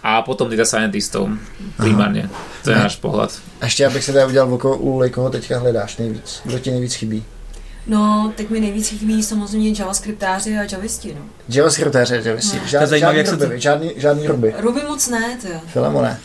a 0.04 0.22
potom 0.22 0.50
data 0.50 0.64
scientistov 0.64 1.28
primárne. 1.76 2.28
To 2.64 2.70
je 2.70 2.76
náš 2.76 2.96
pohľad. 3.00 3.32
A 3.60 3.64
ještě 3.64 3.86
abych 3.86 4.04
se 4.04 4.12
teda 4.12 4.26
udělal 4.26 4.54
oko 4.54 4.76
u 4.76 5.02
koho 5.10 5.30
teďka 5.30 5.58
hledáš 5.58 5.96
nejvíc. 5.96 6.40
Kdo 6.44 6.58
ti 6.58 6.70
nejvíc 6.70 6.94
chybí? 6.94 7.24
No, 7.86 8.32
teď 8.36 8.50
mi 8.50 8.60
nejvíc 8.60 8.88
chybí 8.88 9.22
samozřejmě 9.22 9.72
javascriptáři 9.78 10.58
a 10.58 10.62
javisti, 10.72 11.14
no. 11.18 11.24
JavaScriptéře, 11.48 12.22
JavaScript. 12.24 12.64
No. 12.64 12.68
Žád, 12.70 12.86
zajímavé, 12.86 13.14
žádný 13.14 13.18
jak 13.18 13.26
se 13.26 13.36
to- 13.36 13.44
ruby, 13.44 13.60
žádný, 13.60 13.90
žádný 13.96 14.26
ruby. 14.26 14.54
Ruby 14.58 14.80
moc 14.88 15.08
ne, 15.08 15.38
to 15.42 15.48
jo. 15.48 15.60
Filemone. 15.66 16.18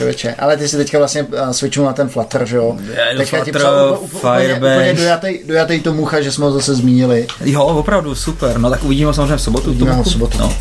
Člověče, 0.00 0.34
ale 0.38 0.56
ty 0.56 0.68
si 0.68 0.76
teďka 0.76 0.98
vlastně 0.98 1.22
uh, 1.22 1.50
switchnul 1.50 1.86
na 1.86 1.92
ten 1.92 2.08
Flutter, 2.08 2.46
že 2.46 2.56
jo? 2.56 2.76
Je, 2.90 3.16
Teďka 3.16 3.36
ti 3.44 3.52
Flutter, 3.52 3.60
psal 3.60 3.98
úplně, 4.00 4.54
úplně, 4.54 4.94
dojatej, 4.94 5.42
dojatej 5.46 5.80
to 5.80 5.92
mucha, 5.94 6.20
že 6.20 6.32
jsme 6.32 6.44
ho 6.44 6.52
zase 6.52 6.74
zmínili. 6.74 7.26
Jo, 7.44 7.62
opravdu, 7.64 8.14
super. 8.14 8.58
No 8.58 8.70
tak 8.70 8.84
uvidíme 8.84 9.06
ho 9.06 9.12
samozřejmě 9.14 9.36
v 9.36 9.42
sobotu. 9.42 9.70
Uvidíme 9.70 9.92
ho 9.92 10.02
v 10.02 10.08
sobotu. 10.10 10.38
No. 10.38 10.52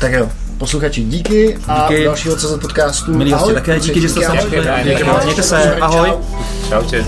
Tak 0.00 0.12
jo, 0.12 0.28
posluchači, 0.58 1.02
díky 1.04 1.58
a 1.68 1.86
Díky. 1.88 2.00
u 2.02 2.04
dalšího 2.04 2.36
CZ 2.36 2.58
podcastu. 2.60 3.12
Milí 3.14 3.32
hosti, 3.32 3.54
také 3.54 3.72
kluci, 3.74 3.88
díky, 3.88 4.00
že 4.00 4.08
jste 4.08 4.20
se 4.20 4.32
Díky 4.84 5.04
mějte 5.24 5.42
se, 5.42 5.74
Čau. 5.78 5.82
ahoj. 5.84 6.12
Čaute. 6.68 7.04